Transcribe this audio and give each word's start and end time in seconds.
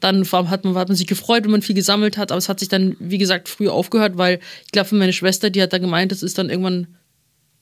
Dann 0.00 0.24
hat 0.30 0.64
man, 0.64 0.74
hat 0.76 0.88
man 0.88 0.96
sich 0.96 1.06
gefreut, 1.06 1.44
wenn 1.44 1.50
man 1.50 1.62
viel 1.62 1.74
gesammelt 1.74 2.16
hat, 2.16 2.30
aber 2.30 2.38
es 2.38 2.48
hat 2.48 2.60
sich 2.60 2.68
dann, 2.68 2.96
wie 3.00 3.18
gesagt, 3.18 3.48
früh 3.48 3.68
aufgehört, 3.68 4.16
weil 4.16 4.38
ich 4.64 4.72
glaube, 4.72 4.88
für 4.88 4.94
meine 4.94 5.12
Schwester, 5.12 5.50
die 5.50 5.60
hat 5.62 5.72
da 5.72 5.78
gemeint, 5.78 6.12
das 6.12 6.22
ist 6.22 6.38
dann 6.38 6.50
irgendwann 6.50 6.86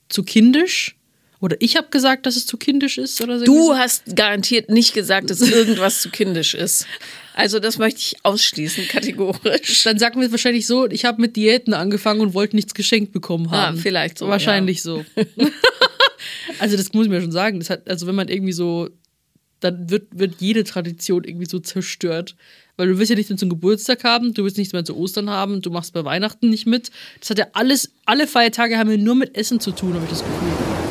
zu 0.09 0.23
kindisch. 0.23 0.95
Oder 1.39 1.55
ich 1.59 1.77
habe 1.77 1.87
gesagt, 1.91 2.25
dass 2.25 2.35
es 2.35 2.47
zu 2.47 2.57
kindisch 2.57 2.97
ist 2.97 3.21
oder 3.21 3.37
so. 3.37 3.45
Du 3.45 3.75
hast 3.75 4.15
garantiert 4.15 4.69
nicht 4.71 4.93
gesagt, 4.95 5.29
dass 5.29 5.41
irgendwas 5.41 6.01
zu 6.01 6.09
kindisch 6.09 6.55
ist. 6.55 6.87
Also 7.35 7.59
das 7.59 7.77
möchte 7.77 7.99
ich 7.99 8.15
ausschließen, 8.23 8.87
kategorisch. 8.87 9.83
Dann 9.83 9.99
sagen 9.99 10.19
wir 10.19 10.31
wahrscheinlich 10.31 10.65
so, 10.65 10.87
ich 10.89 11.05
habe 11.05 11.21
mit 11.21 11.35
Diäten 11.35 11.75
angefangen 11.75 12.21
und 12.21 12.33
wollte 12.33 12.55
nichts 12.55 12.73
geschenkt 12.73 13.11
bekommen 13.13 13.47
Ah, 13.51 13.67
haben. 13.67 13.77
vielleicht 13.77 14.17
so. 14.17 14.27
Wahrscheinlich 14.27 14.77
ja. 14.77 14.83
so. 14.83 15.05
also 16.59 16.75
das 16.77 16.91
muss 16.93 17.05
ich 17.05 17.11
mir 17.11 17.21
schon 17.21 17.31
sagen. 17.31 17.59
Das 17.59 17.69
hat, 17.69 17.87
also 17.87 18.07
wenn 18.07 18.15
man 18.15 18.29
irgendwie 18.29 18.53
so, 18.53 18.89
dann 19.59 19.89
wird, 19.89 20.07
wird 20.11 20.35
jede 20.39 20.63
Tradition 20.63 21.23
irgendwie 21.23 21.47
so 21.47 21.59
zerstört. 21.59 22.35
Weil 22.75 22.89
du 22.89 22.99
willst 22.99 23.09
ja 23.09 23.15
nicht 23.15 23.29
mehr 23.29 23.37
zum 23.37 23.49
Geburtstag 23.49 24.03
haben, 24.03 24.33
du 24.33 24.43
willst 24.43 24.57
nichts 24.57 24.73
mehr 24.73 24.85
zu 24.85 24.95
Ostern 24.95 25.29
haben, 25.29 25.61
du 25.61 25.71
machst 25.71 25.93
bei 25.93 26.05
Weihnachten 26.05 26.49
nicht 26.49 26.67
mit. 26.67 26.91
Das 27.19 27.31
hat 27.31 27.39
ja 27.39 27.47
alles, 27.53 27.91
alle 28.05 28.27
Feiertage 28.27 28.77
haben 28.77 28.91
ja 28.91 28.97
nur 28.97 29.15
mit 29.15 29.35
Essen 29.35 29.59
zu 29.59 29.71
tun, 29.71 29.93
habe 29.95 30.03
ich 30.03 30.11
das 30.11 30.19
Gefühl. 30.19 30.87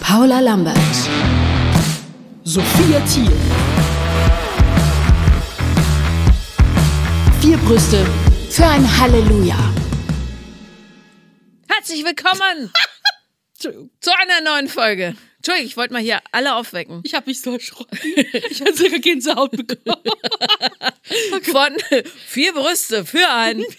Paula 0.00 0.40
Lambert. 0.40 0.76
Sophia 2.44 3.00
Thiel. 3.06 3.32
Vier 7.40 7.56
Brüste 7.58 8.04
für 8.50 8.66
ein 8.66 9.00
Halleluja. 9.00 9.81
Herzlich 11.76 12.04
willkommen 12.04 12.70
zu 13.58 14.10
einer 14.20 14.40
neuen 14.42 14.68
Folge. 14.68 15.16
Entschuldigung, 15.36 15.66
ich 15.66 15.76
wollte 15.76 15.94
mal 15.94 16.02
hier 16.02 16.20
alle 16.30 16.54
aufwecken. 16.54 17.00
Ich 17.04 17.14
habe 17.14 17.30
mich 17.30 17.40
so 17.40 17.54
erschrocken. 17.54 17.98
Ich 18.50 18.60
habe 18.60 18.74
sogar 18.74 18.98
Gänsehaut 18.98 19.52
bekommen. 19.52 20.02
Von 21.42 21.76
vier 22.26 22.52
Brüste 22.52 23.06
für 23.06 23.28
einen. 23.28 23.64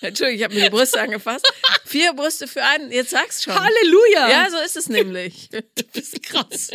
Entschuldigung, 0.00 0.38
ich 0.38 0.44
habe 0.44 0.54
mir 0.54 0.64
die 0.64 0.70
Brüste 0.70 1.00
angefasst. 1.00 1.46
Vier 1.84 2.12
Brüste 2.14 2.46
für 2.46 2.62
einen. 2.62 2.90
Jetzt 2.90 3.10
sag's 3.10 3.42
schon. 3.42 3.54
Halleluja! 3.54 4.30
Ja, 4.30 4.48
so 4.50 4.58
ist 4.64 4.76
es 4.76 4.88
nämlich. 4.88 5.48
Du 5.74 5.82
bist 5.92 6.22
krass. 6.22 6.70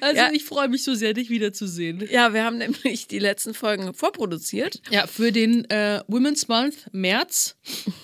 Also 0.00 0.16
Ja. 0.16 0.30
ich 0.32 0.44
freue 0.44 0.68
mich 0.68 0.84
so 0.84 0.94
sehr, 0.94 1.14
dich 1.14 1.30
wiederzusehen. 1.30 2.06
Ja, 2.10 2.32
wir 2.34 2.44
haben 2.44 2.58
nämlich 2.58 3.06
die 3.08 3.18
letzten 3.18 3.54
Folgen 3.54 3.92
vorproduziert. 3.94 4.80
Ja, 4.90 5.06
für 5.06 5.32
den 5.32 5.68
äh, 5.70 6.00
Women's 6.06 6.48
Month 6.48 6.86
März 6.92 7.56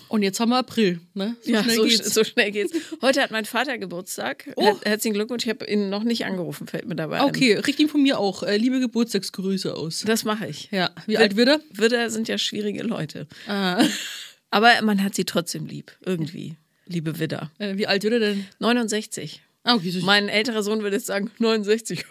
und 0.09 0.23
jetzt 0.23 0.41
haben 0.41 0.51
wir 0.51 0.59
April. 0.59 1.01
Ne? 1.15 1.37
So 1.43 1.51
ja, 1.53 1.63
schnell 1.63 1.77
so, 1.77 1.85
geht's. 1.85 2.15
so 2.15 2.25
schnell 2.25 2.51
geht's. 2.51 2.73
Heute 3.03 3.23
hat 3.23 3.31
mein 3.31 3.45
Vater 3.45 3.79
Geburtstag. 3.79 4.51
Oh. 4.57 4.63
Her 4.63 4.77
herzlichen 4.85 5.15
Glückwunsch. 5.15 5.45
Ich 5.45 5.51
habe 5.51 5.65
ihn 5.67 5.91
noch 5.91 6.03
nicht 6.05 6.25
angerufen, 6.25 6.67
fällt 6.67 6.87
mir 6.87 6.97
dabei. 6.97 7.23
Okay, 7.23 7.55
richte 7.55 7.83
ihm 7.83 7.89
von 7.89 8.03
mir 8.03 8.19
auch 8.19 8.43
äh, 8.43 8.57
liebe 8.57 8.81
Geburtstagsgrüße 8.81 9.75
aus. 9.75 10.03
Das 10.07 10.25
mache 10.25 10.47
ich. 10.49 10.69
Ja, 10.73 10.91
wie 11.07 11.19
alt 11.19 11.37
wird 11.37 11.49
er? 11.49 11.61
Widder 11.71 12.11
sind 12.11 12.29
ja 12.29 12.39
schwierige 12.39 12.83
Leute. 12.83 13.27
Ah, 13.47 13.83
Aber 14.53 14.81
man 14.83 15.03
hat 15.03 15.15
sie 15.17 15.25
trotzdem 15.25 15.67
lieb. 15.67 15.91
Irgendwie. 16.05 16.57
Liebe 16.87 17.19
Widder. 17.19 17.51
äh, 17.59 17.77
wie 17.77 17.87
alt 17.89 18.03
wird 18.05 18.13
er 18.13 18.21
denn? 18.21 18.47
69. 18.61 19.43
Ah, 19.65 19.79
so 19.79 20.01
Mein 20.01 20.29
älterer 20.29 20.63
Sohn 20.65 20.83
würde 20.83 20.97
jetzt 20.97 21.07
sagen 21.07 21.31
69. 21.39 22.05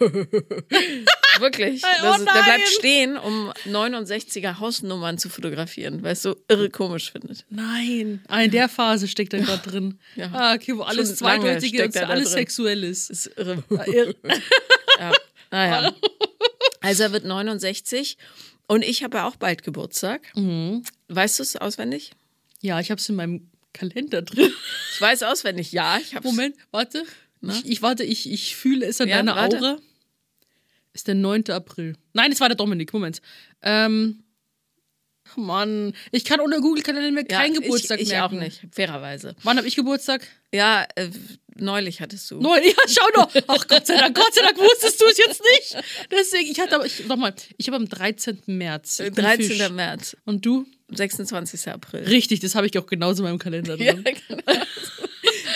Wirklich. 1.38 1.82
Oh 1.84 2.02
Das, 2.02 2.18
ist- 2.18 2.26
der 2.26 2.42
bleibt 2.42 2.68
stehen, 2.68 3.16
um 3.16 3.52
69er 3.66 4.58
Hausnummern 4.58 5.18
zu 5.18 5.28
fotografieren, 5.28 6.02
weil 6.02 6.12
es 6.12 6.22
so 6.22 6.36
irre 6.48 6.70
komisch 6.70 7.12
findet. 7.12 7.44
Nein, 7.50 8.22
ah, 8.28 8.42
in 8.42 8.50
der 8.50 8.68
Phase 8.68 9.06
steckt 9.08 9.32
er 9.34 9.40
gerade 9.44 9.70
drin. 9.70 9.98
Ja. 10.16 10.30
Ah, 10.32 10.54
okay, 10.54 10.76
wo 10.76 10.82
alles 10.82 11.18
Schon 11.18 11.26
lange 11.28 11.42
zweideutig 11.44 11.68
steckt 11.70 11.94
ist, 11.96 12.02
alles 12.02 12.24
drin. 12.28 12.38
sexuell 12.38 12.84
ist. 12.84 13.10
Ist 13.10 13.26
irre. 13.36 13.62
Ah, 13.76 13.84
irre. 13.86 14.14
ja. 14.98 15.12
Naja. 15.50 15.92
Also 16.80 17.02
er 17.04 17.12
wird 17.12 17.24
69 17.24 18.16
und 18.66 18.82
ich 18.84 19.02
habe 19.04 19.18
ja 19.18 19.28
auch 19.28 19.36
bald 19.36 19.62
Geburtstag. 19.62 20.22
Mhm. 20.34 20.82
Weißt 21.08 21.38
du 21.38 21.42
es 21.42 21.56
auswendig? 21.56 22.12
Ja, 22.62 22.80
ich 22.80 22.90
habe 22.90 22.98
es 23.00 23.08
in 23.08 23.16
meinem 23.16 23.50
Kalender 23.74 24.22
drin. 24.22 24.50
Ich 24.94 25.00
weiß 25.00 25.22
auswendig, 25.24 25.72
ja. 25.72 25.98
Ich 25.98 26.14
hab's. 26.14 26.24
Moment, 26.24 26.56
warte. 26.70 27.04
Ich, 27.42 27.66
ich 27.66 27.82
warte, 27.82 28.04
ich, 28.04 28.30
ich 28.30 28.54
fühle 28.56 28.86
es 28.86 29.00
an 29.00 29.08
Ja, 29.08 29.16
deiner 29.16 29.36
warte. 29.36 29.58
Aura. 29.58 29.78
Ist 30.94 31.08
der 31.08 31.14
9. 31.16 31.50
April. 31.50 31.96
Nein, 32.12 32.30
es 32.32 32.40
war 32.40 32.48
der 32.48 32.56
Dominik. 32.56 32.92
Moment. 32.92 33.20
Ähm, 33.62 34.22
Mann, 35.36 35.94
ich 36.10 36.24
kann 36.24 36.40
ohne 36.40 36.60
Google-Kalender 36.60 37.10
mir 37.10 37.26
Ja, 37.28 37.38
keinen 37.40 37.54
Geburtstag 37.54 37.98
ich, 38.00 38.08
ich 38.08 38.12
merken. 38.12 38.36
auch 38.36 38.40
nicht, 38.40 38.60
fairerweise. 38.70 39.34
Wann 39.42 39.56
habe 39.56 39.66
ich 39.66 39.76
Geburtstag? 39.76 40.26
Ja, 40.52 40.86
äh, 40.94 41.08
neulich 41.56 42.00
hattest 42.00 42.30
du. 42.30 42.40
Neun. 42.40 42.62
Ja, 42.64 42.72
schau 42.88 43.06
doch. 43.14 43.30
Ach 43.48 43.66
Gott 43.68 43.86
sei 43.86 43.96
Dank, 43.96 44.16
Gott 44.16 44.32
sei 44.34 44.42
Dank 44.42 44.58
wusstest 44.58 45.00
du 45.00 45.06
es 45.06 45.18
jetzt 45.18 45.40
nicht. 45.42 45.84
Deswegen, 46.10 46.50
ich 46.50 46.60
hatte 46.60 46.74
aber, 46.76 46.86
ich, 46.86 47.06
nochmal, 47.06 47.34
ich 47.56 47.66
habe 47.66 47.76
am 47.76 47.88
13. 47.88 48.38
März. 48.46 49.00
Ich 49.00 49.12
bin 49.12 49.24
13. 49.24 49.50
Fisch. 49.50 49.68
März, 49.70 50.16
Und 50.24 50.44
du? 50.46 50.66
26. 50.94 51.68
April. 51.68 52.02
Richtig, 52.04 52.40
das 52.40 52.54
habe 52.54 52.66
ich 52.66 52.76
auch 52.78 52.86
genauso 52.86 53.22
in 53.22 53.30
meinem 53.30 53.38
Kalender 53.38 53.76
Ja, 53.78 53.94
drin. 53.94 54.04
genau. 54.28 54.42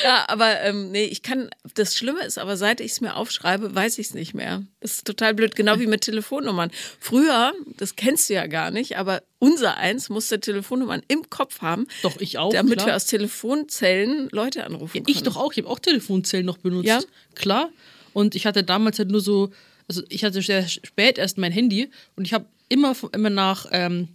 Ja, 0.06 0.24
aber 0.28 0.60
ähm, 0.60 0.92
nee, 0.92 1.04
ich 1.04 1.22
kann, 1.22 1.50
das 1.74 1.96
Schlimme 1.96 2.24
ist, 2.24 2.38
aber 2.38 2.56
seit 2.56 2.80
ich 2.80 2.92
es 2.92 3.00
mir 3.00 3.16
aufschreibe, 3.16 3.74
weiß 3.74 3.98
ich 3.98 4.06
es 4.06 4.14
nicht 4.14 4.34
mehr. 4.34 4.62
Das 4.80 4.92
ist 4.92 5.04
total 5.04 5.34
blöd, 5.34 5.56
genau 5.56 5.80
wie 5.80 5.88
mit 5.88 6.02
Telefonnummern. 6.02 6.70
Früher, 7.00 7.52
das 7.76 7.96
kennst 7.96 8.30
du 8.30 8.34
ja 8.34 8.46
gar 8.46 8.70
nicht, 8.70 8.98
aber 8.98 9.22
unser 9.40 9.76
eins 9.78 10.08
musste 10.08 10.38
Telefonnummern 10.38 11.02
im 11.08 11.28
Kopf 11.28 11.60
haben, 11.60 11.88
Doch, 12.02 12.20
ich 12.20 12.38
auch. 12.38 12.52
damit 12.52 12.74
klar. 12.74 12.86
wir 12.86 12.96
aus 12.96 13.06
Telefonzellen 13.06 14.28
Leute 14.30 14.64
anrufen 14.64 14.98
Ich 14.98 15.04
konnten. 15.04 15.24
doch 15.24 15.36
auch, 15.36 15.50
ich 15.52 15.58
habe 15.58 15.68
auch 15.68 15.80
Telefonzellen 15.80 16.46
noch 16.46 16.58
benutzt. 16.58 16.86
Ja? 16.86 17.00
Klar. 17.34 17.70
Und 18.12 18.36
ich 18.36 18.46
hatte 18.46 18.62
damals 18.62 19.00
halt 19.00 19.10
nur 19.10 19.20
so, 19.20 19.50
also 19.88 20.04
ich 20.08 20.24
hatte 20.24 20.40
sehr 20.40 20.68
spät 20.68 21.18
erst 21.18 21.36
mein 21.36 21.50
Handy 21.50 21.90
und 22.14 22.24
ich 22.24 22.32
habe 22.32 22.46
immer, 22.68 22.94
immer 23.12 23.30
nach 23.30 23.66
ähm, 23.72 24.08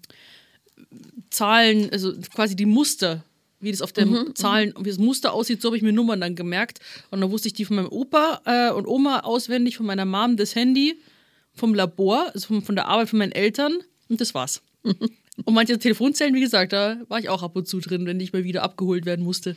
Zahlen, 1.29 1.89
also 1.91 2.13
quasi 2.33 2.55
die 2.55 2.65
Muster, 2.65 3.23
wie 3.61 3.71
das 3.71 3.81
auf 3.81 3.93
den 3.93 4.11
Mhm, 4.11 4.35
Zahlen, 4.35 4.73
wie 4.79 4.89
das 4.89 4.97
Muster 4.97 5.33
aussieht, 5.33 5.61
so 5.61 5.69
habe 5.69 5.77
ich 5.77 5.83
mir 5.83 5.93
Nummern 5.93 6.21
dann 6.21 6.35
gemerkt. 6.35 6.79
Und 7.09 7.21
dann 7.21 7.31
wusste 7.31 7.47
ich 7.47 7.53
die 7.53 7.65
von 7.65 7.75
meinem 7.77 7.89
Opa 7.89 8.41
äh, 8.45 8.71
und 8.71 8.87
Oma 8.87 9.21
auswendig, 9.21 9.77
von 9.77 9.85
meiner 9.85 10.05
Mom 10.05 10.37
das 10.37 10.55
Handy, 10.55 10.99
vom 11.53 11.73
Labor, 11.73 12.31
also 12.33 12.47
von, 12.47 12.61
von 12.61 12.75
der 12.75 12.87
Arbeit 12.87 13.09
von 13.09 13.19
meinen 13.19 13.31
Eltern 13.31 13.77
und 14.09 14.21
das 14.21 14.33
war's. 14.33 14.61
Und 15.45 15.53
manche 15.55 15.79
Telefonzellen, 15.79 16.35
wie 16.35 16.41
gesagt, 16.41 16.73
da 16.73 16.99
war 17.07 17.17
ich 17.17 17.29
auch 17.29 17.41
ab 17.41 17.55
und 17.55 17.65
zu 17.67 17.79
drin, 17.79 18.05
wenn 18.05 18.19
ich 18.19 18.33
mal 18.33 18.43
wieder 18.43 18.63
abgeholt 18.63 19.05
werden 19.05 19.23
musste. 19.23 19.55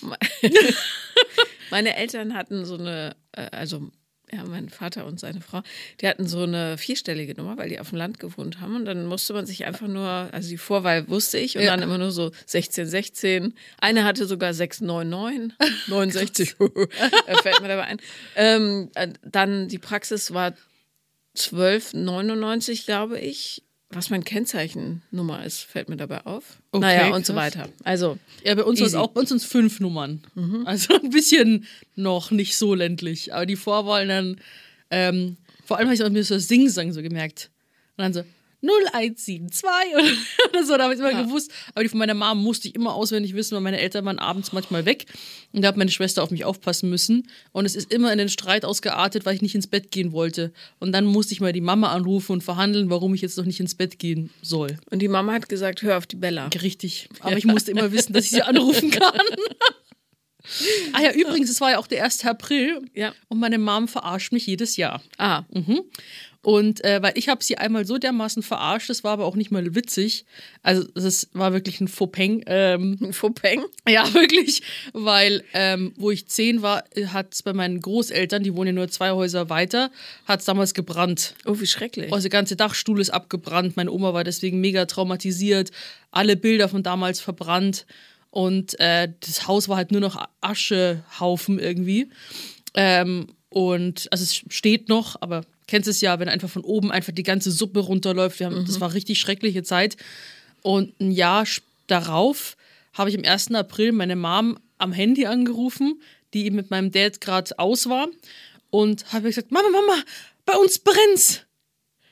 Meine 1.70 1.96
Eltern 1.96 2.34
hatten 2.34 2.64
so 2.64 2.74
eine, 2.74 3.14
äh, 3.32 3.48
also 3.52 3.90
ja, 4.34 4.44
mein 4.44 4.68
Vater 4.70 5.04
und 5.04 5.20
seine 5.20 5.40
Frau, 5.42 5.62
die 6.00 6.08
hatten 6.08 6.26
so 6.26 6.42
eine 6.44 6.78
vierstellige 6.78 7.34
Nummer, 7.34 7.58
weil 7.58 7.68
die 7.68 7.78
auf 7.80 7.90
dem 7.90 7.98
Land 7.98 8.18
gewohnt 8.18 8.60
haben. 8.60 8.76
Und 8.76 8.86
dann 8.86 9.04
musste 9.06 9.34
man 9.34 9.44
sich 9.44 9.66
einfach 9.66 9.88
nur, 9.88 10.06
also 10.08 10.48
die 10.48 10.56
Vorwahl 10.56 11.08
wusste 11.08 11.38
ich 11.38 11.56
und 11.56 11.64
Ja. 11.64 11.70
dann 11.72 11.82
immer 11.82 11.98
nur 11.98 12.10
so 12.12 12.30
16, 12.46 12.86
16. 12.86 13.54
Eine 13.78 14.04
hatte 14.04 14.24
sogar 14.26 14.54
699, 14.54 15.52
69, 15.88 16.56
äh, 17.26 17.36
fällt 17.42 17.60
mir 17.60 17.68
dabei 17.68 17.84
ein. 17.84 18.00
Ähm, 18.36 18.90
äh, 18.94 19.08
dann 19.22 19.68
die 19.68 19.78
Praxis 19.78 20.32
war 20.32 20.54
1299, 21.36 22.86
glaube 22.86 23.18
ich. 23.18 23.62
Was 23.94 24.10
mein 24.10 24.24
Kennzeichennummer 24.24 25.44
ist, 25.44 25.60
fällt 25.60 25.88
mir 25.88 25.96
dabei 25.96 26.24
auf. 26.26 26.58
Okay, 26.72 26.80
naja, 26.80 27.14
und 27.14 27.26
so 27.26 27.34
weiter. 27.34 27.68
Also, 27.84 28.18
Ja, 28.44 28.54
bei 28.54 28.64
uns. 28.64 28.80
Mhm. 28.80 28.94
auch, 28.98 29.08
bei 29.08 29.20
uns 29.20 29.28
sind 29.28 29.42
fünf 29.42 29.80
Nummern. 29.80 30.22
Also 30.64 30.94
ein 30.94 31.10
bisschen 31.10 31.66
noch 31.94 32.30
nicht 32.30 32.56
so 32.56 32.74
ländlich. 32.74 33.34
Aber 33.34 33.46
die 33.46 33.56
Vorwahlen 33.56 34.08
dann, 34.08 34.40
ähm, 34.90 35.36
vor 35.64 35.76
allem 35.78 35.86
habe 35.88 35.94
ich 35.94 36.02
auch 36.02 36.10
mir 36.10 36.24
so 36.24 36.38
Singsang 36.38 36.92
so 36.92 37.02
gemerkt. 37.02 37.50
Und 37.96 38.02
dann 38.04 38.12
so 38.14 38.22
0172 38.62 39.64
oder, 39.94 40.04
oder 40.50 40.64
so, 40.64 40.76
da 40.76 40.84
habe 40.84 40.94
ich 40.94 41.00
immer 41.00 41.10
Ja. 41.10 41.22
gewusst. 41.22 41.50
Aber 41.74 41.82
die 41.82 41.88
von 41.88 41.98
meiner 41.98 42.14
Mom 42.14 42.42
musste 42.42 42.68
ich 42.68 42.74
immer 42.74 42.94
auswendig 42.94 43.34
wissen, 43.34 43.54
weil 43.54 43.60
meine 43.62 43.80
Eltern 43.80 44.04
waren 44.04 44.18
abends 44.18 44.52
manchmal 44.52 44.84
weg. 44.86 45.06
Und 45.52 45.62
da 45.62 45.68
hat 45.68 45.76
meine 45.76 45.90
Schwester 45.90 46.22
auf 46.22 46.30
mich 46.30 46.44
aufpassen 46.44 46.88
müssen. 46.88 47.28
Und 47.52 47.64
es 47.66 47.74
ist 47.74 47.92
immer 47.92 48.12
in 48.12 48.18
den 48.18 48.28
Streit 48.28 48.64
ausgeartet, 48.64 49.26
weil 49.26 49.34
ich 49.34 49.42
nicht 49.42 49.54
ins 49.54 49.66
Bett 49.66 49.90
gehen 49.90 50.12
wollte. 50.12 50.52
Und 50.78 50.92
dann 50.92 51.04
musste 51.04 51.34
ich 51.34 51.40
mal 51.40 51.52
die 51.52 51.60
Mama 51.60 51.90
anrufen 51.92 52.32
und 52.32 52.42
verhandeln, 52.44 52.88
warum 52.88 53.14
ich 53.14 53.20
jetzt 53.20 53.36
noch 53.36 53.44
nicht 53.44 53.60
ins 53.60 53.74
Bett 53.74 53.98
gehen 53.98 54.30
soll. 54.42 54.78
und 54.90 55.00
die 55.00 55.08
Mama 55.08 55.32
hat 55.32 55.48
gesagt, 55.48 55.82
hör 55.82 55.98
auf 55.98 56.06
die 56.06 56.16
Bella. 56.16 56.46
Richtig. 56.62 57.08
Aber 57.20 57.36
ich 57.36 57.44
musste 57.44 57.70
immer 57.72 57.90
wissen, 57.92 58.12
dass 58.12 58.24
ich 58.24 58.30
sie 58.30 58.42
anrufen 58.42 58.90
kann. 58.90 59.12
ah 60.92 61.02
ja, 61.02 61.12
übrigens, 61.12 61.50
es 61.50 61.60
war 61.60 61.72
ja 61.72 61.78
auch 61.78 61.86
der 61.86 62.04
1. 62.04 62.24
April. 62.24 62.82
Ja. 62.94 63.12
Und 63.28 63.38
meine 63.40 63.58
Mom 63.58 63.88
verarscht 63.88 64.32
mich 64.32 64.46
jedes 64.46 64.76
Jahr. 64.76 65.02
Ah, 65.18 65.42
Und 66.42 66.84
äh, 66.84 67.00
weil 67.00 67.12
ich 67.16 67.28
habe 67.28 67.42
sie 67.42 67.56
einmal 67.56 67.86
so 67.86 67.98
dermaßen 67.98 68.42
verarscht, 68.42 68.90
das 68.90 69.04
war 69.04 69.12
aber 69.12 69.26
auch 69.26 69.36
nicht 69.36 69.52
mal 69.52 69.76
witzig. 69.76 70.24
Also 70.62 70.82
das 70.94 71.28
war 71.32 71.52
wirklich 71.52 71.80
ein 71.80 71.86
Fauxpeng. 71.86 72.42
Ähm, 72.46 72.98
ein 73.00 73.12
Fauxpeng. 73.12 73.64
ja, 73.88 74.12
wirklich. 74.12 74.62
Weil, 74.92 75.44
ähm, 75.54 75.92
wo 75.96 76.10
ich 76.10 76.26
zehn 76.26 76.60
war, 76.60 76.82
hat 77.06 77.32
es 77.32 77.44
bei 77.44 77.52
meinen 77.52 77.80
Großeltern, 77.80 78.42
die 78.42 78.56
wohnen 78.56 78.68
ja 78.68 78.72
nur 78.72 78.88
zwei 78.88 79.12
Häuser 79.12 79.50
weiter, 79.50 79.92
hat 80.26 80.40
es 80.40 80.46
damals 80.46 80.74
gebrannt. 80.74 81.36
Oh, 81.46 81.60
wie 81.60 81.66
schrecklich. 81.66 82.12
Also 82.12 82.24
der 82.24 82.38
ganze 82.38 82.56
Dachstuhl 82.56 83.00
ist 83.00 83.10
abgebrannt. 83.10 83.76
Meine 83.76 83.92
Oma 83.92 84.12
war 84.12 84.24
deswegen 84.24 84.60
mega 84.60 84.86
traumatisiert. 84.86 85.70
Alle 86.10 86.36
Bilder 86.36 86.68
von 86.68 86.82
damals 86.82 87.20
verbrannt. 87.20 87.86
Und 88.30 88.80
äh, 88.80 89.12
das 89.20 89.46
Haus 89.46 89.68
war 89.68 89.76
halt 89.76 89.92
nur 89.92 90.00
noch 90.00 90.26
Aschehaufen 90.40 91.60
irgendwie. 91.60 92.08
Ähm, 92.74 93.28
und 93.48 94.08
also 94.10 94.24
es 94.24 94.42
steht 94.48 94.88
noch, 94.88 95.20
aber 95.20 95.42
kennst 95.72 95.88
es 95.88 96.02
ja, 96.02 96.20
wenn 96.20 96.28
einfach 96.28 96.50
von 96.50 96.64
oben 96.64 96.92
einfach 96.92 97.14
die 97.14 97.22
ganze 97.22 97.50
Suppe 97.50 97.80
runterläuft. 97.80 98.42
Haben, 98.42 98.66
Das 98.66 98.78
war 98.78 98.92
richtig 98.92 99.18
schreckliche 99.18 99.62
Zeit. 99.62 99.96
Und 100.60 101.00
ein 101.00 101.12
Jahr 101.12 101.46
darauf 101.86 102.58
habe 102.92 103.08
ich 103.08 103.16
am 103.16 103.24
1. 103.24 103.54
April 103.54 103.92
meine 103.92 104.14
Mom 104.14 104.58
am 104.76 104.92
Handy 104.92 105.24
angerufen, 105.24 106.02
die 106.34 106.50
mit 106.50 106.70
meinem 106.70 106.90
Dad 106.92 107.22
gerade 107.22 107.58
aus 107.58 107.88
war. 107.88 108.08
Und 108.68 109.14
habe 109.14 109.28
gesagt, 109.28 109.50
Mama, 109.50 109.70
Mama, 109.70 109.94
bei 110.44 110.54
uns 110.56 110.78
brennt's. 110.78 111.40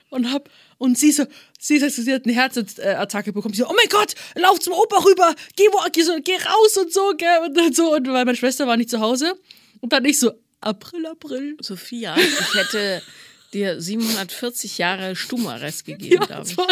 Und 0.08 0.32
hab, 0.32 0.48
und 0.78 0.96
sie 0.96 1.12
so, 1.12 1.26
sie 1.58 1.78
sagt, 1.78 1.92
sie 1.92 2.14
hat 2.14 2.24
eine 2.24 2.32
Herzattacke 2.32 3.34
bekommen. 3.34 3.52
Sie 3.52 3.60
so, 3.60 3.68
oh 3.68 3.74
mein 3.76 3.90
Gott, 3.90 4.14
lauf 4.36 4.58
zum 4.58 4.72
Opa 4.72 5.04
rüber, 5.04 5.34
geh, 5.54 5.64
wo, 5.64 5.86
geh, 5.92 6.02
so, 6.02 6.16
geh 6.24 6.36
raus 6.36 6.78
und 6.78 6.94
so, 6.94 7.12
gell, 7.14 7.40
und 7.44 7.54
dann 7.54 7.74
so. 7.74 7.94
Und 7.94 8.08
weil 8.08 8.24
meine 8.24 8.38
Schwester 8.38 8.66
war 8.66 8.78
nicht 8.78 8.88
zu 8.88 9.00
Hause. 9.00 9.34
Und 9.80 9.92
dann 9.92 10.06
ich 10.06 10.18
so, 10.18 10.32
April, 10.62 11.06
April. 11.06 11.58
Sophia, 11.60 12.16
ich 12.16 12.54
hätte 12.54 13.02
dir 13.52 13.80
740 13.80 14.78
Jahre 14.78 15.16
Stubenarrest 15.16 15.84
gegeben, 15.84 16.24
Ja, 16.28 16.40
auch. 16.40 16.68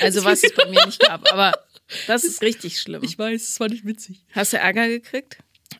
Also 0.00 0.24
was 0.24 0.42
es 0.42 0.54
bei 0.54 0.66
mir 0.66 0.84
nicht 0.86 1.00
gab, 1.00 1.30
aber 1.32 1.52
das 2.06 2.24
ist 2.24 2.42
richtig 2.42 2.80
schlimm. 2.80 3.02
Ich 3.04 3.18
weiß, 3.18 3.48
es 3.48 3.60
war 3.60 3.68
nicht 3.68 3.84
witzig. 3.84 4.24
Hast 4.32 4.52
du 4.52 4.58
Ärger 4.58 4.88
gekriegt? 4.88 5.38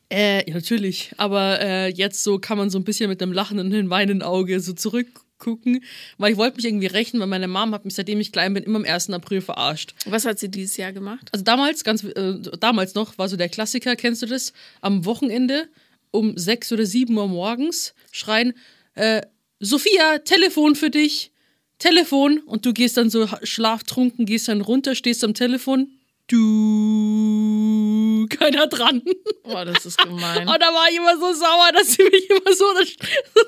Äh, 0.09 0.47
ja, 0.47 0.53
natürlich. 0.55 1.11
Aber 1.17 1.59
äh, 1.61 1.89
jetzt 1.89 2.23
so 2.23 2.37
kann 2.39 2.57
man 2.57 2.69
so 2.69 2.77
ein 2.77 2.83
bisschen 2.83 3.09
mit 3.09 3.21
einem 3.21 3.33
lachenden 3.33 3.89
weinenden 3.89 4.21
Auge 4.21 4.59
so 4.59 4.73
zurückgucken. 4.73 5.83
Weil 6.17 6.33
ich 6.33 6.37
wollte 6.37 6.57
mich 6.57 6.65
irgendwie 6.65 6.87
rächen, 6.87 7.19
weil 7.19 7.27
meine 7.27 7.47
Mom 7.47 7.73
hat 7.73 7.85
mich, 7.85 7.95
seitdem 7.95 8.19
ich 8.19 8.31
klein 8.31 8.53
bin, 8.53 8.63
immer 8.63 8.79
am 8.79 8.85
1. 8.85 9.09
April 9.11 9.41
verarscht. 9.41 9.95
Was 10.05 10.25
hat 10.25 10.39
sie 10.39 10.49
dieses 10.49 10.77
Jahr 10.77 10.93
gemacht? 10.93 11.29
Also 11.31 11.43
damals, 11.43 11.83
ganz 11.83 12.03
äh, 12.03 12.35
damals 12.59 12.93
noch, 12.93 13.17
war 13.17 13.29
so 13.29 13.35
der 13.35 13.49
Klassiker, 13.49 13.95
kennst 13.95 14.21
du 14.21 14.27
das? 14.27 14.53
Am 14.81 15.05
Wochenende 15.05 15.67
um 16.11 16.37
sechs 16.37 16.71
oder 16.71 16.85
sieben 16.85 17.17
Uhr 17.17 17.27
morgens 17.27 17.93
schreien, 18.11 18.53
äh, 18.93 19.21
Sophia, 19.65 20.19
Telefon 20.19 20.75
für 20.75 20.89
dich. 20.89 21.31
Telefon. 21.79 22.39
Und 22.39 22.65
du 22.65 22.73
gehst 22.73 22.97
dann 22.97 23.09
so 23.09 23.27
schlaftrunken, 23.43 24.25
gehst 24.25 24.47
dann 24.47 24.61
runter, 24.61 24.95
stehst 24.95 25.23
am 25.23 25.33
Telefon. 25.33 25.91
Du. 26.27 28.27
Keiner 28.29 28.67
dran. 28.67 29.01
Oh, 29.43 29.63
das 29.65 29.85
ist 29.85 29.97
gemein. 29.97 30.47
Und 30.47 30.61
da 30.61 30.67
war 30.67 30.89
ich 30.89 30.97
immer 30.97 31.17
so 31.17 31.33
sauer, 31.33 31.71
dass 31.73 31.93
sie 31.93 32.03
mich 32.03 32.29
immer 32.29 32.53
so. 32.53 32.65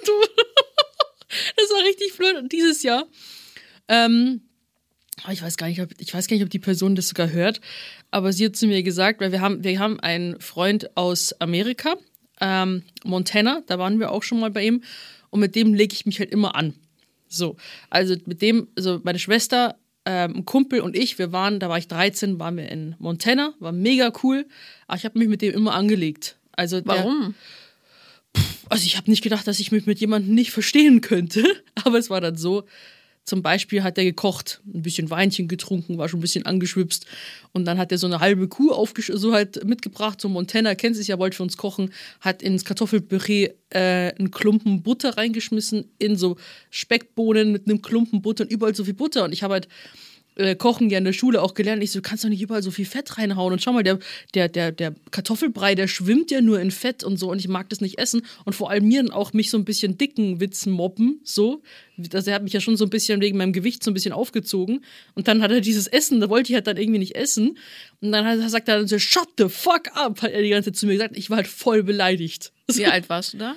tun. 0.06 0.26
Das 1.58 1.70
war 1.72 1.84
richtig 1.84 2.16
blöd. 2.16 2.38
Und 2.38 2.54
dieses 2.54 2.84
Jahr. 2.84 3.06
Ähm, 3.90 4.42
aber 5.24 5.34
ich 5.34 5.42
weiß 5.42 5.58
gar 5.58 5.68
nicht, 5.68 5.82
ob, 5.82 5.90
ich 6.00 6.14
weiß 6.14 6.28
gar 6.28 6.36
nicht, 6.36 6.44
ob 6.44 6.50
die 6.50 6.60
Person 6.60 6.96
das 6.96 7.10
sogar 7.10 7.32
hört. 7.32 7.60
Aber 8.12 8.32
sie 8.32 8.46
hat 8.46 8.56
zu 8.56 8.66
mir 8.66 8.82
gesagt, 8.82 9.20
weil 9.20 9.34
wir 9.34 9.42
haben, 9.42 9.64
wir 9.64 9.78
haben 9.78 10.00
einen 10.00 10.40
Freund 10.40 10.96
aus 10.96 11.34
Amerika, 11.42 11.98
ähm, 12.40 12.84
Montana, 13.04 13.62
da 13.68 13.78
waren 13.78 14.00
wir 14.00 14.12
auch 14.12 14.24
schon 14.24 14.40
mal 14.40 14.52
bei 14.52 14.66
ihm. 14.66 14.84
Und 15.30 15.40
mit 15.40 15.56
dem 15.56 15.74
lege 15.74 15.94
ich 15.94 16.06
mich 16.06 16.20
halt 16.20 16.32
immer 16.32 16.56
an. 16.56 16.74
So, 17.28 17.58
also 17.90 18.16
mit 18.26 18.42
dem, 18.42 18.68
also 18.76 19.02
meine 19.04 19.20
Schwester, 19.20 19.78
ähm, 20.06 20.38
ein 20.38 20.46
Kumpel 20.46 20.80
und 20.80 20.96
ich, 20.96 21.20
wir 21.20 21.32
waren, 21.34 21.60
da 21.60 21.68
war 21.68 21.78
ich 21.78 21.88
13, 21.88 22.40
waren 22.40 22.56
wir 22.56 22.70
in 22.70 22.96
Montana, 23.00 23.54
war 23.60 23.74
mega 23.74 24.12
cool. 24.24 24.46
Aber 24.88 24.98
ich 24.98 25.06
habe 25.06 25.20
mich 25.20 25.28
mit 25.28 25.42
dem 25.42 25.54
immer 25.54 25.74
angelegt. 25.74 26.38
Also 26.54 26.80
der, 26.80 27.00
Warum? 27.00 27.36
also 28.70 28.86
ich 28.86 28.98
habe 28.98 29.10
nicht 29.10 29.22
gedacht, 29.22 29.48
dass 29.48 29.60
ich 29.60 29.72
mich 29.72 29.86
mit 29.86 30.00
jemandem 30.00 30.34
nicht 30.34 30.52
verstehen 30.52 31.02
könnte, 31.02 31.44
aber 31.84 31.98
es 31.98 32.10
war 32.10 32.22
dann 32.22 32.38
so. 32.38 32.64
Zum 33.28 33.42
Beispiel 33.42 33.84
hat 33.84 33.98
er 33.98 34.06
gekocht, 34.06 34.62
ein 34.74 34.84
bisschen 34.84 35.10
Weinchen 35.10 35.50
getrunken, 35.50 35.98
war 35.98 36.08
schon 36.08 36.20
ein 36.20 36.22
bisschen 36.22 36.46
angeschwipst. 36.46 37.06
Und 37.52 37.66
dann 37.66 37.78
hat 37.78 37.92
er 37.92 37.98
so 37.98 38.08
eine 38.08 38.22
halbe 38.22 38.48
Kuh 38.48 38.72
so 38.96 39.34
halt 39.34 39.66
mitgebracht, 39.66 40.22
so 40.22 40.30
Montana, 40.30 40.76
kennt 40.76 40.96
sich 40.96 41.10
ja, 41.10 41.20
wollte 41.20 41.36
für 41.36 41.44
uns 41.44 41.58
kochen, 41.58 41.92
hat 42.22 42.42
ins 42.42 42.64
Kartoffelpüree 42.64 43.50
äh, 43.72 44.14
einen 44.18 44.32
Klumpen 44.32 44.82
Butter 44.82 45.18
reingeschmissen, 45.18 45.92
in 46.00 46.16
so 46.16 46.38
Speckbohnen 46.70 47.52
mit 47.52 47.68
einem 47.68 47.82
Klumpen 47.82 48.22
Butter 48.22 48.46
und 48.46 48.52
überall 48.52 48.74
so 48.74 48.86
viel 48.86 48.94
Butter. 48.94 49.26
Und 49.26 49.34
ich 49.34 49.44
habe 49.44 49.56
halt 49.56 49.68
äh, 50.38 50.56
Kochen 50.56 50.90
ja 50.90 50.98
in 50.98 51.04
der 51.04 51.14
Schule 51.14 51.42
auch 51.42 51.54
gelernt. 51.54 51.84
Ich 51.84 51.92
so, 51.92 52.00
du 52.00 52.04
kannst 52.08 52.24
doch 52.24 52.30
nicht 52.30 52.42
überall 52.42 52.64
so 52.64 52.72
viel 52.72 52.86
Fett 52.86 53.18
reinhauen. 53.18 53.54
Und 53.54 53.62
schau 53.62 53.74
mal, 53.74 53.84
der, 53.84 54.00
der, 54.34 54.48
der, 54.48 54.72
der 54.72 54.96
Kartoffelbrei, 55.12 55.76
der 55.76 55.88
schwimmt 55.88 56.32
ja 56.32 56.42
nur 56.42 56.60
in 56.60 56.72
Fett 56.72 57.04
und 57.04 57.18
so. 57.18 57.32
Und 57.32 57.40
ich 57.40 57.48
mag 57.48 57.70
das 57.70 57.82
nicht 57.82 57.98
essen. 58.00 58.22
Und 58.46 58.54
vor 58.54 58.70
allem 58.70 58.88
mir 58.88 59.02
dann 59.02 59.12
auch 59.12 59.34
mich 59.34 59.50
so 59.50 59.58
ein 59.58 59.66
bisschen 59.66 59.98
dicken 59.98 60.40
Witzen 60.40 60.72
mobben. 60.72 61.20
So. 61.24 61.62
Also 62.14 62.30
er 62.30 62.36
hat 62.36 62.44
mich 62.44 62.54
ja 62.54 62.62
schon 62.62 62.78
so 62.78 62.86
ein 62.86 62.90
bisschen 62.90 63.22
wegen 63.22 63.38
meinem 63.38 63.54
Gewicht 63.54 63.84
so 63.84 63.92
ein 63.92 63.94
bisschen 63.94 64.14
aufgezogen. 64.14 64.84
Und 65.16 65.28
dann 65.28 65.42
hat 65.42 65.52
er 65.52 65.62
dieses 65.62 65.88
Essen, 65.88 66.20
da 66.20 66.30
wollte 66.30 66.52
ich 66.52 66.56
halt 66.56 66.68
dann 66.68 66.78
irgendwie 66.78 67.00
nicht 67.00 67.16
essen. 67.16 67.58
Und 68.02 68.12
dann 68.12 68.26
hat, 68.26 68.50
sagt 68.50 68.68
er 68.68 68.78
dann 68.78 68.88
so, 68.88 69.00
shut 69.00 69.30
the 69.38 69.50
fuck 69.50 69.90
up, 69.96 70.22
hat 70.22 70.32
er 70.32 70.42
die 70.42 70.50
ganze 70.50 70.72
Zeit 70.72 70.78
zu 70.78 70.86
mir 70.86 70.94
gesagt. 70.94 71.18
Ich 71.18 71.30
war 71.30 71.38
halt 71.38 71.48
voll 71.48 71.84
beleidigt. 71.84 72.52
Wie 72.72 72.86
alt 72.88 73.10
warst 73.10 73.34
du 73.34 73.38
da? 73.38 73.56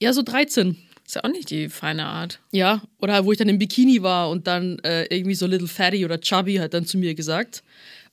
Ja, 0.00 0.12
so 0.12 0.22
13. 0.22 0.76
Ist 1.06 1.16
ja 1.16 1.24
auch 1.24 1.28
nicht 1.28 1.50
die 1.50 1.68
feine 1.68 2.06
Art. 2.06 2.40
Ja, 2.50 2.82
oder 2.98 3.24
wo 3.24 3.32
ich 3.32 3.38
dann 3.38 3.48
im 3.48 3.58
Bikini 3.58 4.02
war 4.02 4.30
und 4.30 4.46
dann 4.46 4.78
äh, 4.80 5.04
irgendwie 5.14 5.34
so 5.34 5.46
Little 5.46 5.68
Fatty 5.68 6.04
oder 6.04 6.18
Chubby 6.18 6.56
hat 6.56 6.72
dann 6.72 6.86
zu 6.86 6.96
mir 6.96 7.14
gesagt. 7.14 7.62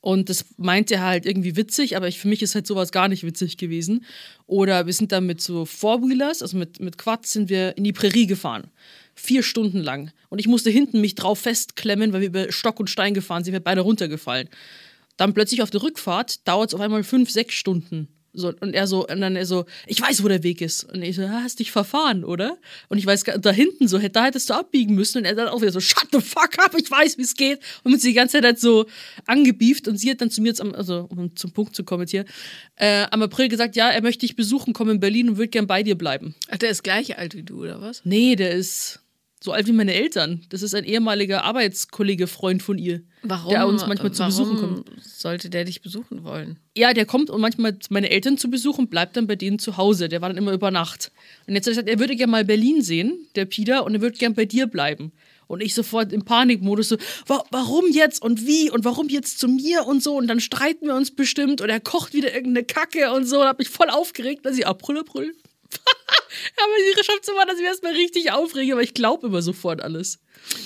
Und 0.02 0.28
das 0.28 0.44
meinte 0.56 0.94
er 0.94 1.02
halt 1.02 1.26
irgendwie 1.26 1.56
witzig, 1.56 1.96
aber 1.96 2.08
ich, 2.08 2.18
für 2.18 2.26
mich 2.26 2.42
ist 2.42 2.56
halt 2.56 2.66
sowas 2.66 2.90
gar 2.90 3.06
nicht 3.06 3.22
witzig 3.22 3.56
gewesen. 3.56 4.04
Oder 4.46 4.84
wir 4.86 4.92
sind 4.92 5.12
dann 5.12 5.26
mit 5.26 5.40
so 5.40 5.64
Four-Wheelers, 5.64 6.42
also 6.42 6.56
mit, 6.56 6.80
mit 6.80 6.98
Quads, 6.98 7.32
sind 7.32 7.48
wir 7.48 7.78
in 7.78 7.84
die 7.84 7.92
Prärie 7.92 8.26
gefahren. 8.26 8.64
Vier 9.14 9.44
Stunden 9.44 9.78
lang. 9.78 10.10
Und 10.28 10.40
ich 10.40 10.48
musste 10.48 10.70
hinten 10.70 11.00
mich 11.00 11.14
drauf 11.14 11.38
festklemmen, 11.38 12.12
weil 12.12 12.20
wir 12.20 12.28
über 12.28 12.52
Stock 12.52 12.80
und 12.80 12.90
Stein 12.90 13.14
gefahren 13.14 13.44
sind, 13.44 13.52
wir 13.52 13.60
beide 13.60 13.82
runtergefallen. 13.82 14.48
Dann 15.16 15.34
plötzlich 15.34 15.62
auf 15.62 15.70
der 15.70 15.82
Rückfahrt 15.82 16.46
dauert 16.48 16.70
es 16.70 16.74
auf 16.74 16.80
einmal 16.80 17.04
fünf, 17.04 17.30
sechs 17.30 17.54
Stunden. 17.54 18.08
So, 18.34 18.50
und 18.60 18.74
er 18.74 18.86
so, 18.86 19.06
und 19.06 19.20
dann 19.20 19.36
er 19.36 19.44
so, 19.44 19.66
ich 19.86 20.00
weiß, 20.00 20.22
wo 20.24 20.28
der 20.28 20.42
Weg 20.42 20.62
ist. 20.62 20.84
Und 20.84 21.02
ich 21.02 21.16
so, 21.16 21.22
"Ah, 21.22 21.42
hast 21.42 21.58
dich 21.58 21.70
verfahren, 21.70 22.24
oder? 22.24 22.56
Und 22.88 22.96
ich 22.96 23.04
weiß, 23.04 23.24
gar- 23.24 23.36
da 23.38 23.50
hinten 23.50 23.88
so, 23.88 23.98
da 23.98 24.24
hättest 24.24 24.48
du 24.48 24.54
abbiegen 24.54 24.94
müssen. 24.94 25.18
Und 25.18 25.24
er 25.26 25.34
dann 25.34 25.48
auch 25.48 25.60
wieder 25.60 25.70
so, 25.72 25.80
shut 25.80 26.08
the 26.12 26.20
fuck 26.20 26.58
up, 26.58 26.74
ich 26.78 26.90
weiß, 26.90 27.18
wie 27.18 27.22
es 27.22 27.34
geht. 27.34 27.60
Und 27.84 27.92
uns 27.92 28.02
die 28.02 28.14
ganze 28.14 28.38
Zeit 28.38 28.44
halt 28.44 28.58
so 28.58 28.86
angebieft. 29.26 29.86
Und 29.86 29.98
sie 29.98 30.10
hat 30.10 30.22
dann 30.22 30.30
zu 30.30 30.40
mir 30.40 30.48
jetzt, 30.48 30.62
am, 30.62 30.74
also 30.74 31.06
um 31.10 31.36
zum 31.36 31.50
Punkt 31.52 31.76
zu 31.76 31.84
kommen 31.84 32.02
jetzt 32.04 32.12
hier, 32.12 32.24
äh, 32.76 33.04
am 33.10 33.20
April 33.22 33.48
gesagt, 33.48 33.76
ja, 33.76 33.90
er 33.90 34.00
möchte 34.02 34.20
dich 34.26 34.34
besuchen, 34.34 34.72
komm 34.72 34.88
in 34.88 34.98
Berlin 35.00 35.28
und 35.28 35.36
würde 35.36 35.48
gern 35.48 35.66
bei 35.66 35.82
dir 35.82 35.96
bleiben. 35.98 36.34
Ach, 36.50 36.56
der 36.56 36.70
ist 36.70 36.82
gleich 36.82 37.18
alt 37.18 37.34
wie 37.34 37.42
du, 37.42 37.60
oder 37.62 37.82
was? 37.82 38.00
Nee, 38.04 38.34
der 38.36 38.52
ist 38.52 39.00
so 39.42 39.52
alt 39.52 39.66
wie 39.66 39.72
meine 39.72 39.94
Eltern. 39.94 40.42
Das 40.50 40.62
ist 40.62 40.74
ein 40.74 40.84
ehemaliger 40.84 41.44
Arbeitskollege, 41.44 42.26
Freund 42.26 42.62
von 42.62 42.78
ihr. 42.78 43.02
Warum? 43.22 43.50
Der 43.50 43.66
uns 43.66 43.86
manchmal 43.86 44.12
zu 44.12 44.24
besuchen 44.24 44.56
kommt. 44.58 44.90
sollte 45.02 45.50
der 45.50 45.64
dich 45.64 45.82
besuchen 45.82 46.24
wollen? 46.24 46.58
Ja, 46.76 46.92
der 46.94 47.06
kommt 47.06 47.28
und 47.30 47.40
manchmal 47.40 47.76
meine 47.90 48.10
Eltern 48.10 48.38
zu 48.38 48.50
besuchen, 48.50 48.88
bleibt 48.88 49.16
dann 49.16 49.26
bei 49.26 49.36
denen 49.36 49.58
zu 49.58 49.76
Hause. 49.76 50.08
Der 50.08 50.20
war 50.22 50.28
dann 50.28 50.38
immer 50.38 50.52
über 50.52 50.70
Nacht. 50.70 51.12
Und 51.46 51.54
jetzt 51.54 51.66
hat 51.66 51.72
er 51.72 51.74
gesagt, 51.74 51.88
er 51.88 51.98
würde 51.98 52.16
gerne 52.16 52.30
mal 52.30 52.44
Berlin 52.44 52.82
sehen, 52.82 53.26
der 53.34 53.44
Peter, 53.44 53.84
und 53.84 53.94
er 53.94 54.00
würde 54.00 54.16
gern 54.18 54.34
bei 54.34 54.44
dir 54.44 54.66
bleiben. 54.66 55.12
Und 55.48 55.60
ich 55.62 55.74
sofort 55.74 56.12
im 56.12 56.24
Panikmodus 56.24 56.88
so, 56.88 56.96
"Wa- 57.26 57.44
warum 57.50 57.84
jetzt 57.92 58.22
und 58.22 58.46
wie 58.46 58.70
und 58.70 58.84
warum 58.84 59.08
jetzt 59.08 59.38
zu 59.38 59.48
mir 59.48 59.84
und 59.86 60.02
so 60.02 60.16
und 60.16 60.26
dann 60.28 60.40
streiten 60.40 60.86
wir 60.86 60.94
uns 60.94 61.10
bestimmt 61.14 61.60
und 61.60 61.68
er 61.68 61.78
kocht 61.80 62.14
wieder 62.14 62.32
irgendeine 62.34 62.64
Kacke 62.64 63.12
und 63.12 63.26
so 63.26 63.40
und 63.42 63.46
hab 63.48 63.58
mich 63.58 63.68
voll 63.68 63.90
aufgeregt, 63.90 64.46
dass 64.46 64.56
ich 64.56 64.66
April, 64.66 64.98
April. 65.00 65.34
Aber 66.56 66.72
sie 66.96 67.04
schafft 67.04 67.20
es 67.22 67.28
immer, 67.28 67.44
dass 67.46 67.54
ich 67.56 67.60
mich 67.60 67.68
erstmal 67.68 67.92
richtig 67.92 68.32
aufrege, 68.32 68.72
aber 68.72 68.82
ich 68.82 68.94
glaube 68.94 69.26
immer 69.26 69.42
sofort 69.42 69.80
alles. 69.82 70.18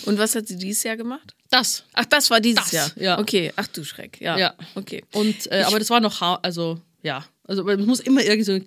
Und 0.05 0.19
was 0.19 0.35
hat 0.35 0.47
sie 0.49 0.57
dieses 0.57 0.83
Jahr 0.83 0.97
gemacht? 0.97 1.35
Das. 1.50 1.85
Ach, 1.93 2.05
das 2.07 2.31
war 2.31 2.40
dieses 2.40 2.64
Das, 2.64 2.73
Jahr. 2.73 2.90
ja. 2.97 3.19
Okay, 3.19 3.52
ach 3.57 3.66
du 3.69 3.85
Schreck. 3.85 4.21
Ja. 4.21 4.37
Ja. 4.38 4.55
Okay. 4.75 5.05
Und, 5.12 5.50
äh, 5.52 5.62
aber 5.62 5.78
das 5.78 5.90
war 5.90 6.00
noch, 6.00 6.21
also, 6.43 6.81
ja. 7.02 7.25
Also, 7.45 7.69
es 7.69 7.87
muss 7.87 8.00
immer 8.00 8.23
irgendwie 8.25 8.43
so, 8.43 8.59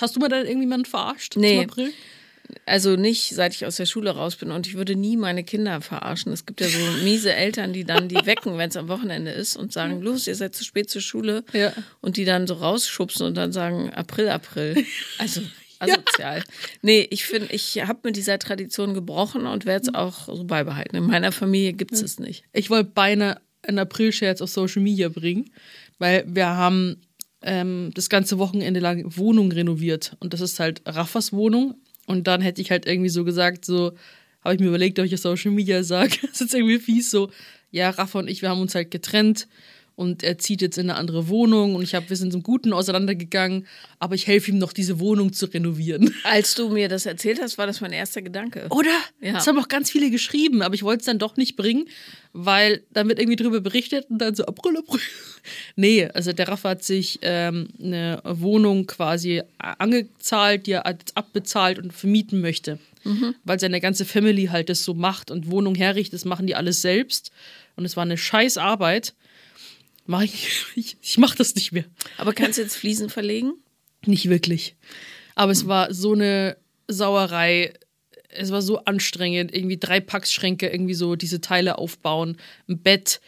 hast 0.00 0.16
du 0.16 0.20
mal 0.20 0.28
da 0.28 0.42
irgendjemanden 0.42 0.84
verarscht? 0.84 1.36
Nee. 1.36 1.60
Zum 1.62 1.70
April? 1.70 1.92
Also 2.64 2.94
nicht, 2.94 3.34
seit 3.34 3.54
ich 3.54 3.66
aus 3.66 3.74
der 3.76 3.86
Schule 3.86 4.10
raus 4.10 4.36
bin. 4.36 4.52
Und 4.52 4.66
ich 4.68 4.74
würde 4.74 4.94
nie 4.94 5.16
meine 5.16 5.42
Kinder 5.42 5.80
verarschen. 5.80 6.32
Es 6.32 6.46
gibt 6.46 6.60
ja 6.60 6.68
so 6.68 6.78
miese 7.02 7.32
Eltern, 7.32 7.72
die 7.72 7.84
dann 7.84 8.08
die 8.08 8.24
wecken, 8.24 8.56
wenn 8.58 8.68
es 8.70 8.76
am 8.76 8.88
Wochenende 8.88 9.32
ist 9.32 9.56
und 9.56 9.72
sagen, 9.72 10.00
los, 10.00 10.26
ihr 10.26 10.34
seid 10.36 10.54
zu 10.54 10.64
spät 10.64 10.88
zur 10.88 11.00
Schule. 11.02 11.44
Ja. 11.52 11.72
Und 12.00 12.16
die 12.16 12.24
dann 12.24 12.46
so 12.46 12.54
rausschubsen 12.54 13.26
und 13.26 13.34
dann 13.34 13.52
sagen, 13.52 13.92
April, 13.92 14.28
April. 14.28 14.84
Also 15.18 15.40
asozial. 15.78 16.42
Nee, 16.82 17.06
ich 17.10 17.26
finde, 17.26 17.48
ich 17.52 17.80
habe 17.86 18.00
mit 18.04 18.16
dieser 18.16 18.38
Tradition 18.38 18.94
gebrochen 18.94 19.46
und 19.46 19.66
werde 19.66 19.88
es 19.88 19.94
auch 19.94 20.26
so 20.26 20.44
beibehalten. 20.44 20.96
In 20.96 21.06
meiner 21.06 21.32
Familie 21.32 21.72
gibt 21.72 21.92
es 21.92 22.02
es 22.02 22.18
nicht. 22.18 22.44
Ich 22.52 22.70
wollte 22.70 22.90
beinahe 22.90 23.40
einen 23.62 23.78
April-Scherz 23.78 24.40
auf 24.40 24.50
Social 24.50 24.82
Media 24.82 25.08
bringen, 25.08 25.50
weil 25.98 26.24
wir 26.26 26.46
haben 26.46 27.00
ähm, 27.42 27.90
das 27.94 28.08
ganze 28.08 28.38
Wochenende 28.38 28.80
lang 28.80 29.16
Wohnung 29.16 29.52
renoviert. 29.52 30.16
Und 30.20 30.32
das 30.32 30.40
ist 30.40 30.60
halt 30.60 30.82
Raffas 30.86 31.32
Wohnung. 31.32 31.74
Und 32.06 32.26
dann 32.26 32.40
hätte 32.40 32.60
ich 32.60 32.70
halt 32.70 32.86
irgendwie 32.86 33.08
so 33.08 33.24
gesagt, 33.24 33.64
so, 33.64 33.92
habe 34.42 34.54
ich 34.54 34.60
mir 34.60 34.68
überlegt, 34.68 34.98
ob 34.98 35.06
ich 35.06 35.14
auf 35.14 35.20
Social 35.20 35.50
Media 35.50 35.82
sage. 35.82 36.16
Das 36.22 36.32
ist 36.32 36.40
jetzt 36.40 36.54
irgendwie 36.54 36.78
fies 36.78 37.10
so, 37.10 37.30
ja, 37.70 37.90
Rafa 37.90 38.20
und 38.20 38.28
ich, 38.28 38.42
wir 38.42 38.48
haben 38.48 38.60
uns 38.60 38.74
halt 38.74 38.90
getrennt. 38.90 39.48
Und 39.96 40.22
er 40.22 40.38
zieht 40.38 40.62
jetzt 40.62 40.78
in 40.78 40.90
eine 40.90 40.98
andere 40.98 41.28
Wohnung 41.28 41.74
und 41.74 41.82
ich 41.82 41.94
habe 41.94 42.08
wir 42.08 42.16
sind 42.16 42.30
zum 42.30 42.42
Guten 42.42 42.72
auseinandergegangen, 42.72 43.66
aber 43.98 44.14
ich 44.14 44.26
helfe 44.26 44.50
ihm 44.50 44.58
noch 44.58 44.72
diese 44.72 45.00
Wohnung 45.00 45.32
zu 45.32 45.46
renovieren. 45.46 46.14
Als 46.24 46.54
du 46.54 46.68
mir 46.68 46.88
das 46.88 47.06
erzählt 47.06 47.40
hast, 47.40 47.58
war 47.58 47.66
das 47.66 47.80
mein 47.80 47.92
erster 47.92 48.22
Gedanke. 48.22 48.66
Oder? 48.70 48.90
Ja. 49.20 49.32
Das 49.32 49.46
haben 49.46 49.58
auch 49.58 49.68
ganz 49.68 49.90
viele 49.90 50.10
geschrieben, 50.10 50.62
aber 50.62 50.74
ich 50.74 50.82
wollte 50.82 51.00
es 51.00 51.06
dann 51.06 51.18
doch 51.18 51.36
nicht 51.36 51.56
bringen, 51.56 51.88
weil 52.34 52.82
dann 52.92 53.08
wird 53.08 53.18
irgendwie 53.18 53.36
drüber 53.36 53.60
berichtet 53.60 54.06
und 54.10 54.18
dann 54.18 54.34
so 54.34 54.44
April, 54.44 54.76
April. 54.76 55.00
Nee, 55.76 56.06
also 56.06 56.32
der 56.32 56.48
Raff 56.48 56.64
hat 56.64 56.82
sich 56.82 57.20
ähm, 57.22 57.68
eine 57.80 58.20
Wohnung 58.24 58.86
quasi 58.88 59.42
angezahlt, 59.58 60.66
die 60.66 60.72
er 60.72 60.90
jetzt 60.90 61.16
abbezahlt 61.16 61.78
und 61.78 61.92
vermieten 61.92 62.40
möchte. 62.40 62.80
Weil 63.44 63.60
seine 63.60 63.80
ganze 63.80 64.04
Family 64.04 64.46
halt 64.46 64.68
das 64.68 64.82
so 64.82 64.92
macht 64.92 65.30
und 65.30 65.48
Wohnung 65.50 65.76
herrichtet, 65.76 66.14
das 66.14 66.24
machen 66.24 66.48
die 66.48 66.56
alles 66.56 66.82
selbst. 66.82 67.30
Und 67.76 67.84
es 67.84 67.96
war 67.96 68.02
eine 68.02 68.18
scheiß 68.18 68.58
Arbeit. 68.58 69.14
Mach 70.06 70.22
ich, 70.22 70.64
ich, 70.76 70.96
ich 71.00 71.18
mach 71.18 71.34
das 71.34 71.54
nicht 71.54 71.72
mehr. 71.72 71.84
Aber 72.16 72.32
kannst 72.32 72.58
du 72.58 72.62
jetzt 72.62 72.76
Fliesen 72.76 73.10
verlegen? 73.10 73.54
Nicht 74.06 74.28
wirklich. 74.28 74.76
Aber 75.34 75.52
es 75.52 75.66
war 75.66 75.92
so 75.92 76.12
eine 76.12 76.56
Sauerei. 76.86 77.74
Es 78.28 78.52
war 78.52 78.62
so 78.62 78.78
anstrengend. 78.84 79.52
Irgendwie 79.54 79.78
drei 79.78 80.00
Packschränke, 80.00 80.68
irgendwie 80.68 80.94
so 80.94 81.16
diese 81.16 81.40
Teile 81.40 81.78
aufbauen, 81.78 82.36
ein 82.68 82.78
Bett, 82.78 83.20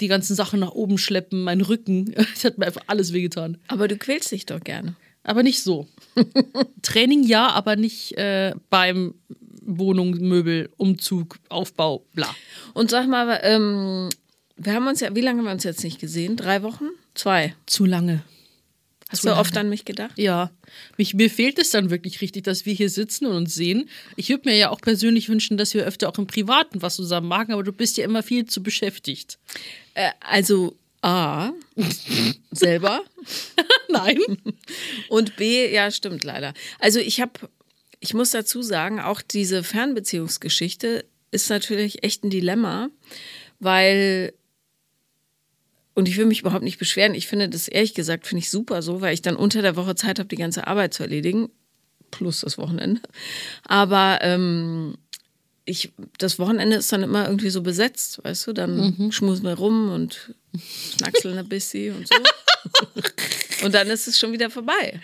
die 0.00 0.08
ganzen 0.08 0.34
Sachen 0.34 0.60
nach 0.60 0.72
oben 0.72 0.96
schleppen, 0.98 1.42
mein 1.42 1.60
Rücken. 1.60 2.14
Es 2.34 2.44
hat 2.44 2.58
mir 2.58 2.66
einfach 2.66 2.84
alles 2.86 3.12
wehgetan. 3.12 3.58
Aber 3.68 3.88
du 3.88 3.96
quälst 3.96 4.32
dich 4.32 4.46
doch 4.46 4.60
gerne. 4.60 4.96
Aber 5.24 5.42
nicht 5.42 5.62
so. 5.62 5.86
Training 6.82 7.22
ja, 7.24 7.48
aber 7.48 7.76
nicht 7.76 8.16
äh, 8.16 8.54
beim 8.70 9.14
Wohnung, 9.64 10.12
Möbel, 10.12 10.70
Umzug, 10.76 11.38
Aufbau, 11.48 12.04
bla. 12.14 12.34
Und 12.74 12.90
sag 12.90 13.06
mal, 13.06 13.38
ähm, 13.42 14.08
wir 14.64 14.74
haben 14.74 14.86
uns 14.86 15.00
ja, 15.00 15.14
wie 15.14 15.20
lange 15.20 15.38
haben 15.38 15.46
wir 15.46 15.52
uns 15.52 15.64
jetzt 15.64 15.84
nicht 15.84 16.00
gesehen? 16.00 16.36
Drei 16.36 16.62
Wochen? 16.62 16.88
Zwei. 17.14 17.54
Zu 17.66 17.84
lange. 17.84 18.22
Hast 19.08 19.22
Zu 19.22 19.28
du 19.28 19.36
oft 19.36 19.54
lange. 19.54 19.66
an 19.66 19.70
mich 19.70 19.84
gedacht? 19.84 20.12
Ja, 20.16 20.50
mich, 20.96 21.12
mir 21.12 21.28
fehlt 21.28 21.58
es 21.58 21.68
dann 21.70 21.90
wirklich 21.90 22.22
richtig, 22.22 22.44
dass 22.44 22.64
wir 22.64 22.72
hier 22.72 22.88
sitzen 22.88 23.26
und 23.26 23.36
uns 23.36 23.54
sehen. 23.54 23.90
Ich 24.16 24.30
würde 24.30 24.48
mir 24.48 24.56
ja 24.56 24.70
auch 24.70 24.80
persönlich 24.80 25.28
wünschen, 25.28 25.58
dass 25.58 25.74
wir 25.74 25.84
öfter 25.84 26.08
auch 26.08 26.16
im 26.16 26.26
Privaten 26.26 26.80
was 26.80 26.96
zusammen 26.96 27.28
machen, 27.28 27.52
aber 27.52 27.62
du 27.62 27.72
bist 27.72 27.98
ja 27.98 28.04
immer 28.04 28.22
viel 28.22 28.46
zu 28.46 28.62
beschäftigt. 28.62 29.38
Äh, 29.92 30.12
also 30.20 30.76
A, 31.02 31.50
selber. 32.52 33.02
Nein. 33.90 34.18
Und 35.08 35.36
B, 35.36 35.70
ja, 35.70 35.90
stimmt 35.90 36.24
leider. 36.24 36.54
Also 36.78 36.98
ich 36.98 37.20
habe, 37.20 37.32
ich 38.00 38.14
muss 38.14 38.30
dazu 38.30 38.62
sagen, 38.62 38.98
auch 38.98 39.20
diese 39.20 39.62
Fernbeziehungsgeschichte 39.62 41.04
ist 41.32 41.50
natürlich 41.50 42.02
echt 42.02 42.24
ein 42.24 42.30
Dilemma, 42.30 42.88
weil 43.60 44.32
und 45.94 46.08
ich 46.08 46.16
will 46.16 46.26
mich 46.26 46.40
überhaupt 46.40 46.64
nicht 46.64 46.78
beschweren. 46.78 47.14
Ich 47.14 47.26
finde 47.26 47.48
das 47.48 47.68
ehrlich 47.68 47.94
gesagt 47.94 48.26
finde 48.26 48.40
ich 48.40 48.50
super 48.50 48.82
so, 48.82 49.00
weil 49.00 49.14
ich 49.14 49.22
dann 49.22 49.36
unter 49.36 49.62
der 49.62 49.76
Woche 49.76 49.94
Zeit 49.94 50.18
habe, 50.18 50.28
die 50.28 50.36
ganze 50.36 50.66
Arbeit 50.66 50.94
zu 50.94 51.02
erledigen, 51.02 51.50
plus 52.10 52.40
das 52.40 52.58
Wochenende. 52.58 53.00
Aber 53.64 54.18
ähm, 54.22 54.96
ich, 55.64 55.92
das 56.18 56.38
Wochenende 56.38 56.76
ist 56.76 56.92
dann 56.92 57.02
immer 57.02 57.26
irgendwie 57.26 57.50
so 57.50 57.62
besetzt, 57.62 58.20
weißt 58.24 58.46
du? 58.48 58.52
Dann 58.52 59.10
schmusen 59.12 59.44
wir 59.44 59.54
rum 59.54 59.90
und 59.90 60.34
schnackseln 60.96 61.38
ein 61.38 61.48
bisschen 61.48 61.96
und 61.96 62.08
so. 62.08 62.14
und 63.64 63.74
dann 63.74 63.88
ist 63.88 64.08
es 64.08 64.18
schon 64.18 64.32
wieder 64.32 64.50
vorbei. 64.50 65.00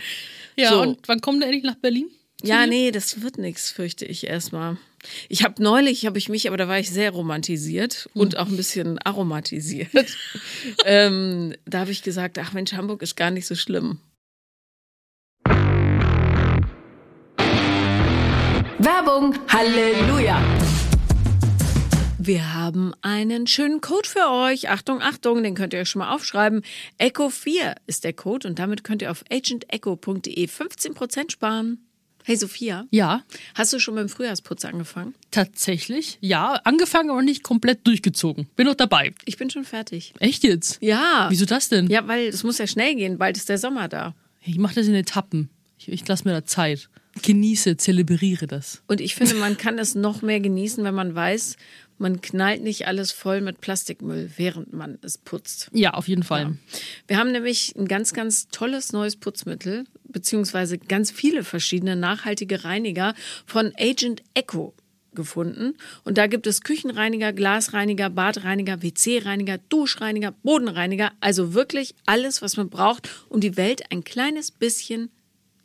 Ja, 0.57 0.71
So. 0.71 0.83
und 0.83 1.07
wann 1.07 1.21
kommen 1.21 1.39
wir 1.41 1.47
endlich 1.47 1.65
nach 1.65 1.77
Berlin? 1.77 2.11
Ja, 2.43 2.67
nee, 2.67 2.91
das 2.91 3.21
wird 3.23 3.39
nichts, 3.39 3.71
fürchte 3.71 4.05
ich 4.05 4.27
erstmal. 4.27 4.77
Ich 5.29 5.45
habe 5.45 5.63
neulich, 5.63 6.07
habe 6.07 6.19
ich 6.19 6.29
mich, 6.29 6.49
aber 6.49 6.57
da 6.57 6.69
war 6.69 6.79
ich 6.79 6.91
sehr 6.91 7.11
romantisiert 7.11 8.09
und 8.15 8.37
auch 8.37 8.49
ein 8.49 8.57
bisschen 8.57 8.99
aromatisiert. 8.99 9.91
ähm, 10.85 11.55
da 11.65 11.81
habe 11.81 11.91
ich 11.91 12.03
gesagt, 12.03 12.39
ach 12.39 12.53
Mensch, 12.53 12.73
Hamburg 12.73 13.03
ist 13.03 13.17
gar 13.17 13.31
nicht 13.31 13.47
so 13.47 13.55
schlimm. 13.55 14.01
Werbung. 18.81 19.35
Halleluja. 19.49 20.41
Wir 22.19 22.55
haben 22.55 22.93
einen 23.01 23.47
schönen 23.47 23.81
Code 23.81 24.09
für 24.09 24.31
euch. 24.31 24.69
Achtung, 24.69 25.01
Achtung, 25.01 25.43
den 25.43 25.55
könnt 25.55 25.73
ihr 25.73 25.81
euch 25.81 25.89
schon 25.89 26.01
mal 26.01 26.15
aufschreiben. 26.15 26.63
Echo4 26.99 27.77
ist 27.87 28.05
der 28.05 28.13
Code 28.13 28.47
und 28.47 28.59
damit 28.59 28.85
könnt 28.85 29.03
ihr 29.03 29.11
auf 29.11 29.25
agentecho.de 29.31 30.47
15% 30.47 31.31
sparen. 31.31 31.88
Hey 32.29 32.37
Sophia, 32.37 32.87
Ja, 32.91 33.23
hast 33.55 33.73
du 33.73 33.79
schon 33.79 33.95
beim 33.95 34.11
Frühjahrsputz 34.11 34.67
angefangen? 34.67 35.15
tatsächlich. 35.31 36.19
Ja, 36.21 36.61
angefangen, 36.65 37.09
aber 37.09 37.23
nicht 37.23 37.43
komplett 37.43 37.87
durchgezogen. 37.87 38.49
Bin 38.55 38.67
noch 38.67 38.75
dabei. 38.75 39.15
Ich 39.25 39.39
bin 39.39 39.49
schon 39.49 39.65
fertig. 39.65 40.13
Echt 40.19 40.45
jetzt? 40.45 40.77
Ja. 40.83 41.29
Wieso 41.31 41.47
das 41.47 41.71
denn? 41.71 41.87
Ja, 41.87 42.07
weil 42.07 42.27
es 42.27 42.45
muss 42.45 42.59
ja 42.59 42.67
schnell 42.67 42.97
gehen, 42.97 43.17
bald 43.17 43.39
ist 43.39 43.49
der 43.49 43.57
Sommer 43.57 43.89
da. 43.89 44.15
Ich 44.45 44.59
mache 44.59 44.75
das 44.75 44.89
in 44.89 44.95
Etappen. 44.95 45.49
Ich, 45.79 45.89
ich 45.89 46.07
lasse 46.07 46.29
mir 46.29 46.35
da 46.35 46.45
Zeit. 46.45 46.91
Genieße, 47.23 47.77
zelebriere 47.77 48.47
das. 48.47 48.83
Und 48.87 49.01
ich 49.01 49.15
finde, 49.15 49.35
man 49.35 49.57
kann 49.57 49.79
es 49.79 49.95
noch 49.95 50.23
mehr 50.23 50.41
genießen, 50.41 50.83
wenn 50.85 50.95
man 50.95 51.15
weiß, 51.15 51.57
man 51.99 52.21
knallt 52.21 52.63
nicht 52.63 52.87
alles 52.87 53.11
voll 53.13 53.41
mit 53.41 53.61
Plastikmüll, 53.61 54.31
während 54.37 54.73
man 54.73 54.99
es 55.03 55.19
putzt. 55.19 55.69
Ja, 55.73 55.95
auf 55.95 56.07
jeden 56.07 56.23
Fall. 56.23 56.57
Wir 57.09 57.19
haben 57.19 57.33
nämlich 57.33 57.75
ein 57.77 57.89
ganz, 57.89 58.13
ganz 58.13 58.49
tolles 58.49 58.93
neues 58.93 59.17
Putzmittel, 59.17 59.85
beziehungsweise 60.05 60.79
ganz 60.79 61.11
viele 61.11 61.43
verschiedene 61.43 61.97
nachhaltige 61.97 62.65
Reiniger 62.65 63.15
von 63.47 63.73
Agent 63.77 64.23
Echo 64.35 64.75
gefunden. 65.13 65.75
Und 66.05 66.19
da 66.19 66.29
gibt 66.29 66.47
es 66.47 66.63
Küchenreiniger, 66.63 67.33
Glasreiniger, 67.33 68.09
Badreiniger, 68.11 68.83
WC-Reiniger, 68.83 69.59
Duschreiniger, 69.69 70.31
Bodenreiniger. 70.31 71.11
Also 71.21 71.55
wirklich 71.55 71.95
alles, 72.07 72.41
was 72.41 72.57
man 72.57 72.71
braucht, 72.71 73.09
um 73.29 73.41
die 73.41 73.57
Welt 73.57 73.91
ein 73.91 74.05
kleines 74.05 74.53
bisschen 74.53 75.11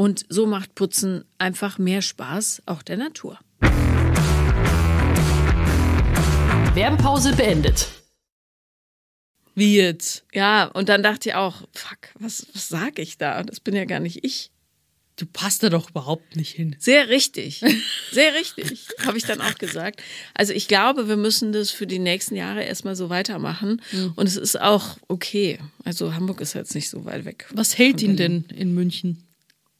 und 0.00 0.24
so 0.30 0.46
macht 0.46 0.74
Putzen 0.76 1.26
einfach 1.36 1.76
mehr 1.76 2.00
Spaß, 2.00 2.62
auch 2.64 2.82
der 2.82 2.96
Natur. 2.96 3.38
Werbepause 6.72 7.36
beendet. 7.36 7.86
Wie 9.54 9.76
jetzt? 9.76 10.24
Ja, 10.32 10.64
und 10.64 10.88
dann 10.88 11.02
dachte 11.02 11.28
ich 11.28 11.34
auch, 11.34 11.68
fuck, 11.74 11.98
was, 12.18 12.46
was 12.54 12.70
sage 12.70 13.02
ich 13.02 13.18
da? 13.18 13.42
Das 13.42 13.60
bin 13.60 13.76
ja 13.76 13.84
gar 13.84 14.00
nicht 14.00 14.24
ich. 14.24 14.50
Du 15.16 15.26
passt 15.26 15.62
da 15.62 15.68
doch 15.68 15.90
überhaupt 15.90 16.34
nicht 16.34 16.54
hin. 16.54 16.76
Sehr 16.78 17.10
richtig. 17.10 17.62
Sehr 18.10 18.32
richtig, 18.32 18.88
habe 19.04 19.18
ich 19.18 19.24
dann 19.24 19.42
auch 19.42 19.56
gesagt. 19.56 20.02
Also 20.32 20.54
ich 20.54 20.66
glaube, 20.66 21.08
wir 21.08 21.18
müssen 21.18 21.52
das 21.52 21.70
für 21.70 21.86
die 21.86 21.98
nächsten 21.98 22.36
Jahre 22.36 22.64
erstmal 22.64 22.96
so 22.96 23.10
weitermachen. 23.10 23.82
Und 24.16 24.26
es 24.26 24.38
ist 24.38 24.58
auch 24.58 24.96
okay. 25.08 25.58
Also 25.84 26.14
Hamburg 26.14 26.40
ist 26.40 26.54
jetzt 26.54 26.74
nicht 26.74 26.88
so 26.88 27.04
weit 27.04 27.26
weg. 27.26 27.48
Was 27.52 27.76
hält 27.76 28.00
ihn 28.00 28.16
denn 28.16 28.46
in 28.56 28.72
München? 28.72 29.26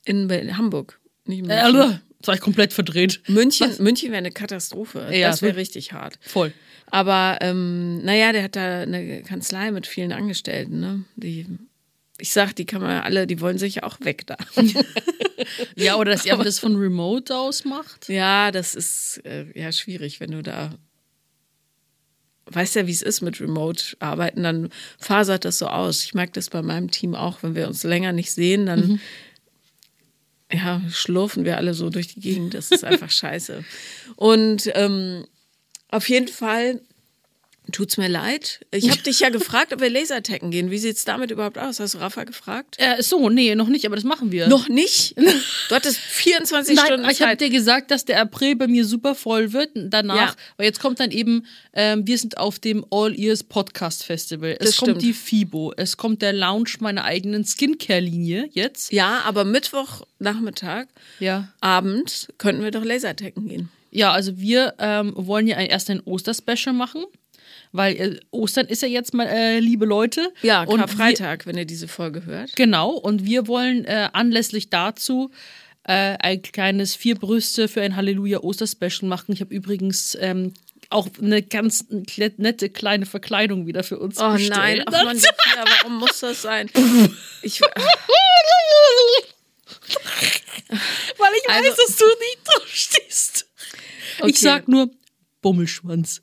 In 0.04 0.56
Hamburg. 0.56 0.98
Nicht 1.26 1.40
in 1.40 1.50
Äh, 1.50 1.62
München. 1.62 1.80
also, 1.80 1.98
Das 2.18 2.28
war 2.28 2.34
ich 2.34 2.40
komplett 2.40 2.72
verdreht. 2.72 3.20
München, 3.28 3.70
München 3.78 4.10
wäre 4.10 4.18
eine 4.18 4.30
Katastrophe. 4.32 5.08
Ja, 5.12 5.28
das 5.30 5.42
wäre 5.42 5.56
richtig 5.56 5.92
hart. 5.92 6.18
Voll. 6.22 6.52
Aber 6.90 7.38
ähm, 7.40 8.02
naja, 8.04 8.32
der 8.32 8.42
hat 8.42 8.56
da 8.56 8.80
eine 8.82 9.22
Kanzlei 9.22 9.70
mit 9.70 9.86
vielen 9.86 10.12
Angestellten, 10.12 10.80
ne? 10.80 11.04
Die, 11.16 11.46
ich 12.18 12.32
sag, 12.32 12.54
die 12.56 12.66
kann 12.66 12.82
man 12.82 13.00
alle, 13.02 13.26
die 13.26 13.40
wollen 13.40 13.58
sich 13.58 13.82
auch 13.84 13.98
weg 14.00 14.26
da. 14.26 14.36
Ja, 15.74 15.96
oder 15.96 16.12
dass 16.12 16.26
er 16.26 16.36
das 16.36 16.58
von 16.58 16.76
Remote 16.76 17.34
aus 17.34 17.64
macht. 17.64 18.08
ja, 18.10 18.50
das 18.50 18.74
ist 18.74 19.22
äh, 19.24 19.46
ja 19.58 19.72
schwierig, 19.72 20.20
wenn 20.20 20.32
du 20.32 20.42
da 20.42 20.74
weißt 22.52 22.74
ja, 22.74 22.86
wie 22.86 22.92
es 22.92 23.00
ist 23.02 23.20
mit 23.20 23.40
Remote-Arbeiten, 23.40 24.42
dann 24.42 24.70
fasert 24.98 25.44
das 25.44 25.58
so 25.58 25.68
aus. 25.68 26.02
Ich 26.04 26.14
merke 26.14 26.32
das 26.32 26.50
bei 26.50 26.62
meinem 26.62 26.90
Team 26.90 27.14
auch, 27.14 27.42
wenn 27.42 27.54
wir 27.54 27.68
uns 27.68 27.84
länger 27.84 28.12
nicht 28.12 28.32
sehen, 28.32 28.66
dann 28.66 29.00
ja, 30.52 30.82
schlurfen 30.90 31.44
wir 31.44 31.56
alle 31.56 31.74
so 31.74 31.90
durch 31.90 32.08
die 32.08 32.20
Gegend. 32.20 32.54
Das 32.54 32.70
ist 32.70 32.84
einfach 32.84 33.10
scheiße. 33.10 33.64
Und 34.16 34.70
ähm, 34.74 35.24
auf 35.88 36.08
jeden 36.08 36.28
Fall 36.28 36.80
tut's 37.72 37.96
mir 37.96 38.08
leid. 38.08 38.60
Ich 38.70 38.90
habe 38.90 39.00
dich 39.02 39.20
ja 39.20 39.28
gefragt, 39.30 39.72
ob 39.72 39.80
wir 39.80 39.90
Lasertaggen 39.90 40.50
gehen. 40.50 40.70
Wie 40.70 40.78
sieht's 40.78 41.04
damit 41.04 41.30
überhaupt 41.30 41.58
aus? 41.58 41.80
Hast 41.80 41.94
du 41.94 41.98
Rafa 41.98 42.24
gefragt? 42.24 42.76
Äh, 42.78 43.02
so, 43.02 43.28
nee, 43.28 43.54
noch 43.54 43.68
nicht, 43.68 43.84
aber 43.86 43.96
das 43.96 44.04
machen 44.04 44.32
wir. 44.32 44.48
Noch 44.48 44.68
nicht? 44.68 45.14
Du 45.68 45.76
hattest 45.76 45.98
24 45.98 46.74
Nein, 46.74 46.86
Stunden 46.86 47.02
ich 47.10 47.22
habe 47.22 47.30
Zeit. 47.32 47.40
dir 47.42 47.50
gesagt, 47.50 47.92
dass 47.92 48.04
der 48.04 48.20
April 48.20 48.56
bei 48.56 48.66
mir 48.66 48.84
super 48.84 49.14
voll 49.14 49.52
wird 49.52 49.70
danach, 49.74 50.16
Ja. 50.16 50.34
weil 50.56 50.66
jetzt 50.66 50.80
kommt 50.80 50.98
dann 50.98 51.12
eben, 51.12 51.46
ähm, 51.74 52.04
wir 52.08 52.18
sind 52.18 52.38
auf 52.38 52.58
dem 52.58 52.84
All 52.90 53.16
Ears 53.16 53.44
Podcast 53.44 54.02
Festival. 54.02 54.56
Es 54.58 54.70
Das 54.70 54.76
kommt 54.78 54.88
stimmt. 54.90 55.02
die 55.02 55.12
FIBO, 55.12 55.72
es 55.76 55.96
kommt 55.96 56.22
der 56.22 56.32
Launch 56.32 56.80
meiner 56.80 57.04
eigenen 57.04 57.44
Skincare-Linie 57.44 58.48
jetzt. 58.52 58.90
Ja, 58.92 59.20
aber 59.24 59.44
Mittwochnachmittag, 59.44 60.86
Ja. 61.20 61.48
Abend 61.60 62.28
könnten 62.38 62.62
wir 62.64 62.70
doch 62.72 62.84
Lasertaggen 62.84 63.48
gehen. 63.48 63.68
Ja, 63.92 64.12
also 64.12 64.38
wir 64.38 64.74
ähm, 64.78 65.12
wollen 65.16 65.46
ja 65.46 65.58
erst 65.58 65.90
ein 65.90 66.00
Osterspecial 66.00 66.74
machen, 66.74 67.04
weil 67.72 67.96
äh, 67.96 68.20
Ostern 68.30 68.66
ist 68.66 68.82
ja 68.82 68.88
jetzt 68.88 69.14
mal, 69.14 69.26
äh, 69.26 69.58
liebe 69.60 69.86
Leute. 69.86 70.32
Ja, 70.42 70.62
und 70.62 70.78
wir, 70.80 70.86
Karfreitag, 70.86 71.46
wenn 71.46 71.56
ihr 71.56 71.64
diese 71.66 71.88
Folge 71.88 72.24
hört. 72.26 72.54
Genau, 72.56 72.90
und 72.90 73.24
wir 73.24 73.46
wollen 73.46 73.84
äh, 73.84 74.08
anlässlich 74.12 74.70
dazu 74.70 75.30
äh, 75.84 76.16
ein 76.20 76.42
kleines 76.42 76.94
Vier 76.96 77.14
Brüste 77.16 77.68
für 77.68 77.80
ein 77.82 77.94
Halleluja-Osterspecial 77.96 79.08
machen. 79.08 79.32
Ich 79.32 79.40
habe 79.40 79.54
übrigens 79.54 80.16
ähm, 80.20 80.52
auch 80.90 81.08
eine 81.22 81.42
ganz 81.42 81.86
nette 82.36 82.68
kleine 82.68 83.06
Verkleidung 83.06 83.66
wieder 83.66 83.82
für 83.84 83.98
uns 83.98 84.18
Oh 84.20 84.32
bestellt. 84.32 84.56
nein, 84.56 84.82
ach 84.86 85.04
man, 85.04 85.16
Sophia, 85.16 85.64
warum 85.78 85.98
muss 85.98 86.20
das 86.20 86.42
sein? 86.42 86.68
Ich, 87.42 87.60
Weil 87.60 87.70
ich 91.42 91.48
Also- 91.50 91.68
weiß, 91.70 91.76
dass 91.86 91.96
du 91.96 92.04
nicht 92.06 92.38
drauf 92.44 92.66
stehst. 92.68 93.46
Okay. 94.18 94.30
Ich 94.30 94.40
sag 94.40 94.68
nur 94.68 94.90
Bummelschwanz. 95.42 96.22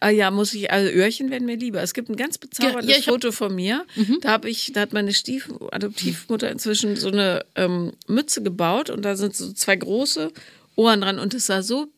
Ah 0.00 0.10
ja, 0.10 0.30
muss 0.30 0.52
ich, 0.54 0.70
also 0.70 0.90
Öhrchen 0.90 1.30
werden 1.30 1.46
mir 1.46 1.56
lieber. 1.56 1.82
Es 1.82 1.94
gibt 1.94 2.08
ein 2.08 2.16
ganz 2.16 2.38
bezauberndes 2.38 2.88
Ja, 2.90 2.96
ja, 2.96 3.02
Foto 3.02 3.32
von 3.32 3.54
mir. 3.54 3.86
Da 4.20 4.30
habe 4.30 4.50
ich, 4.50 4.72
da 4.72 4.82
hat 4.82 4.92
meine 4.92 5.14
Stief 5.14 5.50
Adoptivmutter 5.70 6.50
inzwischen 6.50 6.96
so 6.96 7.08
eine 7.08 7.44
ähm, 7.54 7.92
Mütze 8.06 8.42
gebaut 8.42 8.90
und 8.90 9.02
da 9.02 9.16
sind 9.16 9.34
so 9.34 9.52
zwei 9.52 9.76
große 9.76 10.32
Ohren 10.76 11.00
dran 11.00 11.18
und 11.18 11.34
es 11.34 11.46
sah 11.46 11.62
so 11.62 11.88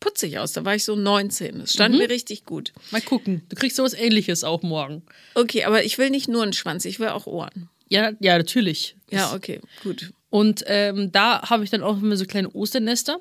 putzig 0.00 0.38
aus. 0.38 0.52
Da 0.52 0.64
war 0.64 0.74
ich 0.74 0.84
so 0.84 0.96
19. 0.96 1.60
Es 1.62 1.72
stand 1.72 1.96
mir 1.96 2.10
richtig 2.10 2.44
gut. 2.44 2.72
Mal 2.90 3.00
gucken, 3.00 3.42
du 3.48 3.56
kriegst 3.56 3.76
sowas 3.76 3.94
ähnliches 3.94 4.44
auch 4.44 4.62
morgen. 4.62 5.02
Okay, 5.34 5.64
aber 5.64 5.84
ich 5.84 5.98
will 5.98 6.10
nicht 6.10 6.28
nur 6.28 6.42
einen 6.42 6.52
Schwanz, 6.52 6.84
ich 6.84 7.00
will 7.00 7.08
auch 7.08 7.26
Ohren. 7.26 7.68
Ja, 7.88 8.12
ja, 8.20 8.36
natürlich. 8.36 8.96
Ja, 9.10 9.32
okay, 9.32 9.60
gut. 9.82 10.10
Und 10.28 10.64
ähm, 10.66 11.12
da 11.12 11.48
habe 11.48 11.64
ich 11.64 11.70
dann 11.70 11.82
auch 11.82 11.96
immer 12.02 12.16
so 12.16 12.26
kleine 12.26 12.54
Osternester. 12.54 13.20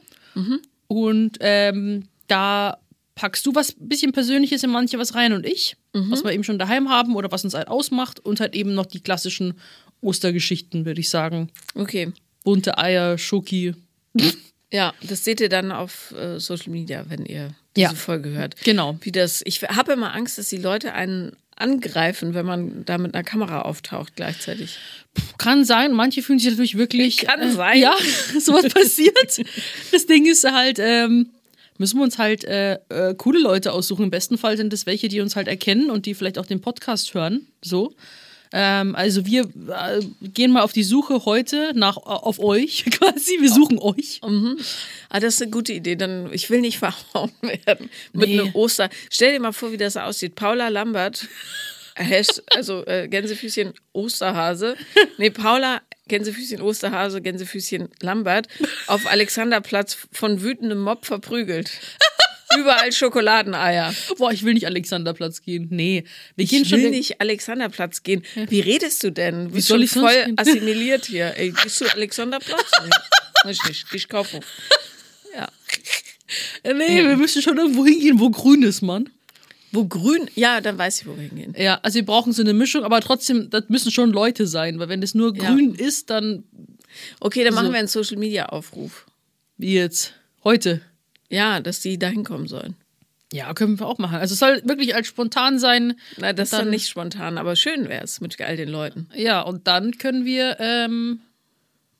Und 0.87 1.37
ähm, 1.39 2.07
da 2.27 2.77
packst 3.15 3.45
du 3.45 3.55
was 3.55 3.73
bisschen 3.79 4.11
Persönliches 4.11 4.63
in 4.63 4.69
manche 4.69 4.99
was 4.99 5.15
rein 5.15 5.33
und 5.33 5.45
ich, 5.45 5.77
was 5.93 6.23
wir 6.23 6.31
eben 6.33 6.43
schon 6.43 6.59
daheim 6.59 6.89
haben 6.89 7.15
oder 7.15 7.31
was 7.31 7.43
uns 7.45 7.53
halt 7.53 7.69
ausmacht. 7.69 8.19
Und 8.19 8.39
halt 8.41 8.55
eben 8.55 8.73
noch 8.73 8.85
die 8.85 8.99
klassischen 8.99 9.53
Ostergeschichten, 10.01 10.85
würde 10.85 10.99
ich 10.99 11.09
sagen. 11.09 11.49
Okay. 11.73 12.11
Bunte 12.43 12.77
Eier, 12.77 13.17
Schoki. 13.17 13.73
Ja, 14.71 14.93
das 15.01 15.23
seht 15.23 15.39
ihr 15.39 15.49
dann 15.49 15.71
auf 15.71 16.11
äh, 16.11 16.39
Social 16.39 16.71
Media, 16.71 17.05
wenn 17.07 17.25
ihr 17.25 17.55
diese 17.75 17.87
Ja. 17.87 17.93
Folge 17.93 18.29
hört. 18.29 18.57
Genau. 18.63 18.97
Wie 19.01 19.11
das, 19.11 19.41
ich 19.45 19.61
habe 19.63 19.93
immer 19.93 20.13
Angst, 20.13 20.37
dass 20.37 20.49
die 20.49 20.57
Leute 20.57 20.93
einen 20.93 21.35
angreifen, 21.55 22.33
wenn 22.33 22.45
man 22.45 22.83
da 22.83 22.97
mit 22.97 23.13
einer 23.13 23.23
Kamera 23.23 23.61
auftaucht 23.61 24.17
gleichzeitig. 24.17 24.77
Kann 25.37 25.63
sein, 25.63 25.93
manche 25.93 26.21
fühlen 26.21 26.39
sich 26.39 26.49
natürlich 26.49 26.77
wirklich. 26.77 27.19
Kann 27.19 27.39
äh, 27.39 27.51
sein. 27.51 27.79
Ja, 27.79 27.95
sowas 28.39 28.67
passiert. 28.67 29.15
Das 29.91 30.05
Ding 30.05 30.25
ist 30.25 30.43
halt, 30.43 30.77
ähm, 30.79 31.29
müssen 31.77 31.97
wir 31.99 32.03
uns 32.03 32.17
halt 32.17 32.43
äh, 32.45 32.75
äh, 32.89 33.15
coole 33.15 33.39
Leute 33.39 33.71
aussuchen. 33.73 34.03
Im 34.05 34.09
besten 34.11 34.37
Fall 34.37 34.57
sind 34.57 34.71
es 34.73 34.85
welche, 34.85 35.07
die 35.07 35.21
uns 35.21 35.35
halt 35.35 35.47
erkennen 35.47 35.89
und 35.89 36.05
die 36.05 36.13
vielleicht 36.13 36.37
auch 36.37 36.45
den 36.45 36.61
Podcast 36.61 37.13
hören. 37.13 37.47
So. 37.63 37.93
Ähm, 38.53 38.95
also 38.95 39.25
wir 39.25 39.41
äh, 39.43 40.01
gehen 40.21 40.51
mal 40.51 40.61
auf 40.61 40.71
die 40.71 40.83
Suche 40.83 41.25
heute 41.25 41.71
nach 41.75 41.97
auf 41.97 42.39
euch 42.39 42.85
quasi. 42.91 43.41
Wir 43.41 43.51
suchen 43.51 43.79
euch. 43.79 44.21
Ah, 45.09 45.19
das 45.19 45.35
ist 45.35 45.41
eine 45.41 45.51
gute 45.51 45.73
Idee. 45.73 45.95
Dann, 45.95 46.31
ich 46.31 46.49
will 46.49 46.61
nicht 46.61 46.77
verhauen 46.79 47.31
werden 47.41 47.89
mit 48.13 48.29
Nee. 48.29 48.39
einem 48.39 48.55
Oster. 48.55 48.89
Stell 49.09 49.33
dir 49.33 49.39
mal 49.41 49.51
vor, 49.51 49.71
wie 49.71 49.77
das 49.77 49.97
aussieht. 49.97 50.35
Paula 50.35 50.69
Lambert, 50.69 51.27
also 52.55 52.85
äh, 52.85 53.07
Gänsefüßchen 53.09 53.73
Osterhase. 53.93 54.75
Nee, 55.17 55.31
Paula 55.31 55.81
Gänsefüßchen 56.07 56.61
Osterhase, 56.61 57.21
Gänsefüßchen 57.21 57.89
Lambert 58.01 58.47
auf 58.87 59.07
Alexanderplatz 59.07 59.97
von 60.11 60.41
wütendem 60.41 60.81
Mob 60.81 61.05
verprügelt. 61.05 61.71
Überall 62.57 62.91
Schokoladeneier. 62.93 63.93
Boah, 64.17 64.31
ich 64.31 64.43
will 64.43 64.53
nicht 64.53 64.65
Alexanderplatz 64.65 65.41
gehen. 65.41 65.67
Nee, 65.71 66.05
wir 66.35 66.45
gehen 66.45 66.61
Ich 66.61 66.69
schon 66.69 66.81
will 66.81 66.91
nicht 66.91 67.19
Alexanderplatz 67.19 68.03
gehen. 68.03 68.23
Wie 68.35 68.61
redest 68.61 69.03
du 69.03 69.11
denn? 69.11 69.45
Du 69.45 69.55
bist 69.55 69.67
soll 69.67 69.83
ich 69.83 69.91
voll 69.91 70.13
gehen? 70.25 70.37
assimiliert 70.37 71.05
hier. 71.05 71.33
Ey, 71.35 71.51
gehst 71.51 71.81
du 71.81 71.85
Alexanderplatz? 71.87 72.71
Nee, 73.43 73.51
ich 73.51 73.63
nicht. 73.67 73.85
Ich 73.93 74.09
kaufen. 74.09 74.39
Ja. 75.35 75.47
Äh, 76.63 76.73
Nee, 76.73 77.03
wir 77.03 77.15
müssen 77.15 77.43
schon 77.43 77.57
irgendwo 77.59 77.85
hingehen, 77.85 78.19
wo 78.19 78.31
grün 78.31 78.63
ist, 78.63 78.81
Mann. 78.81 79.11
Wo 79.75 79.85
grün, 79.85 80.29
ja, 80.35 80.61
dann 80.61 80.77
weiß 80.77 81.01
ich, 81.01 81.07
wo 81.07 81.15
wir 81.17 81.23
hingehen. 81.27 81.53
Ja, 81.57 81.79
also 81.83 81.95
wir 81.95 82.05
brauchen 82.05 82.33
so 82.33 82.41
eine 82.41 82.53
Mischung, 82.53 82.83
aber 82.83 83.01
trotzdem, 83.01 83.49
das 83.49 83.65
müssen 83.67 83.91
schon 83.91 84.11
Leute 84.11 84.47
sein, 84.47 84.79
weil 84.79 84.89
wenn 84.89 85.03
es 85.03 85.13
nur 85.13 85.35
Ja. 85.35 85.53
grün 85.53 85.75
ist, 85.75 86.09
dann 86.09 86.43
Okay, 87.19 87.43
dann 87.43 87.53
machen 87.53 87.67
So. 87.67 87.71
wir 87.73 87.79
einen 87.79 87.87
Social 87.89 88.17
Media 88.17 88.45
Aufruf. 88.47 89.05
wie 89.57 89.73
jetzt 89.73 90.13
heute. 90.45 90.79
Ja, 91.29 91.59
dass 91.59 91.81
die 91.81 91.99
da 91.99 92.07
hinkommen 92.07 92.47
sollen. 92.47 92.75
Ja, 93.33 93.53
können 93.53 93.77
wir 93.79 93.85
auch 93.87 93.97
machen. 93.97 94.15
Also 94.17 94.31
es 94.33 94.39
soll 94.39 94.61
wirklich 94.63 94.95
als 94.95 95.07
spontan 95.07 95.59
sein. 95.59 95.95
Na, 96.17 96.31
das 96.31 96.47
ist 96.47 96.53
Dann- 96.53 96.61
dann 96.61 96.69
nicht 96.69 96.87
spontan, 96.87 97.37
aber 97.37 97.55
schön 97.57 97.89
wäre 97.89 98.03
es 98.03 98.21
mit 98.21 98.39
all 98.39 98.55
den 98.55 98.69
Leuten. 98.69 99.09
Ja, 99.13 99.41
und 99.41 99.67
dann 99.67 99.97
können 99.97 100.23
wir 100.23 100.55
ähm, 100.59 101.19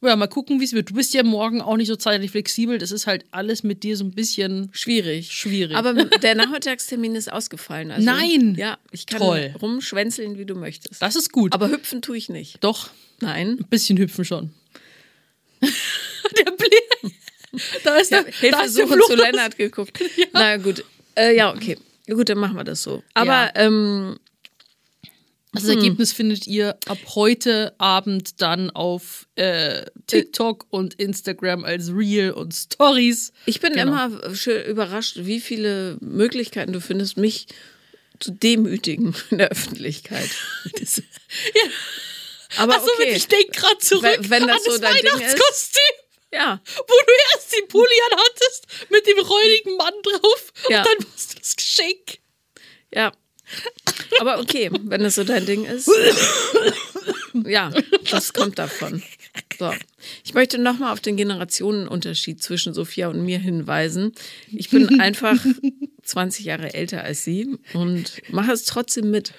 ja, 0.07 0.15
mal 0.15 0.27
gucken, 0.27 0.59
wie 0.59 0.63
es 0.65 0.73
wird. 0.73 0.89
Du 0.89 0.93
bist 0.93 1.13
ja 1.13 1.23
morgen 1.23 1.61
auch 1.61 1.77
nicht 1.77 1.87
so 1.87 1.95
zeitlich 1.95 2.31
flexibel. 2.31 2.77
Das 2.77 2.91
ist 2.91 3.07
halt 3.07 3.25
alles 3.31 3.63
mit 3.63 3.83
dir 3.83 3.97
so 3.97 4.03
ein 4.03 4.11
bisschen 4.11 4.69
Schwierig. 4.73 5.31
schwierig. 5.31 5.75
Aber 5.75 5.93
der 6.21 6.35
Nachmittagstermin 6.35 7.15
ist 7.15 7.31
ausgefallen. 7.31 7.91
Also, 7.91 8.05
Nein. 8.05 8.55
Ja, 8.57 8.77
ich 8.91 9.05
kann 9.05 9.19
Toll. 9.19 9.53
rumschwänzeln, 9.61 10.37
wie 10.37 10.45
du 10.45 10.55
möchtest. 10.55 11.01
das 11.01 11.15
ist 11.15 11.31
gut. 11.31 11.53
aber 11.53 11.69
hüpfen 11.69 12.01
tue 12.01 12.17
ich 12.17 12.29
nicht. 12.29 12.63
doch, 12.63 12.89
Nein. 13.21 13.57
ein 13.59 13.67
bisschen 13.69 13.97
hüpfen 13.97 14.25
schon. 14.25 14.51
der 15.61 16.51
Blick. 16.51 17.13
Da 17.85 17.95
ist 17.95 18.11
Ja, 18.11 18.21
der, 18.21 18.31
da 18.31 18.37
Hilfe 18.37 18.65
ist 18.65 18.77
der 18.77 18.87
zu. 18.87 19.15
Lennart 19.15 19.57
geguckt. 19.57 19.97
Na 20.33 20.57
gut. 20.57 20.83
Äh, 21.15 21.37
ja, 21.37 21.53
okay. 21.53 21.77
Gut, 22.05 22.27
dann 22.27 22.37
machen 22.37 22.57
wir 22.57 22.65
das 22.65 22.83
so. 22.83 23.01
Aber 23.13 23.27
Ja. 23.45 23.51
ähm, 23.55 24.17
Das 25.55 25.65
Ergebnis 25.67 26.13
findet 26.13 26.45
ihr 26.47 26.77
ab 26.87 26.97
heute 27.15 27.73
Abend 27.79 28.41
dann 28.41 28.69
auf 28.71 29.27
äh, 29.35 29.85
TikTok 30.07 30.65
und 30.69 30.93
Instagram 30.95 31.63
als 31.65 31.89
Reel 31.91 32.31
und 32.31 32.53
Stories. 32.53 33.31
ich 33.45 33.59
bin 33.61 33.73
Genau. 33.73 34.05
immer 34.05 34.35
schön 34.35 34.63
überrascht, 34.65 35.17
wie 35.21 35.39
viele 35.39 35.97
Möglichkeiten 36.01 36.73
du 36.73 36.79
findest, 36.81 37.17
mich 37.17 37.47
zu 38.19 38.31
demütigen 38.31 39.15
in 39.31 39.37
der 39.39 39.49
Öffentlichkeit. 39.49 40.29
Das, 40.79 41.01
Aber 42.57 42.75
Achso, 42.75 42.87
okay. 42.95 43.13
ich 43.15 43.27
denke 43.27 43.51
gerade 43.51 43.77
zurück 43.79 44.03
Wenn- 44.03 44.29
wenn 44.29 44.47
das 44.47 44.65
an 44.65 44.71
so 44.71 44.77
das. 44.77 44.93
Weihnachtskostüm, 44.95 45.81
Ja, 46.31 46.61
wo 46.77 46.83
du 46.83 47.13
erst 47.33 47.53
den 47.53 47.67
Pulli 47.67 47.93
anhattest 48.11 48.67
mit 48.89 49.05
dem 49.07 49.19
räudigen 49.19 49.75
Mann 49.77 49.93
drauf 50.03 50.53
Ja. 50.69 50.79
und 50.81 50.87
dann 50.87 51.07
warst 51.11 51.33
du 51.33 51.39
das 51.39 51.55
Geschenk. 51.55 52.19
ja. 52.93 53.11
Aber 54.19 54.39
okay, 54.39 54.69
wenn 54.83 55.01
das 55.01 55.15
so 55.15 55.23
dein 55.23 55.45
Ding 55.45 55.65
ist. 55.65 55.89
Ja, 57.45 57.71
das 58.09 58.33
kommt 58.33 58.59
davon. 58.59 59.03
So. 59.59 59.71
Ich 60.23 60.33
möchte 60.33 60.57
nochmal 60.57 60.93
auf 60.93 61.01
den 61.01 61.17
Generationenunterschied 61.17 62.41
zwischen 62.41 62.73
Sophia 62.73 63.09
und 63.09 63.23
mir 63.23 63.39
hinweisen. 63.39 64.13
Ich 64.51 64.69
bin 64.69 64.99
einfach 65.01 65.37
20 66.03 66.45
Jahre 66.45 66.73
älter 66.73 67.03
als 67.03 67.23
sie 67.23 67.57
und 67.73 68.21
mache 68.29 68.51
es 68.51 68.65
trotzdem 68.65 69.11
mit. 69.11 69.33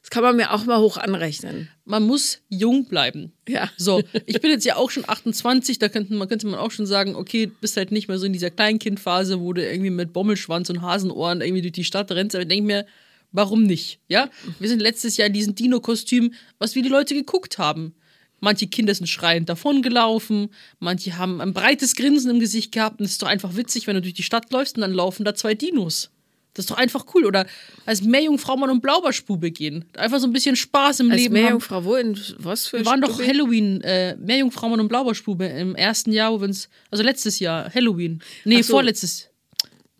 Das 0.00 0.10
kann 0.10 0.22
man 0.22 0.36
mir 0.36 0.52
auch 0.52 0.64
mal 0.64 0.78
hoch 0.78 0.96
anrechnen. 0.96 1.68
Man 1.84 2.04
muss 2.04 2.40
jung 2.48 2.86
bleiben. 2.86 3.32
Ja. 3.46 3.70
So, 3.76 4.02
ich 4.26 4.40
bin 4.40 4.50
jetzt 4.50 4.64
ja 4.64 4.76
auch 4.76 4.90
schon 4.90 5.06
28, 5.06 5.78
da 5.78 5.88
könnte 5.88 6.14
man, 6.14 6.28
könnte 6.28 6.46
man 6.46 6.58
auch 6.58 6.70
schon 6.70 6.86
sagen, 6.86 7.14
okay, 7.14 7.46
du 7.46 7.52
bist 7.60 7.76
halt 7.76 7.92
nicht 7.92 8.08
mehr 8.08 8.18
so 8.18 8.26
in 8.26 8.32
dieser 8.32 8.50
Kleinkindphase, 8.50 9.40
wo 9.40 9.52
du 9.52 9.62
irgendwie 9.62 9.90
mit 9.90 10.12
Bommelschwanz 10.12 10.70
und 10.70 10.82
Hasenohren 10.82 11.40
irgendwie 11.40 11.62
durch 11.62 11.72
die 11.72 11.84
Stadt 11.84 12.10
rennst. 12.10 12.34
Aber 12.36 12.42
ich 12.42 12.48
denke 12.48 12.66
mir, 12.66 12.86
warum 13.32 13.64
nicht? 13.64 14.00
Ja, 14.08 14.30
wir 14.58 14.68
sind 14.68 14.80
letztes 14.80 15.16
Jahr 15.16 15.26
in 15.26 15.32
diesem 15.32 15.54
Dino-Kostüm, 15.54 16.32
was 16.58 16.74
wir 16.74 16.82
die 16.82 16.88
Leute 16.88 17.14
geguckt 17.14 17.58
haben. 17.58 17.94
Manche 18.40 18.68
Kinder 18.68 18.94
sind 18.94 19.08
schreiend 19.08 19.48
davongelaufen, 19.48 20.50
manche 20.78 21.18
haben 21.18 21.40
ein 21.40 21.52
breites 21.52 21.96
Grinsen 21.96 22.30
im 22.30 22.38
Gesicht 22.38 22.70
gehabt 22.70 23.00
und 23.00 23.06
es 23.06 23.12
ist 23.12 23.22
doch 23.22 23.26
einfach 23.26 23.56
witzig, 23.56 23.86
wenn 23.86 23.96
du 23.96 24.02
durch 24.02 24.14
die 24.14 24.22
Stadt 24.22 24.52
läufst 24.52 24.76
und 24.76 24.82
dann 24.82 24.92
laufen 24.92 25.24
da 25.24 25.34
zwei 25.34 25.54
Dinos. 25.54 26.10
Das 26.58 26.64
ist 26.64 26.70
doch 26.70 26.76
einfach 26.76 27.06
cool. 27.14 27.24
Oder 27.24 27.46
als 27.86 28.02
Meerjungfraumann 28.02 28.70
und 28.70 28.80
Blaubarspube 28.80 29.52
gehen. 29.52 29.84
Einfach 29.96 30.18
so 30.18 30.26
ein 30.26 30.32
bisschen 30.32 30.56
Spaß 30.56 31.00
im 31.00 31.10
Als 31.10 31.20
Leben 31.20 31.36
haben. 31.36 31.42
Meerjungfrau, 31.42 31.84
wo 31.84 31.94
in 31.94 32.18
was 32.38 32.66
für 32.66 32.78
Wir 32.78 32.86
waren 32.86 33.00
doch? 33.00 33.20
Halloween, 33.20 33.80
äh, 33.82 34.16
Meerjungfraumann 34.16 34.80
und 34.80 34.88
Blaubarspube 34.88 35.46
im 35.46 35.76
ersten 35.76 36.10
Jahr, 36.10 36.32
wo 36.32 36.40
wir 36.40 36.48
uns, 36.48 36.68
also 36.90 37.04
letztes 37.04 37.38
Jahr, 37.38 37.72
Halloween. 37.72 38.20
Nee, 38.44 38.62
so. 38.62 38.72
vorletztes. 38.72 39.28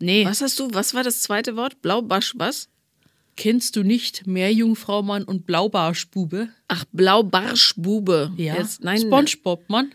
Nee, 0.01 0.25
Was 0.27 0.41
hast 0.41 0.59
du? 0.59 0.69
Was 0.73 0.95
war 0.95 1.05
das 1.05 1.23
zweite 1.23 1.55
Wort? 1.57 1.81
Blaubasch, 1.81 2.35
was? 2.37 2.69
Kennst 3.39 3.77
du 3.77 3.83
nicht 3.83 4.27
Meerjungfraumann 4.27 5.23
und 5.23 5.47
Blaubarspube? 5.47 6.49
Ach, 6.67 6.85
Blaubarschbube. 6.93 8.33
Jetzt, 8.37 8.85
nein. 8.85 9.01
Spongebob, 9.01 9.71
Mann. 9.71 9.93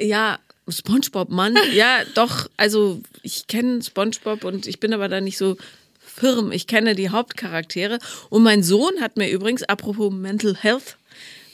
Ja, 0.00 0.38
SpongeBob, 0.68 1.28
Mann. 1.28 1.56
Ja, 1.74 1.98
doch. 2.14 2.48
Also 2.56 3.02
ich 3.22 3.46
kenne 3.46 3.82
SpongeBob 3.82 4.44
und 4.44 4.66
ich 4.66 4.80
bin 4.80 4.94
aber 4.94 5.08
da 5.08 5.20
nicht 5.20 5.36
so 5.36 5.56
firm. 5.98 6.52
Ich 6.52 6.66
kenne 6.66 6.94
die 6.94 7.10
Hauptcharaktere. 7.10 7.98
Und 8.30 8.42
mein 8.42 8.62
Sohn 8.62 9.00
hat 9.00 9.16
mir 9.16 9.28
übrigens, 9.28 9.64
apropos 9.64 10.12
Mental 10.12 10.56
Health, 10.56 10.96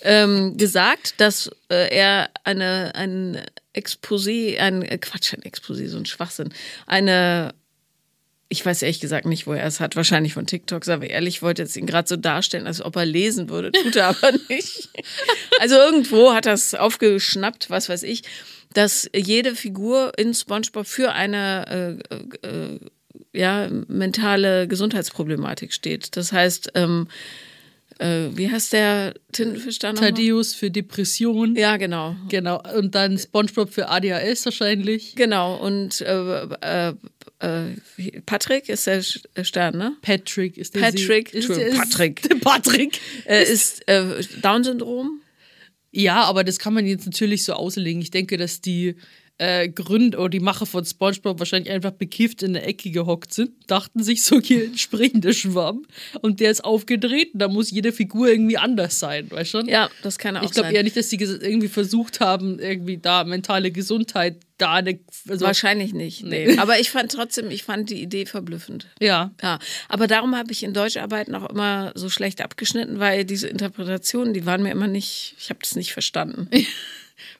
ähm, 0.03 0.57
gesagt, 0.57 1.14
dass 1.18 1.50
äh, 1.70 1.94
er 1.94 2.31
eine 2.44 2.94
ein 2.94 3.40
Exposé, 3.74 4.59
ein 4.59 4.83
äh, 4.83 4.98
Quatsch, 4.98 5.35
ein 5.35 5.42
Exposé, 5.42 5.88
so 5.88 5.98
ein 5.98 6.07
Schwachsinn, 6.07 6.50
eine 6.87 7.55
ich 8.53 8.67
weiß 8.67 8.83
ehrlich 8.83 8.99
gesagt 8.99 9.27
nicht, 9.27 9.47
wo 9.47 9.53
er 9.53 9.65
es 9.65 9.79
hat. 9.79 9.95
Wahrscheinlich 9.95 10.35
von 10.35 10.45
TikToks, 10.45 10.89
aber 10.89 11.09
ehrlich, 11.09 11.37
ich 11.37 11.43
wollte 11.43 11.63
jetzt 11.63 11.77
ihn 11.77 11.87
gerade 11.87 12.09
so 12.09 12.17
darstellen, 12.17 12.67
als 12.67 12.83
ob 12.83 12.97
er 12.97 13.07
lesen 13.07 13.49
würde. 13.49 13.71
Tut 13.83 13.95
er 13.95 14.09
aber 14.09 14.33
nicht. 14.49 14.91
Also 15.61 15.77
irgendwo 15.77 16.35
hat 16.35 16.47
er 16.47 16.55
es 16.55 16.75
aufgeschnappt, 16.75 17.71
was 17.71 17.89
weiß 17.89 18.03
ich, 18.03 18.23
dass 18.75 19.09
jede 19.15 19.55
Figur 19.55 20.13
in 20.19 20.35
SpongeBob 20.35 20.87
für 20.87 21.13
eine 21.13 21.99
äh, 22.11 22.47
äh, 22.47 22.81
ja, 23.33 23.69
mentale 23.87 24.67
Gesundheitsproblematik 24.67 25.73
steht. 25.73 26.17
Das 26.17 26.33
heißt, 26.33 26.73
ähm, 26.75 27.07
äh, 28.01 28.31
wie 28.35 28.51
heißt 28.51 28.73
der 28.73 29.15
Tintenfisch 29.33 29.79
da 29.79 29.93
nochmal? 29.93 30.13
Thaddeus 30.13 30.55
für 30.55 30.71
Depression. 30.71 31.55
Ja, 31.55 31.77
genau. 31.77 32.17
Genau. 32.29 32.63
Und 32.77 32.95
dann 32.95 33.19
Spongebob 33.19 33.73
für 33.73 33.89
ADHS 33.89 34.47
wahrscheinlich. 34.47 35.15
Genau. 35.17 35.57
Und 35.57 36.01
äh, 36.01 36.45
äh, 36.63 36.95
äh, 37.41 38.21
Patrick 38.25 38.71
ist 38.71 38.87
der 38.87 39.03
Stern, 39.03 39.77
ne? 39.77 39.97
Patrick 40.01 40.57
ist 40.57 40.75
der 40.75 40.81
Patrick, 40.81 41.35
ist, 41.35 41.49
Patrick. 41.49 42.41
Patrick. 42.41 43.01
Äh, 43.27 43.45
ist 43.45 43.87
äh, 43.87 44.23
Down-Syndrom. 44.41 45.21
Ja, 45.93 46.25
aber 46.25 46.43
das 46.43 46.59
kann 46.59 46.73
man 46.73 46.87
jetzt 46.87 47.05
natürlich 47.05 47.45
so 47.45 47.53
auslegen. 47.53 48.01
Ich 48.01 48.11
denke, 48.11 48.39
dass 48.39 48.63
die 48.63 48.95
äh, 49.40 49.70
Gründer 49.70 50.18
oder 50.18 50.29
die 50.29 50.40
Macher 50.40 50.66
von 50.66 50.85
SpongeBob 50.85 51.38
wahrscheinlich 51.38 51.72
einfach 51.72 51.92
bekifft 51.92 52.42
in 52.42 52.53
der 52.53 52.68
Ecke 52.68 52.90
gehockt 52.90 53.33
sind, 53.33 53.53
dachten 53.66 54.03
sich 54.03 54.22
so, 54.22 54.38
hier 54.42 54.66
entsprechend 54.66 55.24
der 55.24 55.33
Schwamm 55.33 55.87
und 56.20 56.40
der 56.40 56.50
ist 56.50 56.62
aufgedreht 56.62 57.33
und 57.33 57.40
da 57.40 57.48
muss 57.48 57.70
jede 57.70 57.90
Figur 57.92 58.29
irgendwie 58.29 58.59
anders 58.59 59.00
sein, 59.00 59.31
weißt 59.31 59.55
du 59.55 59.59
schon? 59.59 59.68
Ja, 59.68 59.88
das 60.03 60.18
kann 60.18 60.37
auch 60.37 60.42
Ich 60.42 60.50
glaube 60.50 60.68
sein. 60.68 60.74
eher 60.76 60.83
nicht, 60.83 60.96
dass 60.96 61.09
sie 61.09 61.16
irgendwie 61.16 61.68
versucht 61.68 62.20
haben, 62.20 62.59
irgendwie 62.59 62.98
da 62.98 63.24
mentale 63.24 63.70
Gesundheit 63.70 64.37
da 64.59 64.74
eine. 64.74 64.98
Also, 65.26 65.46
Wahrscheinlich 65.46 65.94
nicht. 65.94 66.22
Nee. 66.22 66.59
Aber 66.59 66.79
ich 66.79 66.90
fand 66.90 67.11
trotzdem, 67.11 67.50
ich 67.50 67.62
fand 67.62 67.88
die 67.88 68.03
Idee 68.03 68.26
verblüffend. 68.26 68.88
Ja. 69.00 69.31
Ja, 69.42 69.59
aber 69.88 70.07
darum 70.07 70.37
habe 70.37 70.53
ich 70.53 70.62
in 70.62 70.74
Deutscharbeiten 70.74 71.35
auch 71.35 71.48
immer 71.48 71.92
so 71.94 72.11
schlecht 72.11 72.42
abgeschnitten, 72.42 72.98
weil 72.98 73.24
diese 73.24 73.48
Interpretationen, 73.48 74.35
die 74.35 74.44
waren 74.44 74.62
mir 74.62 74.70
immer 74.70 74.87
nicht, 74.87 75.35
ich 75.38 75.48
habe 75.48 75.61
das 75.62 75.76
nicht 75.76 75.94
verstanden. 75.94 76.48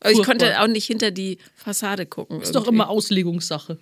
Aber 0.00 0.10
ich 0.10 0.22
konnte 0.22 0.60
auch 0.60 0.66
nicht 0.66 0.86
hinter 0.86 1.10
die 1.10 1.38
Fassade 1.54 2.06
gucken. 2.06 2.40
Ist 2.40 2.54
doch 2.54 2.62
irgendwie. 2.62 2.76
immer 2.76 2.88
Auslegungssache. 2.88 3.78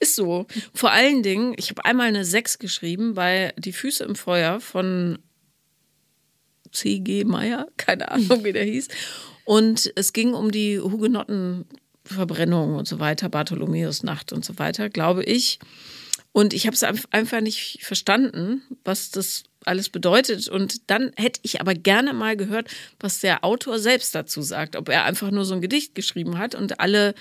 Ist 0.00 0.16
so. 0.16 0.46
Vor 0.74 0.90
allen 0.90 1.22
Dingen, 1.22 1.54
ich 1.56 1.70
habe 1.70 1.84
einmal 1.84 2.08
eine 2.08 2.24
6 2.24 2.58
geschrieben 2.58 3.14
bei 3.14 3.52
Die 3.58 3.72
Füße 3.72 4.02
im 4.04 4.16
Feuer 4.16 4.60
von 4.60 5.18
C.G. 6.72 7.24
Meyer, 7.24 7.68
keine 7.76 8.10
Ahnung, 8.10 8.44
wie 8.44 8.52
der 8.52 8.64
hieß. 8.64 8.88
Und 9.44 9.92
es 9.96 10.12
ging 10.12 10.32
um 10.32 10.50
die 10.50 10.80
Hugenottenverbrennung 10.80 12.76
und 12.76 12.88
so 12.88 12.98
weiter, 12.98 13.28
Bartholomäusnacht 13.28 14.32
und 14.32 14.44
so 14.44 14.58
weiter, 14.58 14.88
glaube 14.88 15.22
ich. 15.24 15.58
Und 16.32 16.54
ich 16.54 16.66
habe 16.66 16.74
es 16.74 16.84
einfach 16.84 17.40
nicht 17.40 17.80
verstanden, 17.82 18.62
was 18.84 19.10
das 19.10 19.44
alles 19.64 19.88
bedeutet. 19.88 20.48
Und 20.48 20.88
dann 20.90 21.12
hätte 21.16 21.40
ich 21.42 21.60
aber 21.60 21.74
gerne 21.74 22.12
mal 22.12 22.36
gehört, 22.36 22.68
was 23.00 23.20
der 23.20 23.44
Autor 23.44 23.78
selbst 23.78 24.14
dazu 24.14 24.40
sagt. 24.42 24.76
Ob 24.76 24.88
er 24.88 25.04
einfach 25.04 25.30
nur 25.30 25.44
so 25.44 25.54
ein 25.54 25.60
Gedicht 25.60 25.94
geschrieben 25.94 26.38
hat 26.38 26.54
und 26.54 26.78
alle 26.80 27.14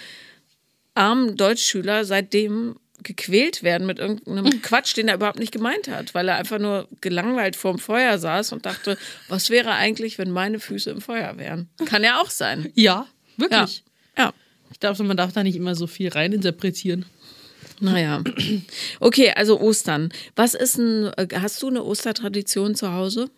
armen 0.94 1.38
Deutschschüler 1.38 2.06
seitdem 2.06 2.76
gequält 3.02 3.64
werden 3.64 3.88
mit 3.88 3.98
irgendeinem 3.98 4.62
Quatsch, 4.62 4.96
den 4.98 5.08
er 5.08 5.16
überhaupt 5.16 5.40
nicht 5.40 5.54
gemeint 5.54 5.88
hat, 5.88 6.14
weil 6.14 6.28
er 6.28 6.36
einfach 6.36 6.60
nur 6.60 6.88
gelangweilt 7.00 7.56
vorm 7.56 7.80
Feuer 7.80 8.18
saß 8.20 8.52
und 8.52 8.66
dachte, 8.66 8.98
was 9.30 9.50
wäre 9.50 9.72
eigentlich, 9.72 10.18
wenn 10.18 10.32
meine 10.32 10.60
Füße 10.60 10.92
im 10.92 11.02
Feuer 11.02 11.38
wären? 11.38 11.70
Kann 11.86 12.04
ja 12.04 12.22
auch 12.22 12.30
sein. 12.30 12.72
Ja, 12.76 13.08
Ja. 13.38 13.42
wirklich. 13.42 13.84
Ja. 14.18 14.34
Ich 14.72 14.80
glaube, 14.80 15.02
man 15.04 15.18
darf 15.18 15.32
da 15.34 15.44
nicht 15.44 15.56
immer 15.56 15.76
so 15.76 15.88
viel 15.88 16.10
reininterpretieren. 16.10 17.06
Naja. 17.80 18.24
Okay, 19.00 19.32
also 19.32 19.60
Ostern. 19.60 20.10
Was 20.36 20.54
ist 20.54 20.78
ein, 20.78 21.12
hast 21.34 21.62
du 21.62 21.68
eine 21.68 21.84
Ostertradition 21.84 22.76
zu 22.76 22.92
Hause? 22.94 23.30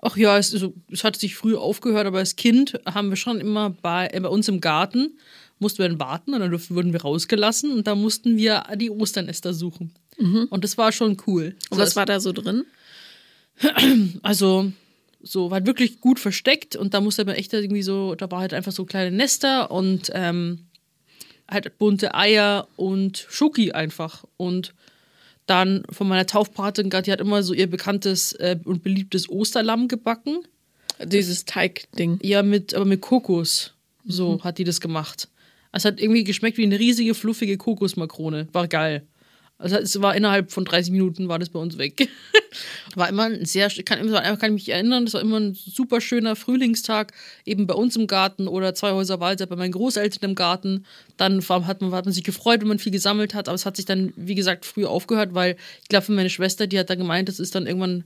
Ach 0.00 0.16
ja, 0.16 0.38
es, 0.38 0.52
also, 0.52 0.74
es 0.90 1.02
hat 1.04 1.16
sich 1.16 1.34
früh 1.34 1.56
aufgehört, 1.56 2.06
aber 2.06 2.18
als 2.18 2.36
Kind 2.36 2.78
haben 2.86 3.10
wir 3.10 3.16
schon 3.16 3.40
immer 3.40 3.70
bei, 3.70 4.08
äh, 4.12 4.20
bei 4.20 4.28
uns 4.28 4.48
im 4.48 4.60
Garten, 4.60 5.18
mussten 5.58 5.78
wir 5.78 5.88
dann 5.88 5.98
warten 5.98 6.34
und 6.34 6.40
dann 6.40 6.50
durften, 6.50 6.76
wurden 6.76 6.92
wir 6.92 7.02
rausgelassen 7.02 7.72
und 7.72 7.86
da 7.86 7.96
mussten 7.96 8.36
wir 8.36 8.64
die 8.76 8.90
Osternester 8.90 9.52
suchen. 9.52 9.92
Und 10.50 10.62
das 10.62 10.78
war 10.78 10.92
schon 10.92 11.16
cool. 11.26 11.56
Und 11.70 11.78
was 11.78 11.96
war 11.96 12.06
da 12.06 12.20
so 12.20 12.32
drin? 12.32 12.64
Also, 14.22 14.70
so 15.20 15.50
war 15.50 15.66
wirklich 15.66 16.00
gut 16.00 16.20
versteckt 16.20 16.76
und 16.76 16.94
da 16.94 17.00
musste 17.00 17.24
man 17.24 17.34
echt 17.34 17.52
irgendwie 17.52 17.82
so, 17.82 18.14
da 18.14 18.30
war 18.30 18.40
halt 18.40 18.54
einfach 18.54 18.70
so 18.70 18.84
kleine 18.84 19.14
Nester 19.14 19.72
und 19.72 20.12
ähm, 20.14 20.67
halt 21.50 21.78
bunte 21.78 22.14
Eier 22.14 22.68
und 22.76 23.26
Schoki 23.28 23.72
einfach. 23.72 24.24
Und 24.36 24.74
dann 25.46 25.82
von 25.90 26.08
meiner 26.08 26.26
Taufpatin, 26.26 26.90
die 26.90 27.12
hat 27.12 27.20
immer 27.20 27.42
so 27.42 27.54
ihr 27.54 27.68
bekanntes 27.68 28.32
äh, 28.34 28.58
und 28.64 28.82
beliebtes 28.82 29.28
Osterlamm 29.28 29.88
gebacken. 29.88 30.40
Dieses 31.04 31.44
Teigding. 31.44 32.18
Ja, 32.22 32.42
mit, 32.42 32.74
aber 32.74 32.84
mit 32.84 33.00
Kokos. 33.00 33.74
So 34.04 34.42
hat 34.42 34.58
die 34.58 34.64
das 34.64 34.80
gemacht. 34.80 35.28
Es 35.72 35.84
hat 35.84 36.00
irgendwie 36.00 36.24
geschmeckt 36.24 36.56
wie 36.56 36.64
eine 36.64 36.78
riesige, 36.78 37.14
fluffige 37.14 37.56
Kokosmakrone. 37.56 38.48
War 38.52 38.68
geil. 38.68 39.06
Also 39.60 39.76
es 39.76 40.00
war 40.00 40.14
innerhalb 40.14 40.52
von 40.52 40.64
30 40.64 40.92
Minuten 40.92 41.28
war 41.28 41.40
das 41.40 41.48
bei 41.48 41.58
uns 41.58 41.78
weg. 41.78 42.08
war 42.94 43.08
immer 43.08 43.24
ein 43.24 43.44
sehr, 43.44 43.66
ich 43.66 43.84
kann, 43.84 44.08
kann 44.08 44.38
ich 44.40 44.50
mich 44.50 44.68
erinnern, 44.68 45.04
das 45.04 45.14
war 45.14 45.20
immer 45.20 45.40
ein 45.40 45.54
super 45.54 46.00
schöner 46.00 46.36
Frühlingstag, 46.36 47.12
eben 47.44 47.66
bei 47.66 47.74
uns 47.74 47.96
im 47.96 48.06
Garten 48.06 48.46
oder 48.46 48.74
zwei 48.74 48.92
Häuser 48.92 49.18
weiter 49.18 49.46
bei 49.46 49.56
meinen 49.56 49.72
Großeltern 49.72 50.30
im 50.30 50.36
Garten. 50.36 50.86
Dann 51.16 51.42
hat, 51.48 51.80
man, 51.80 51.90
hat 51.92 52.04
man 52.04 52.14
sich 52.14 52.22
gefreut, 52.22 52.60
wenn 52.60 52.68
man 52.68 52.78
viel 52.78 52.92
gesammelt 52.92 53.34
hat, 53.34 53.48
aber 53.48 53.56
es 53.56 53.66
hat 53.66 53.76
sich 53.76 53.84
dann, 53.84 54.12
wie 54.14 54.36
gesagt, 54.36 54.64
früh 54.64 54.84
aufgehört, 54.84 55.34
weil 55.34 55.56
ich 55.82 55.88
glaube, 55.88 56.06
für 56.06 56.12
meine 56.12 56.30
Schwester, 56.30 56.68
die 56.68 56.78
hat 56.78 56.88
dann 56.88 56.98
gemeint, 56.98 57.28
das 57.28 57.40
ist 57.40 57.56
dann 57.56 57.66
irgendwann 57.66 58.04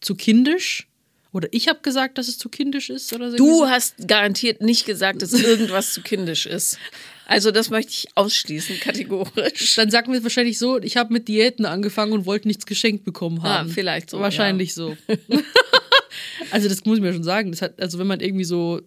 zu 0.00 0.14
kindisch. 0.14 0.88
Oder 1.32 1.48
ich 1.50 1.68
habe 1.68 1.80
gesagt, 1.82 2.16
dass 2.18 2.28
es 2.28 2.38
zu 2.38 2.48
kindisch 2.48 2.90
ist 2.90 3.12
oder 3.12 3.30
so. 3.30 3.36
Du 3.36 3.66
hast 3.66 4.06
garantiert 4.06 4.60
nicht 4.62 4.86
gesagt, 4.86 5.22
dass 5.22 5.32
irgendwas 5.32 5.92
zu 5.92 6.00
kindisch 6.02 6.46
ist. 6.46 6.78
Also 7.32 7.50
das 7.50 7.70
möchte 7.70 7.92
ich 7.92 8.08
ausschließen, 8.14 8.78
kategorisch. 8.80 9.74
Dann 9.76 9.90
sagen 9.90 10.12
wir 10.12 10.18
es 10.18 10.22
wahrscheinlich 10.22 10.58
so, 10.58 10.78
ich 10.78 10.98
habe 10.98 11.14
mit 11.14 11.28
Diäten 11.28 11.64
angefangen 11.64 12.12
und 12.12 12.26
wollte 12.26 12.46
nichts 12.46 12.66
geschenkt 12.66 13.04
bekommen 13.04 13.42
haben. 13.42 13.70
Ah, 13.70 13.72
vielleicht 13.72 14.10
so, 14.10 14.20
Wahrscheinlich 14.20 14.74
so. 14.74 14.98
also 16.50 16.68
das 16.68 16.84
muss 16.84 16.98
ich 16.98 17.02
mir 17.02 17.14
schon 17.14 17.24
sagen. 17.24 17.50
Das 17.50 17.62
hat, 17.62 17.80
also 17.80 17.98
wenn 17.98 18.06
man 18.06 18.20
irgendwie 18.20 18.44
so, 18.44 18.82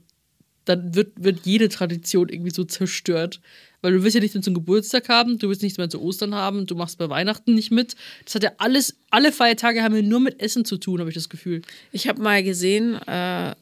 dann 0.66 0.94
wird, 0.94 1.14
wird 1.16 1.40
jede 1.46 1.70
Tradition 1.70 2.30
irgendwie 2.30 2.52
so 2.52 2.66
zerstört. 2.66 3.42
Weil 3.82 3.94
du 3.94 4.04
willst 4.04 4.14
ja 4.14 4.22
nicht 4.22 4.36
mehr 4.36 4.44
zum 4.44 4.54
Geburtstag 4.54 5.10
haben, 5.10 5.40
du 5.40 5.50
willst 5.50 5.64
nichts 5.64 5.80
mehr 5.80 5.90
zu 5.90 6.00
Ostern 6.00 6.36
haben, 6.36 6.68
du 6.68 6.76
machst 6.76 7.00
bei 7.00 7.10
Weihnachten 7.10 7.56
nicht 7.56 7.72
mit. 7.72 7.96
Das 8.26 8.36
hat 8.36 8.44
ja 8.44 8.52
alles, 8.60 8.96
alle 9.10 9.32
Feiertage 9.32 9.82
haben 9.82 9.96
ja 9.96 10.04
nur 10.04 10.20
mit 10.20 10.40
Essen 10.40 10.66
zu 10.66 10.78
tun, 10.78 11.00
habe 11.00 11.10
ich 11.10 11.16
das 11.16 11.30
Gefühl. 11.30 11.64
Ich 11.92 12.08
habe 12.08 12.22
mal 12.22 12.44
gesehen 12.44 12.96
äh, 13.08 13.56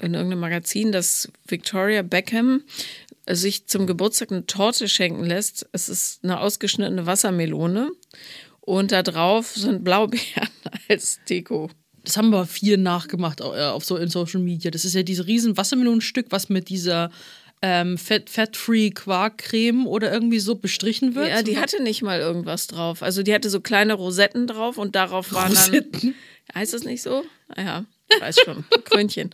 in 0.00 0.14
irgendeinem 0.14 0.40
Magazin, 0.40 0.92
dass 0.92 1.28
Victoria 1.46 2.02
Beckham 2.02 2.62
sich 3.28 3.66
zum 3.66 3.86
Geburtstag 3.86 4.30
eine 4.30 4.46
Torte 4.46 4.88
schenken 4.88 5.24
lässt. 5.24 5.68
Es 5.72 5.88
ist 5.88 6.22
eine 6.22 6.40
ausgeschnittene 6.40 7.06
Wassermelone 7.06 7.90
und 8.60 8.92
da 8.92 9.02
drauf 9.02 9.54
sind 9.54 9.84
Blaubeeren 9.84 10.48
als 10.88 11.20
Deko. 11.28 11.70
das 12.04 12.16
haben 12.16 12.32
aber 12.32 12.46
viele 12.46 12.78
nachgemacht 12.78 13.40
äh, 13.40 13.44
auf 13.44 13.84
so 13.84 13.96
in 13.96 14.08
Social 14.08 14.40
Media. 14.40 14.70
Das 14.70 14.84
ist 14.84 14.94
ja 14.94 15.02
diese 15.02 15.26
riesen 15.26 15.56
Wassermelonenstück, 15.56 16.26
was 16.30 16.48
mit 16.48 16.68
dieser 16.68 17.10
ähm, 17.62 17.96
Fett, 17.96 18.28
Fat-Free 18.30 18.90
Quarkcreme 18.90 19.86
oder 19.86 20.12
irgendwie 20.12 20.40
so 20.40 20.56
bestrichen 20.56 21.14
wird. 21.14 21.28
Ja, 21.28 21.42
die 21.42 21.58
hatte 21.58 21.82
nicht 21.82 22.02
mal 22.02 22.20
irgendwas 22.20 22.66
drauf. 22.66 23.02
Also 23.02 23.22
die 23.22 23.32
hatte 23.34 23.50
so 23.50 23.60
kleine 23.60 23.94
Rosetten 23.94 24.46
drauf 24.46 24.78
und 24.78 24.94
darauf 24.94 25.32
waren 25.32 25.48
Rosetten? 25.48 25.90
dann. 25.92 26.14
Heißt 26.54 26.74
das 26.74 26.84
nicht 26.84 27.02
so? 27.02 27.24
Ah 27.48 27.62
Ja, 27.62 27.84
ich 28.08 28.20
weiß 28.20 28.36
schon. 28.44 28.64
Krönchen. 28.84 29.30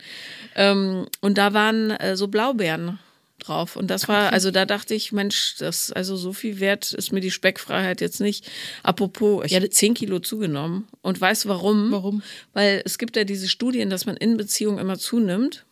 Ähm, 0.55 1.07
und 1.21 1.37
da 1.37 1.53
waren 1.53 1.91
äh, 1.91 2.15
so 2.15 2.27
Blaubeeren 2.27 2.99
drauf. 3.43 3.75
Und 3.75 3.87
das 3.87 4.07
war, 4.07 4.33
also 4.33 4.49
da 4.51 4.65
dachte 4.65 4.93
ich, 4.95 5.11
Mensch, 5.11 5.55
das, 5.59 5.91
also 5.91 6.15
so 6.15 6.33
viel 6.33 6.59
wert 6.59 6.93
ist 6.93 7.11
mir 7.11 7.19
die 7.21 7.31
Speckfreiheit 7.31 8.01
jetzt 8.01 8.19
nicht. 8.21 8.49
Apropos, 8.83 9.45
ich 9.45 9.51
Ja, 9.51 9.57
habe 9.59 9.69
10 9.69 9.93
Kilo 9.93 10.19
zugenommen. 10.19 10.87
Und 11.01 11.19
weißt 11.19 11.47
warum? 11.47 11.91
Warum? 11.91 12.23
Weil 12.53 12.81
es 12.85 12.97
gibt 12.97 13.15
ja 13.15 13.23
diese 13.23 13.47
Studien, 13.49 13.89
dass 13.89 14.05
man 14.05 14.17
in 14.17 14.37
Beziehungen 14.37 14.79
immer 14.79 14.97
zunimmt. 14.97 15.65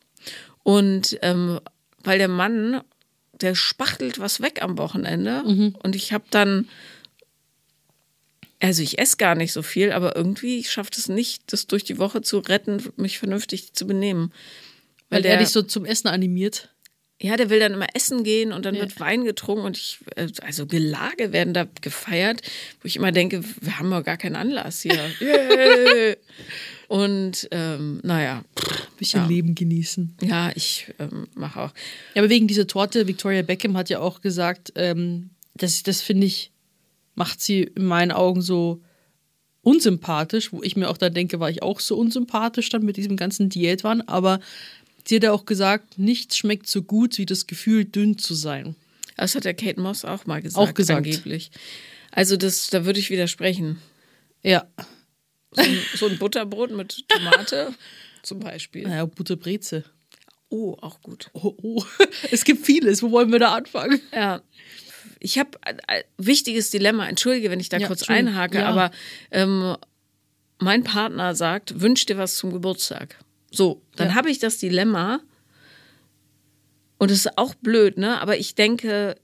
Und 0.64 1.18
ähm, 1.22 1.60
weil 2.04 2.18
der 2.20 2.28
Mann, 2.28 2.82
der 3.40 3.56
spachtelt 3.56 4.20
was 4.20 4.42
weg 4.42 4.62
am 4.62 4.78
Wochenende. 4.78 5.42
Und 5.82 5.96
ich 5.96 6.14
habe 6.14 6.26
dann, 6.30 6.68
also 8.60 8.84
ich 8.84 9.00
esse 9.00 9.18
gar 9.18 9.34
nicht 9.36 9.54
so 9.54 9.64
viel, 9.64 9.92
aber 9.92 10.16
irgendwie 10.16 10.60
ich 10.60 10.72
schaffe 10.72 10.92
es 10.96 11.08
nicht, 11.10 11.52
das 11.52 11.66
durch 11.68 11.84
die 11.84 11.98
Woche 11.98 12.22
zu 12.22 12.38
retten, 12.40 12.84
mich 12.98 13.18
vernünftig 13.20 13.74
zu 13.74 13.88
benehmen. 13.88 14.32
weil 15.10 15.22
der- 15.24 15.32
er 15.34 15.40
dich 15.40 15.50
so 15.50 15.62
zum 15.64 15.84
Essen 15.84 16.08
animiert. 16.08 16.70
Ja, 17.22 17.38
der 17.38 17.50
will 17.52 17.60
dann 17.60 17.74
immer 17.74 17.88
essen 17.94 18.24
gehen 18.24 18.52
und 18.52 18.66
dann 18.66 18.76
Ja. 18.76 18.82
wird 18.82 19.00
Wein 19.00 19.26
getrunken 19.26 19.64
und 19.66 19.78
ich, 19.78 20.00
äh, 20.16 20.28
also 20.42 20.66
Gelage 20.66 21.32
werden 21.32 21.54
da 21.54 21.68
gefeiert, 21.82 22.42
wo 22.82 22.88
ich 22.88 22.96
immer 22.96 23.12
denke, 23.12 23.44
wir 23.62 23.78
haben 23.80 23.92
ja 23.92 24.02
gar 24.02 24.18
keinen 24.18 24.36
Anlass 24.36 24.82
hier. 24.82 25.00
Yeah. 25.22 26.16
und 26.88 27.48
ähm, 27.52 28.00
naja, 28.04 28.44
Bisschen 28.98 29.22
Ja. 29.22 29.28
Leben 29.28 29.56
genießen. 29.56 30.16
ja, 30.22 30.52
ich 30.56 30.88
ähm, 31.00 31.28
mache 31.36 31.60
auch. 31.62 31.74
Ja, 32.16 32.22
aber 32.22 32.30
wegen 32.30 32.48
dieser 32.48 32.68
Torte, 32.68 33.08
Victoria 33.08 33.42
Beckham 33.44 33.78
hat 33.78 33.90
ja 33.90 34.00
auch 34.00 34.22
gesagt, 34.22 34.74
ähm, 34.76 35.30
das, 35.56 35.84
das 35.84 36.02
finde 36.02 36.28
ich, 36.28 36.52
macht 37.16 37.42
sie 37.42 37.64
in 37.64 37.86
meinen 37.86 38.12
Augen 38.12 38.42
so 38.42 38.82
unsympathisch, 39.64 40.52
wo 40.54 40.64
ich 40.64 40.76
mir 40.76 40.90
auch 40.90 40.98
da 40.98 41.10
denke, 41.10 41.40
war 41.40 41.50
ich 41.50 41.62
auch 41.62 41.80
so 41.80 41.96
unsympathisch 41.98 42.70
dann 42.70 42.84
mit 42.84 42.98
diesem 42.98 43.16
ganzen 43.16 43.50
Diätwahn, 43.50 44.02
aber 44.02 44.40
sie 45.06 45.16
hat 45.18 45.24
ja 45.24 45.32
auch 45.32 45.46
gesagt, 45.46 45.98
nichts 45.98 46.38
schmeckt 46.38 46.68
so 46.68 46.82
gut 46.84 47.18
wie 47.18 47.26
das 47.26 47.48
Gefühl, 47.48 47.86
dünn 47.86 48.18
zu 48.18 48.34
sein. 48.34 48.76
Das 49.18 49.36
hat 49.36 49.46
der 49.46 49.54
Kate 49.54 49.80
Moss 49.80 50.04
auch 50.06 50.26
mal 50.26 50.42
gesagt, 50.42 50.70
Auch 50.70 50.74
gesagt. 50.74 51.06
angeblich. 51.06 51.52
Also 52.12 52.38
das, 52.38 52.70
da 52.70 52.86
würde 52.86 53.00
ich 53.00 53.10
widersprechen. 53.10 53.80
Ja, 54.44 54.68
So 55.54 55.62
ein, 55.62 55.78
so 55.96 56.08
ein 56.08 56.18
Butterbrot 56.18 56.72
mit 56.72 57.06
Tomate 57.08 57.74
zum 58.24 58.40
Beispiel. 58.40 58.84
naja, 58.88 59.06
Butterbreze. 59.06 59.84
Oh, 60.50 60.76
auch 60.82 61.02
gut. 61.02 61.30
Oh, 61.34 61.56
oh. 61.62 61.84
Es 62.32 62.44
gibt 62.44 62.66
vieles, 62.66 63.02
wo 63.04 63.12
wollen 63.12 63.32
wir 63.32 63.40
da 63.40 63.54
anfangen? 63.54 64.02
Ja. 64.14 64.42
Ich 65.20 65.38
habe 65.38 65.52
ein, 65.62 65.80
ein 65.88 66.04
wichtiges 66.18 66.72
Dilemma. 66.72 67.08
Entschuldige, 67.08 67.52
wenn 67.52 67.60
ich 67.60 67.70
da 67.70 67.78
Ja, 67.78 67.88
kurz 67.88 68.10
einhake, 68.10 68.58
Ja. 68.60 68.68
aber 68.68 68.92
ähm, 69.30 69.78
mein 70.58 70.84
Partner 70.84 71.36
sagt, 71.36 71.80
wünsch 71.80 72.06
dir 72.06 72.18
was 72.18 72.36
zum 72.36 72.52
Geburtstag. 72.52 73.18
So, 73.52 73.82
dann 73.96 74.10
Ja. 74.10 74.16
habe 74.16 74.32
ich 74.32 74.40
das 74.40 74.58
Dilemma 74.58 75.20
und 76.98 77.12
es 77.12 77.26
ist 77.26 77.38
auch 77.38 77.54
blöd, 77.56 77.98
ne? 77.98 78.20
Aber 78.22 78.38
ich 78.38 78.56
denke, 78.56 79.16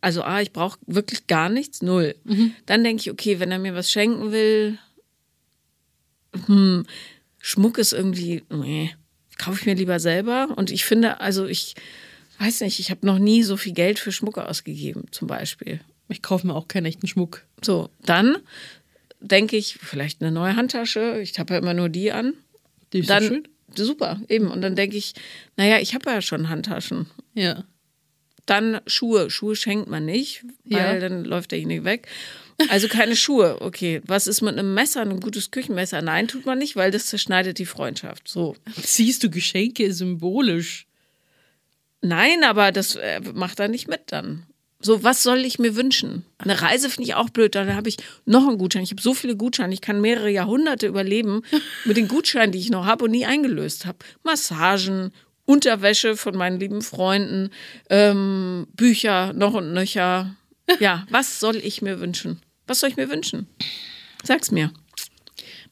also 0.00 0.22
A, 0.22 0.40
ich 0.40 0.52
brauche 0.52 0.78
wirklich 0.86 1.26
gar 1.26 1.48
nichts, 1.48 1.82
null. 1.82 2.14
Mhm. 2.24 2.54
Dann 2.66 2.82
denke 2.84 3.00
ich, 3.02 3.10
okay, 3.10 3.40
wenn 3.40 3.50
er 3.50 3.58
mir 3.58 3.74
was 3.74 3.90
schenken 3.90 4.32
will, 4.32 4.78
hm, 6.46 6.86
Schmuck 7.40 7.78
ist 7.78 7.92
irgendwie, 7.92 8.42
nee, 8.50 8.94
kaufe 9.38 9.58
ich 9.60 9.66
mir 9.66 9.74
lieber 9.74 10.00
selber. 10.00 10.48
Und 10.56 10.70
ich 10.70 10.84
finde, 10.84 11.20
also 11.20 11.46
ich 11.46 11.74
weiß 12.38 12.60
nicht, 12.62 12.78
ich 12.80 12.90
habe 12.90 13.06
noch 13.06 13.18
nie 13.18 13.42
so 13.42 13.56
viel 13.56 13.72
Geld 13.72 13.98
für 13.98 14.12
Schmuck 14.12 14.38
ausgegeben, 14.38 15.06
zum 15.10 15.28
Beispiel. 15.28 15.80
Ich 16.08 16.22
kaufe 16.22 16.46
mir 16.46 16.54
auch 16.54 16.68
keinen 16.68 16.86
echten 16.86 17.06
Schmuck. 17.06 17.44
So, 17.62 17.90
dann 18.04 18.38
denke 19.20 19.56
ich, 19.56 19.74
vielleicht 19.74 20.22
eine 20.22 20.30
neue 20.30 20.56
Handtasche. 20.56 21.20
Ich 21.20 21.38
habe 21.38 21.54
ja 21.54 21.60
immer 21.60 21.74
nur 21.74 21.88
die 21.88 22.12
an. 22.12 22.34
Die 22.92 23.00
ist 23.00 23.10
Dann, 23.10 23.22
schön. 23.24 23.48
Super, 23.74 24.20
eben. 24.28 24.50
Und 24.50 24.60
dann 24.62 24.76
denke 24.76 24.96
ich, 24.96 25.14
naja, 25.56 25.78
ich 25.78 25.94
habe 25.94 26.10
ja 26.10 26.22
schon 26.22 26.48
Handtaschen. 26.48 27.06
Ja. 27.34 27.64
Dann 28.46 28.80
Schuhe. 28.86 29.30
Schuhe 29.30 29.56
schenkt 29.56 29.88
man 29.88 30.04
nicht, 30.06 30.44
weil 30.64 30.94
Ja. 30.94 30.98
dann 31.00 31.24
läuft 31.24 31.50
derjenige 31.52 31.84
weg. 31.84 32.08
Also 32.70 32.88
keine 32.88 33.14
Schuhe. 33.14 33.60
Okay, 33.60 34.00
was 34.06 34.26
ist 34.26 34.40
mit 34.40 34.58
einem 34.58 34.74
Messer, 34.74 35.02
ein 35.02 35.20
gutes 35.20 35.50
Küchenmesser? 35.50 36.02
Nein, 36.02 36.26
tut 36.28 36.44
man 36.46 36.58
nicht, 36.58 36.74
weil 36.74 36.90
das 36.90 37.06
zerschneidet 37.06 37.58
die 37.58 37.66
Freundschaft. 37.66 38.26
So. 38.26 38.56
Siehst 38.82 39.22
du, 39.22 39.30
Geschenke 39.30 39.92
symbolisch. 39.92 40.86
Nein, 42.00 42.42
aber 42.44 42.72
das 42.72 42.96
äh, 42.96 43.20
macht 43.34 43.60
er 43.60 43.68
nicht 43.68 43.86
mit 43.88 44.00
dann. 44.06 44.46
So, 44.80 45.02
was 45.02 45.24
soll 45.24 45.38
ich 45.38 45.58
mir 45.58 45.74
wünschen? 45.74 46.24
Eine 46.38 46.62
Reise 46.62 46.88
finde 46.88 47.08
ich 47.08 47.16
auch 47.16 47.30
blöd. 47.30 47.54
Da 47.56 47.66
habe 47.74 47.88
ich 47.88 47.96
noch 48.26 48.46
einen 48.46 48.58
Gutschein. 48.58 48.84
Ich 48.84 48.92
habe 48.92 49.02
so 49.02 49.12
viele 49.12 49.36
Gutscheine. 49.36 49.74
Ich 49.74 49.80
kann 49.80 50.00
mehrere 50.00 50.30
Jahrhunderte 50.30 50.86
überleben 50.86 51.42
mit 51.84 51.96
den 51.96 52.06
Gutscheinen, 52.06 52.52
die 52.52 52.60
ich 52.60 52.70
noch 52.70 52.86
habe 52.86 53.04
und 53.04 53.10
nie 53.10 53.26
eingelöst 53.26 53.86
habe. 53.86 53.98
Massagen, 54.22 55.12
Unterwäsche 55.44 56.16
von 56.16 56.36
meinen 56.36 56.60
lieben 56.60 56.82
Freunden, 56.82 57.50
ähm, 57.90 58.68
Bücher, 58.74 59.32
noch 59.32 59.54
und 59.54 59.72
nöcher. 59.72 60.34
Ja, 60.80 61.06
was 61.08 61.40
soll 61.40 61.56
ich 61.56 61.80
mir 61.80 61.98
wünschen? 61.98 62.42
Was 62.66 62.80
soll 62.80 62.90
ich 62.90 62.96
mir 62.96 63.08
wünschen? 63.08 63.46
Sag's 64.22 64.50
mir. 64.50 64.70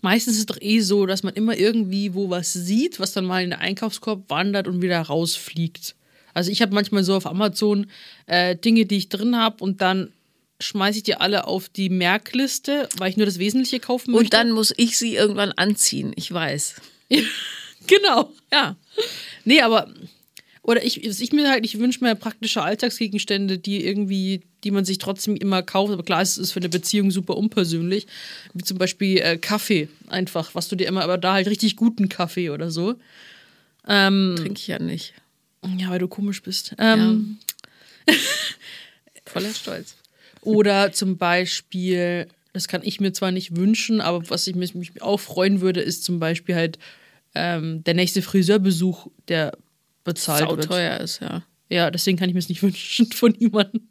Meistens 0.00 0.34
ist 0.34 0.40
es 0.40 0.46
doch 0.46 0.60
eh 0.60 0.80
so, 0.80 1.04
dass 1.04 1.22
man 1.22 1.34
immer 1.34 1.54
irgendwie 1.54 2.14
wo 2.14 2.30
was 2.30 2.54
sieht, 2.54 2.98
was 2.98 3.12
dann 3.12 3.26
mal 3.26 3.42
in 3.42 3.50
den 3.50 3.58
Einkaufskorb 3.58 4.30
wandert 4.30 4.66
und 4.66 4.80
wieder 4.80 5.00
rausfliegt. 5.02 5.96
Also 6.36 6.50
ich 6.50 6.60
habe 6.60 6.74
manchmal 6.74 7.02
so 7.02 7.14
auf 7.16 7.24
Amazon 7.24 7.86
äh, 8.26 8.56
Dinge, 8.56 8.84
die 8.84 8.98
ich 8.98 9.08
drin 9.08 9.38
habe 9.38 9.64
und 9.64 9.80
dann 9.80 10.12
schmeiße 10.60 10.98
ich 10.98 11.02
die 11.02 11.14
alle 11.14 11.46
auf 11.46 11.70
die 11.70 11.88
Merkliste, 11.88 12.90
weil 12.98 13.08
ich 13.08 13.16
nur 13.16 13.24
das 13.24 13.38
Wesentliche 13.38 13.80
kaufen 13.80 14.10
möchte. 14.10 14.24
Und 14.24 14.34
dann 14.34 14.52
muss 14.52 14.74
ich 14.76 14.98
sie 14.98 15.14
irgendwann 15.14 15.52
anziehen. 15.52 16.12
Ich 16.14 16.30
weiß. 16.30 16.74
genau. 17.86 18.30
Ja. 18.52 18.76
Nee, 19.46 19.62
aber 19.62 19.88
oder 20.60 20.84
ich, 20.84 21.02
ich 21.04 21.32
mir 21.32 21.48
halt, 21.48 21.64
ich 21.64 21.78
wünsche 21.78 22.04
mir 22.04 22.14
praktische 22.14 22.60
Alltagsgegenstände, 22.60 23.56
die 23.56 23.86
irgendwie, 23.86 24.42
die 24.62 24.72
man 24.72 24.84
sich 24.84 24.98
trotzdem 24.98 25.36
immer 25.36 25.62
kauft. 25.62 25.94
Aber 25.94 26.02
klar, 26.02 26.20
es 26.20 26.36
ist 26.36 26.52
für 26.52 26.60
eine 26.60 26.68
Beziehung 26.68 27.10
super 27.10 27.38
unpersönlich. 27.38 28.06
Wie 28.52 28.62
zum 28.62 28.76
Beispiel 28.76 29.20
äh, 29.20 29.38
Kaffee 29.38 29.88
einfach, 30.08 30.54
was 30.54 30.68
du 30.68 30.76
dir 30.76 30.86
immer, 30.86 31.02
aber 31.02 31.16
da 31.16 31.32
halt 31.32 31.46
richtig 31.46 31.76
guten 31.76 32.10
Kaffee 32.10 32.50
oder 32.50 32.70
so. 32.70 32.96
Trinke 34.34 34.60
ich 34.60 34.66
ja 34.66 34.78
nicht. 34.78 35.14
Ja, 35.78 35.90
weil 35.90 35.98
du 35.98 36.08
komisch 36.08 36.42
bist. 36.42 36.74
Ähm, 36.78 37.38
Voller 39.24 39.52
Stolz. 39.52 39.96
Oder 40.42 40.92
zum 40.92 41.18
Beispiel, 41.18 42.28
das 42.52 42.68
kann 42.68 42.82
ich 42.84 43.00
mir 43.00 43.12
zwar 43.12 43.32
nicht 43.32 43.56
wünschen, 43.56 44.00
aber 44.00 44.30
was 44.30 44.46
ich 44.46 44.54
mich, 44.54 44.74
mich 44.74 45.02
auch 45.02 45.18
freuen 45.18 45.60
würde, 45.60 45.80
ist 45.80 46.04
zum 46.04 46.20
Beispiel 46.20 46.54
halt 46.54 46.78
ähm, 47.34 47.82
der 47.84 47.94
nächste 47.94 48.22
Friseurbesuch, 48.22 49.08
der 49.28 49.56
bezahlt 50.04 50.48
wird. 50.48 50.62
Sauteuer 50.62 51.00
ist, 51.00 51.20
ja. 51.20 51.42
Ja, 51.68 51.90
deswegen 51.90 52.16
kann 52.16 52.28
ich 52.28 52.34
mir 52.34 52.40
es 52.40 52.48
nicht 52.48 52.62
wünschen 52.62 53.10
von 53.12 53.32
niemandem. 53.32 53.88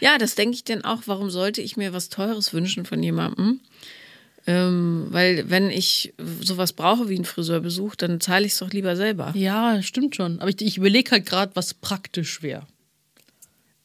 Ja, 0.00 0.18
das 0.18 0.34
denke 0.34 0.54
ich 0.54 0.64
denn 0.64 0.84
auch. 0.84 1.02
Warum 1.06 1.30
sollte 1.30 1.62
ich 1.62 1.76
mir 1.76 1.92
was 1.92 2.08
Teures 2.08 2.52
wünschen 2.52 2.84
von 2.84 3.02
jemandem? 3.02 3.60
Ähm, 4.48 5.08
weil 5.10 5.50
wenn 5.50 5.68
ich 5.68 6.14
sowas 6.40 6.72
brauche 6.72 7.10
wie 7.10 7.16
einen 7.16 7.26
Friseurbesuch, 7.26 7.96
dann 7.96 8.18
zahle 8.18 8.46
ich 8.46 8.52
es 8.52 8.58
doch 8.58 8.70
lieber 8.70 8.96
selber. 8.96 9.34
Ja, 9.36 9.82
stimmt 9.82 10.16
schon. 10.16 10.40
Aber 10.40 10.48
ich, 10.48 10.62
ich 10.62 10.78
überlege 10.78 11.10
halt 11.10 11.26
gerade, 11.26 11.54
was 11.54 11.74
praktisch 11.74 12.42
wäre. 12.42 12.66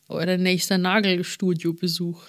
Oder 0.08 0.38
nächster 0.38 0.78
Nagelstudio-Besuch. 0.78 2.24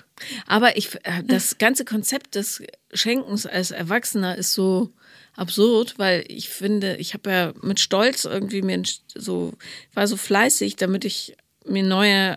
Aber 0.48 0.76
ich, 0.76 0.96
äh, 1.04 1.22
das 1.24 1.58
ganze 1.58 1.84
Konzept 1.84 2.34
des 2.34 2.60
Schenkens 2.92 3.46
als 3.46 3.70
Erwachsener 3.70 4.36
ist 4.36 4.52
so 4.52 4.92
absurd, 5.36 5.94
weil 6.00 6.24
ich 6.26 6.48
finde, 6.48 6.96
ich 6.96 7.14
habe 7.14 7.30
ja 7.30 7.54
mit 7.62 7.78
Stolz 7.78 8.24
irgendwie 8.24 8.62
mir 8.62 8.82
so, 9.14 9.52
war 9.92 10.08
so 10.08 10.16
fleißig, 10.16 10.74
damit 10.74 11.04
ich 11.04 11.36
mir 11.66 11.84
neue 11.84 12.34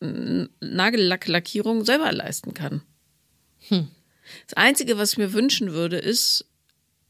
Nagellacklackierung 0.00 1.84
selber 1.84 2.12
leisten 2.12 2.54
kann. 2.54 2.82
Das 4.46 4.54
Einzige, 4.56 4.98
was 4.98 5.12
ich 5.12 5.18
mir 5.18 5.32
wünschen 5.32 5.72
würde, 5.72 5.98
ist, 5.98 6.44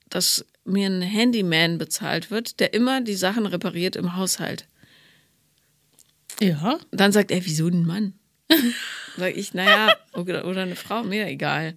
dass 0.09 0.45
mir 0.65 0.89
ein 0.89 1.03
Handyman 1.03 1.79
bezahlt 1.79 2.31
wird, 2.31 2.61
der 2.61 2.75
immer 2.75 3.01
die 3.01 3.15
Sachen 3.15 3.47
repariert 3.47 3.97
im 3.97 4.17
Haushalt. 4.17 4.67
Ja. 6.41 6.79
Und 6.91 7.01
dann 7.01 7.13
sagt 7.13 7.31
er, 7.31 7.45
wieso 7.45 7.69
ein 7.69 7.85
Mann? 7.85 8.15
Sag 9.17 9.37
ich, 9.37 9.55
naja, 9.55 9.95
oder, 10.13 10.47
oder 10.47 10.63
eine 10.63 10.77
Frau, 10.77 11.03
mir 11.03 11.27
egal. 11.27 11.77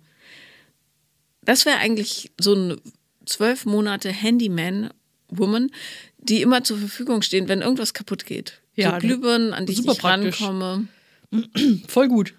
Das 1.43 1.65
wäre 1.65 1.77
eigentlich 1.77 2.31
so 2.39 2.53
eine 2.53 2.77
zwölf 3.25 3.65
Monate 3.65 4.09
Handyman-Woman, 4.11 5.71
die 6.19 6.41
immer 6.41 6.63
zur 6.63 6.77
Verfügung 6.77 7.21
stehen, 7.23 7.47
wenn 7.47 7.61
irgendwas 7.61 7.93
kaputt 7.93 8.25
geht. 8.25 8.61
Ja, 8.75 8.93
so 8.93 9.07
Glühbirnen, 9.07 9.53
an 9.53 9.65
die 9.65 9.73
ich 9.73 9.83
nicht 9.83 10.03
rankomme. 10.03 10.87
Voll 11.87 12.07
gut. 12.07 12.35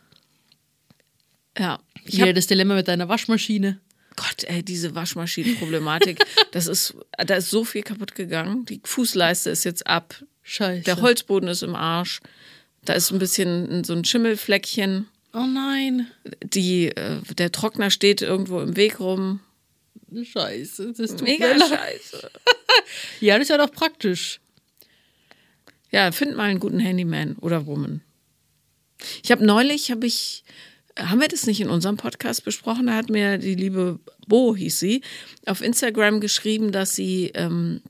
Ja. 1.59 1.81
Hier 2.05 2.27
hab, 2.27 2.35
das 2.35 2.47
Dilemma 2.47 2.75
mit 2.75 2.89
deiner 2.89 3.09
Waschmaschine. 3.09 3.81
Gott, 4.17 4.45
ey, 4.45 4.63
diese 4.63 4.95
Waschmaschinenproblematik, 4.95 6.19
das 6.53 6.67
ist, 6.67 6.95
da 7.17 7.37
ist 7.37 7.51
so 7.51 7.65
viel 7.65 7.83
kaputt 7.83 8.15
gegangen. 8.15 8.65
Die 8.67 8.81
Fußleiste 8.85 9.51
ist 9.51 9.65
jetzt 9.65 9.87
ab, 9.87 10.23
Scheiße. 10.43 10.85
der 10.85 11.01
Holzboden 11.01 11.49
ist 11.49 11.63
im 11.63 11.75
Arsch, 11.75 12.21
da 12.85 12.93
ist 12.93 13.11
ein 13.11 13.19
bisschen 13.19 13.85
so 13.85 13.95
ein 13.95 14.05
Schimmelfleckchen, 14.05 15.09
Oh 15.35 15.47
nein. 15.47 16.09
die, 16.45 16.89
äh, 16.89 17.23
der 17.39 17.53
Trockner 17.53 17.91
steht 17.91 18.21
irgendwo 18.21 18.61
im 18.61 18.77
Weg 18.77 19.01
rum. 19.01 19.41
Scheiße. 20.15 20.93
Das 20.97 21.13
tut 21.13 21.23
Mega 21.23 21.59
scheiße. 21.59 22.31
Ja, 23.21 23.35
das 23.39 23.45
ist 23.45 23.49
ja 23.51 23.59
doch 23.59 23.71
praktisch. 23.71 24.41
Ja, 25.91 26.11
find 26.13 26.37
mal 26.37 26.45
einen 26.51 26.61
guten 26.61 26.81
Handyman 26.81 27.37
oder 27.37 27.67
Woman. 27.67 28.03
Ich 29.23 29.31
habe 29.31 29.45
neulich, 29.45 29.91
habe 29.91 30.07
ich, 30.07 30.45
haben 30.99 31.21
wir 31.21 31.29
das 31.29 31.47
nicht 31.47 31.61
in 31.61 31.71
unserem 31.71 31.97
Podcast 31.97 32.45
besprochen? 32.45 32.87
Da 32.87 32.95
hat 32.95 33.11
mir 33.11 33.39
die 33.39 33.55
liebe 33.55 33.99
Bo, 34.27 34.55
hieß 34.55 34.79
sie, 34.79 35.03
auf 35.47 35.63
Instagram 35.63 36.21
geschrieben, 36.21 36.73
dass 36.73 36.95
sie 36.95 37.33
ähm, 37.35 37.81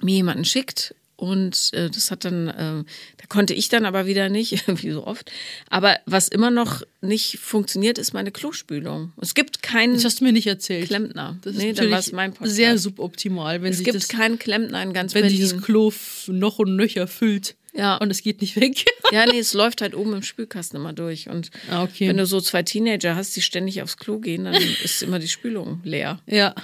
mir 0.00 0.16
jemanden 0.16 0.44
schickt. 0.44 0.94
Und 1.16 1.70
äh, 1.72 1.90
das 1.90 2.12
hat 2.12 2.24
dann, 2.24 2.46
äh, 2.46 2.84
da 3.16 3.26
konnte 3.28 3.52
ich 3.52 3.68
dann 3.68 3.84
aber 3.84 4.06
wieder 4.06 4.28
nicht, 4.28 4.68
wie 4.82 4.92
so 4.92 5.04
oft. 5.04 5.32
Aber 5.68 5.96
was 6.06 6.28
immer 6.28 6.52
noch 6.52 6.82
nicht 7.00 7.40
funktioniert, 7.40 7.98
ist 7.98 8.12
meine 8.12 8.30
Klospülung. 8.30 9.12
Es 9.20 9.34
gibt 9.34 9.60
keinen 9.60 9.94
Das 9.94 10.04
hast 10.04 10.20
du 10.20 10.24
mir 10.24 10.32
nicht 10.32 10.46
erzählt. 10.46 10.86
Klempner. 10.86 11.36
Das 11.42 11.54
ist 11.54 11.58
nee, 11.58 11.72
dann 11.72 11.90
war 11.90 11.98
es 11.98 12.06
natürlich 12.06 12.12
mein 12.12 12.32
Podcast. 12.34 12.54
sehr 12.54 12.78
suboptimal, 12.78 13.62
wenn 13.62 13.72
es 13.72 13.78
sich 13.78 13.84
gibt 13.84 13.96
das, 13.96 14.06
keinen 14.06 14.38
Klempner 14.38 14.80
in 14.80 14.92
ganz 14.92 15.12
wenn 15.14 15.22
Berlin. 15.22 15.38
dieses 15.38 15.60
Klo 15.60 15.92
noch 16.28 16.60
und 16.60 16.76
nöcher 16.76 17.08
füllt. 17.08 17.56
Ja. 17.74 17.96
Und 17.96 18.10
es 18.10 18.22
geht 18.22 18.40
nicht 18.40 18.56
weg. 18.56 18.84
Ja, 19.10 19.24
nee, 19.24 19.38
es 19.38 19.54
läuft 19.54 19.80
halt 19.80 19.94
oben 19.94 20.12
im 20.12 20.22
Spülkasten 20.22 20.78
immer 20.78 20.92
durch. 20.92 21.30
Und 21.30 21.50
Ah, 21.70 21.82
okay. 21.82 22.08
wenn 22.08 22.18
du 22.18 22.26
so 22.26 22.42
zwei 22.42 22.62
Teenager 22.62 23.16
hast, 23.16 23.34
die 23.36 23.40
ständig 23.40 23.80
aufs 23.80 23.96
Klo 23.96 24.18
gehen, 24.18 24.44
dann 24.44 24.52
ist 24.84 25.02
immer 25.02 25.18
die 25.18 25.28
Spülung 25.28 25.80
leer. 25.82 26.20
ja. 26.26 26.54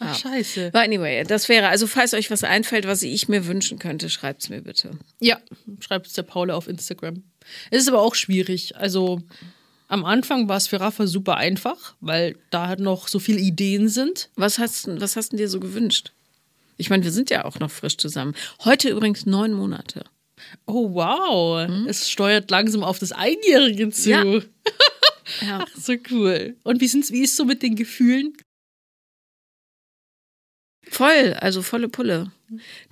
Ach, 0.00 0.08
Ja. 0.08 0.14
scheiße. 0.30 0.66
Aber 0.74 0.80
anyway, 0.82 1.22
das 1.24 1.48
wäre, 1.48 1.68
also 1.68 1.86
falls 1.86 2.12
euch 2.14 2.30
was 2.32 2.42
einfällt, 2.44 2.86
was 2.86 3.02
ich 3.02 3.28
mir 3.28 3.46
wünschen 3.46 3.78
könnte, 3.78 4.10
schreibt 4.10 4.42
es 4.42 4.48
mir 4.50 4.60
bitte. 4.60 4.98
Ja, 5.20 5.38
schreibt 5.80 6.06
es 6.08 6.12
der 6.14 6.22
Paula 6.24 6.54
auf 6.54 6.66
Instagram. 6.68 7.22
Es 7.70 7.82
ist 7.82 7.88
aber 7.88 8.02
auch 8.02 8.14
schwierig. 8.16 8.76
Also 8.76 9.22
am 9.88 10.04
Anfang 10.04 10.48
war 10.48 10.56
es 10.56 10.66
für 10.66 10.80
Rafa 10.80 11.06
super 11.06 11.36
einfach, 11.36 11.94
weil 12.00 12.36
da 12.50 12.66
halt 12.66 12.80
noch 12.80 13.06
so 13.08 13.18
viele 13.20 13.38
Ideen 13.38 13.88
sind. 13.88 14.28
Was 14.34 14.58
hast, 14.58 14.88
was 15.00 15.14
hast 15.16 15.32
du 15.32 15.36
dir 15.36 15.48
so 15.48 15.60
gewünscht? 15.60 16.12
Ich 16.76 16.90
meine, 16.90 17.04
wir 17.04 17.12
sind 17.12 17.30
ja 17.30 17.44
auch 17.44 17.58
noch 17.58 17.70
frisch 17.70 17.96
zusammen. 17.96 18.34
Heute 18.64 18.90
übrigens 18.90 19.26
neun 19.26 19.52
Monate. 19.52 20.04
Oh, 20.66 20.92
wow. 20.94 21.68
Es 21.88 22.10
steuert 22.10 22.50
langsam 22.50 22.84
auf 22.84 22.98
das 22.98 23.12
Einjährige 23.12 23.90
zu. 23.90 24.10
Ja. 24.10 24.24
Ja. 25.40 25.64
Ach, 25.66 25.76
so 25.76 25.94
cool. 26.12 26.56
Und 26.62 26.80
wie, 26.80 26.86
sind's, 26.86 27.10
wie 27.10 27.22
ist 27.22 27.36
so 27.36 27.44
mit 27.44 27.60
den 27.60 27.74
Gefühlen? 27.74 28.32
Voll, 30.88 31.34
also 31.34 31.62
volle 31.62 31.88
Pulle. 31.88 32.30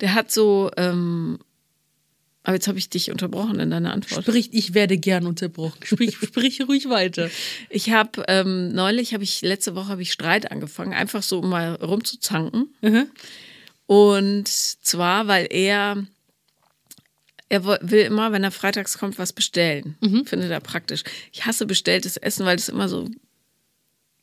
Der 0.01 0.13
hat 0.13 0.31
so, 0.31 0.69
ähm, 0.75 1.39
aber 2.43 2.55
jetzt 2.55 2.67
habe 2.67 2.77
ich 2.77 2.89
dich 2.89 3.09
unterbrochen 3.09 3.59
in 3.59 3.71
deiner 3.71 3.93
Antwort. 3.93 4.23
Sprich, 4.23 4.49
ich 4.51 4.73
werde 4.73 4.97
gern 4.97 5.25
unterbrochen. 5.25 5.79
Sprich, 5.83 6.15
sprich 6.21 6.67
ruhig 6.67 6.89
weiter. 6.89 7.29
Ich 7.69 7.89
habe 7.91 8.23
ähm, 8.27 8.73
neulich, 8.73 9.13
habe 9.13 9.23
ich 9.23 9.41
letzte 9.41 9.75
Woche 9.75 9.87
habe 9.87 10.01
ich 10.01 10.11
Streit 10.11 10.51
angefangen, 10.51 10.93
einfach 10.93 11.23
so 11.23 11.39
um 11.39 11.49
mal 11.49 11.75
rumzuzanken. 11.75 12.75
Mhm. 12.81 13.07
Und 13.87 14.47
zwar, 14.47 15.27
weil 15.27 15.47
er 15.51 16.05
er 17.47 17.63
will 17.63 18.01
immer, 18.01 18.31
wenn 18.31 18.43
er 18.43 18.51
freitags 18.51 18.97
kommt, 18.97 19.19
was 19.19 19.31
bestellen. 19.31 19.97
Mhm. 20.01 20.25
Findet 20.25 20.49
er 20.51 20.59
praktisch. 20.59 21.03
Ich 21.31 21.45
hasse 21.45 21.65
bestelltes 21.67 22.17
Essen, 22.17 22.45
weil 22.45 22.55
das 22.57 22.69
immer 22.69 22.89
so 22.89 23.07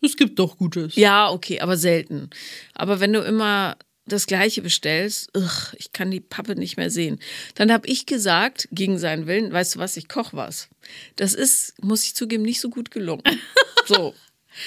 Es 0.01 0.17
gibt 0.17 0.39
doch 0.41 0.57
Gutes. 0.59 0.97
ja, 0.97 1.31
okay, 1.31 1.61
aber 1.61 1.77
selten. 1.77 2.31
Aber 2.75 2.99
wenn 2.99 3.13
du 3.13 3.21
immer 3.21 3.77
das 4.07 4.27
Gleiche 4.27 4.61
bestellst, 4.63 5.31
ugh, 5.37 5.73
ich 5.79 5.93
kann 5.93 6.11
die 6.11 6.19
Pappe 6.21 6.57
nicht 6.57 6.77
mehr 6.77 6.91
sehen. 6.91 7.21
Dann 7.55 7.71
habe 7.73 7.87
ich 7.87 8.07
gesagt, 8.07 8.69
gegen 8.73 8.99
seinen 8.99 9.29
Willen, 9.29 9.53
weißt 9.53 9.77
du 9.77 9.79
was, 9.79 9.97
ich 9.97 10.09
koche 10.09 10.37
was. 10.37 10.69
Das 11.15 11.33
ist, 11.35 11.81
muss 11.81 12.03
ich 12.05 12.17
zugeben, 12.17 12.43
nicht 12.43 12.61
so 12.61 12.69
gut 12.71 12.91
gelungen. 12.91 13.23
So. 13.87 14.15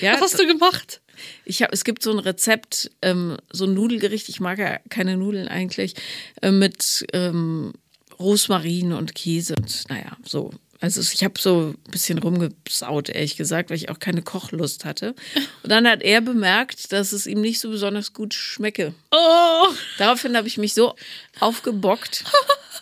Ja, 0.02 0.14
Was 0.16 0.22
hast 0.34 0.40
du 0.40 0.46
gemacht? 0.48 1.00
Ich 1.46 1.62
habe, 1.62 1.74
es 1.74 1.84
gibt 1.84 2.04
so 2.04 2.12
ein 2.12 2.20
Rezept, 2.20 2.92
ähm, 3.02 3.38
so 3.52 3.66
ein 3.66 3.74
Nudelgericht, 3.74 4.30
ich 4.30 4.40
mag 4.40 4.60
ja 4.60 4.80
keine 4.90 5.18
Nudeln 5.18 5.48
eigentlich, 5.48 5.96
äh, 6.42 6.52
mit 6.52 7.06
ähm, 7.14 7.74
Rosmarin 8.20 8.94
und 8.94 9.16
Käse 9.16 9.56
und 9.58 9.90
naja, 9.90 10.18
so. 10.24 10.52
Also 10.82 11.02
ich 11.02 11.24
habe 11.24 11.40
so 11.40 11.74
ein 11.74 11.92
bisschen 11.92 12.20
rumgesaut, 12.20 13.10
ehrlich 13.10 13.38
gesagt, 13.38 13.70
weil 13.70 13.78
ich 13.78 13.90
auch 13.90 13.98
keine 13.98 14.22
Kochlust 14.22 14.84
hatte. 14.84 15.16
Und 15.64 15.72
dann 15.72 15.88
hat 15.88 16.04
er 16.04 16.22
bemerkt, 16.22 16.92
dass 16.92 17.14
es 17.14 17.26
ihm 17.28 17.42
nicht 17.42 17.60
so 17.60 17.70
besonders 17.70 18.14
gut 18.14 18.34
schmecke. 18.34 18.94
Oh, 19.10 19.68
Daraufhin 19.98 20.36
habe 20.36 20.48
ich 20.48 20.58
mich 20.58 20.74
so 20.74 20.96
aufgebockt, 21.40 22.26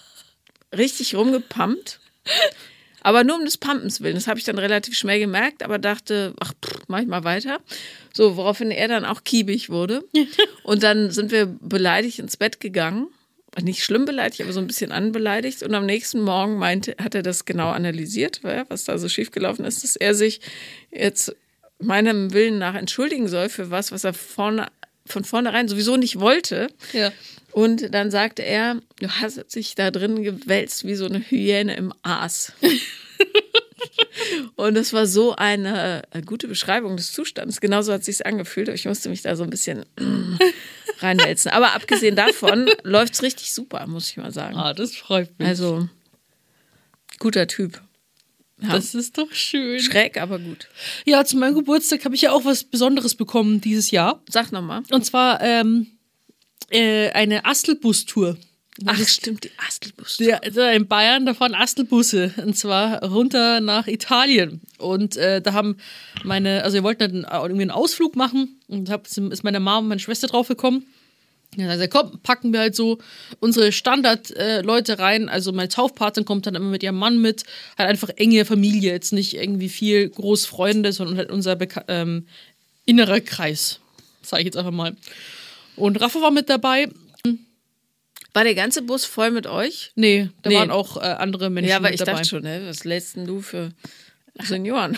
richtig 0.75 1.15
rumgepumpt. 1.15 1.99
Aber 3.03 3.23
nur 3.23 3.35
um 3.35 3.45
des 3.45 3.57
Pumpens 3.57 4.01
willen. 4.01 4.15
Das 4.15 4.27
habe 4.27 4.39
ich 4.39 4.45
dann 4.45 4.57
relativ 4.57 4.97
schnell 4.97 5.19
gemerkt, 5.19 5.61
aber 5.61 5.77
dachte, 5.77 6.33
ach, 6.39 6.53
pff, 6.53 6.83
mach 6.87 7.01
ich 7.01 7.07
mal 7.07 7.23
weiter. 7.23 7.59
So, 8.13 8.37
woraufhin 8.37 8.71
er 8.71 8.87
dann 8.87 9.05
auch 9.05 9.23
kiebig 9.23 9.69
wurde. 9.69 10.03
Und 10.63 10.83
dann 10.83 11.11
sind 11.11 11.31
wir 11.31 11.45
beleidigt 11.45 12.19
ins 12.19 12.37
Bett 12.37 12.59
gegangen. 12.59 13.07
Nicht 13.61 13.83
schlimm 13.83 14.05
beleidigt, 14.05 14.41
aber 14.41 14.51
so 14.51 14.59
ein 14.59 14.67
bisschen 14.67 14.91
anbeleidigt. 14.91 15.61
Und 15.61 15.75
am 15.75 15.85
nächsten 15.85 16.21
Morgen 16.21 16.57
meinte, 16.57 16.95
hat 16.99 17.13
er 17.13 17.21
das 17.21 17.45
genau 17.45 17.69
analysiert, 17.69 18.41
was 18.69 18.85
da 18.85 18.97
so 18.97 19.07
schiefgelaufen 19.07 19.63
ist, 19.63 19.83
dass 19.83 19.95
er 19.95 20.15
sich 20.15 20.41
jetzt 20.89 21.35
meinem 21.79 22.33
Willen 22.33 22.57
nach 22.57 22.73
entschuldigen 22.73 23.27
soll 23.27 23.49
für 23.49 23.69
was, 23.69 23.91
was 23.91 24.05
er 24.05 24.13
vorne, 24.13 24.67
von 25.05 25.23
vornherein 25.23 25.67
sowieso 25.67 25.97
nicht 25.97 26.19
wollte. 26.19 26.67
ja. 26.93 27.11
Und 27.51 27.93
dann 27.93 28.09
sagte 28.09 28.41
er, 28.41 28.81
du 28.99 29.07
hast 29.07 29.55
dich 29.55 29.75
da 29.75 29.91
drin 29.91 30.23
gewälzt 30.23 30.87
wie 30.87 30.95
so 30.95 31.05
eine 31.05 31.19
Hyäne 31.19 31.75
im 31.75 31.93
Aas. 32.01 32.51
Und 34.55 34.75
es 34.75 34.93
war 34.93 35.05
so 35.05 35.35
eine 35.35 36.01
äh, 36.11 36.21
gute 36.21 36.47
Beschreibung 36.47 36.97
des 36.97 37.11
Zustands. 37.11 37.61
Genauso 37.61 37.93
hat 37.93 37.99
es 37.99 38.05
sich 38.07 38.25
angefühlt. 38.25 38.69
Ich 38.69 38.85
musste 38.85 39.09
mich 39.09 39.21
da 39.21 39.35
so 39.35 39.43
ein 39.43 39.49
bisschen 39.49 39.85
reinwälzen. 40.99 41.51
Aber 41.51 41.75
abgesehen 41.75 42.15
davon 42.15 42.69
läuft 42.83 43.13
es 43.13 43.23
richtig 43.23 43.53
super, 43.53 43.85
muss 43.87 44.09
ich 44.09 44.17
mal 44.17 44.31
sagen. 44.31 44.55
Ah, 44.55 44.73
das 44.73 44.95
freut 44.95 45.37
mich. 45.37 45.47
Also, 45.47 45.87
guter 47.19 47.47
Typ. 47.47 47.81
Ja. 48.63 48.73
das 48.73 48.95
ist 48.95 49.17
doch 49.17 49.31
schön. 49.33 49.79
Schräg, 49.79 50.19
aber 50.21 50.39
gut. 50.39 50.69
Ja, 51.05 51.25
zu 51.25 51.37
meinem 51.37 51.55
Geburtstag 51.55 52.05
habe 52.05 52.15
ich 52.15 52.21
ja 52.21 52.31
auch 52.31 52.45
was 52.45 52.63
Besonderes 52.63 53.15
bekommen 53.15 53.59
dieses 53.59 53.91
Jahr. 53.91 54.21
Sag 54.29 54.51
nochmal. 54.51 54.83
Und 54.89 55.05
zwar 55.05 55.41
ähm, 55.41 55.87
äh, 56.69 57.09
eine 57.11 57.45
Astelbus-Tour. 57.45 58.37
Ach, 58.85 58.97
stimmt, 59.07 59.43
die 59.43 59.51
Astelbus. 59.67 60.17
Ja, 60.19 60.39
da 60.39 60.71
in 60.71 60.87
Bayern, 60.87 61.25
da 61.25 61.33
fahren 61.33 61.53
Astelbusse. 61.53 62.33
Und 62.37 62.57
zwar 62.57 63.03
runter 63.03 63.59
nach 63.59 63.87
Italien. 63.87 64.61
Und 64.79 65.15
äh, 65.15 65.41
da 65.41 65.53
haben 65.53 65.77
meine, 66.23 66.63
also 66.63 66.75
wir 66.75 66.83
wollten 66.83 67.23
dann 67.23 67.41
irgendwie 67.43 67.61
einen 67.61 67.71
Ausflug 67.71 68.15
machen. 68.15 68.59
Und 68.67 68.89
hab, 68.89 69.05
ist 69.05 69.43
meine 69.43 69.59
Mama 69.59 69.79
und 69.79 69.87
meine 69.89 69.99
Schwester 69.99 70.27
draufgekommen. 70.27 70.87
Dann 71.57 71.67
gesagt, 71.69 71.93
komm, 71.93 72.19
packen 72.21 72.53
wir 72.53 72.59
halt 72.61 72.75
so 72.75 72.97
unsere 73.39 73.71
Standard-Leute 73.71 74.99
rein. 74.99 75.29
Also 75.29 75.51
meine 75.51 75.69
Taufpatin 75.69 76.25
kommt 76.25 76.45
dann 76.47 76.55
immer 76.55 76.69
mit 76.69 76.83
ihrem 76.83 76.97
Mann 76.97 77.19
mit. 77.21 77.43
Halt 77.77 77.89
einfach 77.89 78.09
enge 78.15 78.45
Familie, 78.45 78.91
jetzt 78.91 79.13
nicht 79.13 79.35
irgendwie 79.35 79.69
viel 79.69 80.09
Großfreunde, 80.09 80.91
sondern 80.93 81.17
halt 81.17 81.31
unser 81.31 81.55
Beka 81.55 81.83
ähm, 81.87 82.27
innerer 82.85 83.21
Kreis. 83.21 83.79
Sag 84.21 84.39
ich 84.39 84.45
jetzt 84.45 84.57
einfach 84.57 84.71
mal. 84.71 84.95
Und 85.75 85.99
Rafa 86.01 86.21
war 86.21 86.31
mit 86.31 86.49
dabei. 86.49 86.89
War 88.35 88.43
der 88.43 88.55
ganze 88.55 88.81
Bus 88.81 89.05
voll 89.05 89.29
mit 89.29 89.45
euch? 89.45 89.91
Nee, 89.95 90.29
da 90.41 90.49
Nee. 90.49 90.55
waren 90.57 90.71
auch 90.71 90.97
äh, 90.97 91.01
andere 91.01 91.49
Menschen 91.51 91.69
Ja, 91.69 91.77
aber 91.77 91.91
ich 91.93 91.99
dabei. 91.99 92.13
dachte 92.13 92.27
schon, 92.29 92.41
ne? 92.43 92.63
was 92.65 92.83
lädst 92.83 93.15
denn 93.15 93.27
du 93.27 93.41
für 93.41 93.69
Senioren 94.43 94.97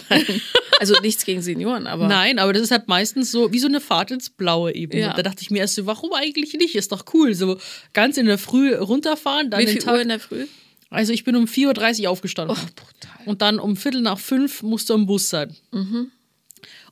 also 0.80 0.95
nichts 1.02 1.26
gegen 1.26 1.41
Senioren, 1.41 1.88
aber 1.88 2.08
Nein, 2.08 2.39
aber 2.39 2.54
das 2.54 2.63
ist 2.63 2.71
halt 2.71 2.88
meistens 2.88 3.32
so 3.32 3.52
wie 3.52 3.60
so 3.60 3.67
eine 3.67 3.82
Fahrt 3.82 4.12
ins 4.12 4.30
Blaue 4.30 4.74
eben. 4.74 4.98
Ja. 4.98 5.13
Da 5.13 5.24
dachte 5.24 5.41
ich 5.41 5.52
mir 5.52 5.60
erst 5.60 5.76
so, 5.76 5.86
warum 5.86 6.13
eigentlich 6.13 6.54
nicht? 6.54 6.76
Ist 6.76 6.91
doch 6.91 7.06
cool. 7.13 7.34
So 7.34 7.58
ganz 7.93 8.17
in 8.17 8.26
der 8.26 8.38
Früh 8.38 8.76
runterfahren, 8.76 9.50
dann 9.50 9.62
wie 9.62 9.65
den 9.65 9.74
viel 9.74 9.82
Tag. 9.82 9.93
Uhr 9.93 10.02
in 10.02 10.10
der 10.10 10.19
Früh? 10.19 10.48
Also 10.89 11.13
ich 11.13 11.24
bin 11.24 11.36
um 11.36 11.45
4.30 11.45 12.04
Uhr 12.04 12.10
aufgestanden. 12.10 12.58
Oh, 12.58 12.65
brutal. 12.76 13.26
Und 13.26 13.41
dann 13.41 13.60
um 13.60 13.76
Viertel 13.76 14.02
nach 14.02 14.19
fünf 14.19 14.63
musste 14.63 14.93
am 14.93 15.06
Bus 15.06 15.30
sein. 15.30 15.56
Mhm. 15.71 16.12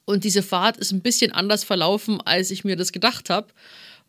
Und 0.05 0.23
diese 0.23 0.43
Fahrt 0.43 0.77
ist 0.77 0.91
ein 0.91 1.01
bisschen 1.01 1.31
anders 1.31 1.63
verlaufen, 1.63 2.19
als 2.21 2.51
ich 2.51 2.63
mir 2.63 2.75
das 2.75 2.91
gedacht 2.91 3.29
habe. 3.29 3.47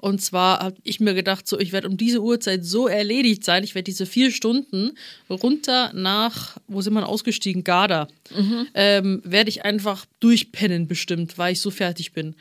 Und 0.05 0.21
zwar 0.21 0.59
habe 0.59 0.77
ich 0.83 1.01
mir 1.01 1.15
gedacht, 1.15 1.49
so, 1.49 1.59
ich 1.59 1.73
werde 1.73 1.89
um 1.89 1.97
diese 1.97 2.21
Uhrzeit 2.21 2.63
so 2.63 2.89
erledigt 2.89 3.43
sein, 3.43 3.65
ich 3.65 3.75
werde 3.75 3.85
diese 3.85 4.05
vier 4.05 4.31
Stunden 4.31 4.99
runter 5.31 5.93
nach, 5.95 6.59
wo 6.69 6.83
sind 6.83 6.93
wir 6.93 7.09
ausgestiegen? 7.09 7.65
Garda. 7.65 8.09
Mhm. 8.37 8.67
Ähm, 8.75 9.23
werde 9.25 9.49
ich 9.49 9.65
einfach 9.65 10.05
durchpennen 10.21 10.89
bestimmt, 10.89 11.39
weil 11.39 11.55
ich 11.55 11.63
so 11.63 11.71
fertig 11.71 12.13
bin. 12.13 12.35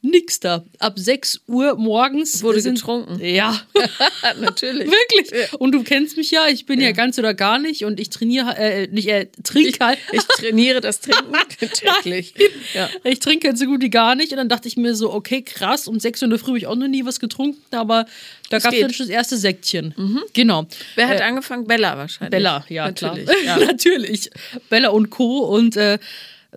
Nix 0.00 0.38
da. 0.38 0.64
Ab 0.78 0.98
6 0.98 1.40
Uhr 1.48 1.74
morgens 1.76 2.42
Wurde 2.42 2.60
sind, 2.60 2.76
getrunken. 2.76 3.18
Ja, 3.22 3.60
Natürlich. 4.40 4.88
wirklich. 4.88 5.52
Und 5.54 5.72
du 5.72 5.82
kennst 5.82 6.16
mich 6.16 6.30
ja, 6.30 6.46
ich 6.48 6.66
bin 6.66 6.80
ja, 6.80 6.92
ganz 6.92 7.18
oder 7.18 7.34
gar 7.34 7.58
nicht 7.58 7.84
und 7.84 7.98
ich 7.98 8.08
trainiere, 8.10 8.56
äh, 8.56 8.86
nicht, 8.88 9.08
äh, 9.08 9.26
trinke 9.42 9.84
halt. 9.84 9.98
Ich 10.12 10.22
trainiere 10.22 10.80
das 10.80 11.00
Trinken 11.00 11.32
täglich. 11.72 12.34
Ja. 12.74 12.88
Ich 13.04 13.18
trinke 13.18 13.48
halt 13.48 13.58
so 13.58 13.66
gut 13.66 13.82
wie 13.82 13.90
gar 13.90 14.14
nicht. 14.14 14.30
Und 14.30 14.38
dann 14.38 14.48
dachte 14.48 14.68
ich 14.68 14.76
mir 14.76 14.94
so, 14.94 15.12
okay, 15.12 15.42
krass, 15.42 15.88
um 15.88 15.98
6 15.98 16.22
Uhr 16.22 16.26
in 16.26 16.30
der 16.30 16.38
Früh 16.38 16.48
habe 16.50 16.58
ich 16.58 16.66
auch 16.66 16.76
noch 16.76 16.88
nie 16.88 17.04
was 17.04 17.18
getrunken, 17.18 17.60
aber 17.74 18.06
da 18.50 18.58
gab 18.60 18.72
es 18.72 18.80
dann 18.80 18.92
schon 18.92 19.06
das 19.06 19.14
erste 19.14 19.36
Säckchen. 19.36 19.94
Genau. 20.32 20.66
Wer 20.94 21.08
hat 21.08 21.20
Äh, 21.20 21.24
angefangen? 21.24 21.66
Bella 21.66 21.98
wahrscheinlich. 21.98 22.30
Bella, 22.30 22.64
ja, 22.68 22.86
Natürlich. 22.86 23.26
klar. 23.26 23.58
Ja. 23.58 23.66
Natürlich. 23.66 24.30
Bella 24.70 24.90
und 24.90 25.10
Co. 25.10 25.40
Und 25.40 25.76
äh, 25.76 25.98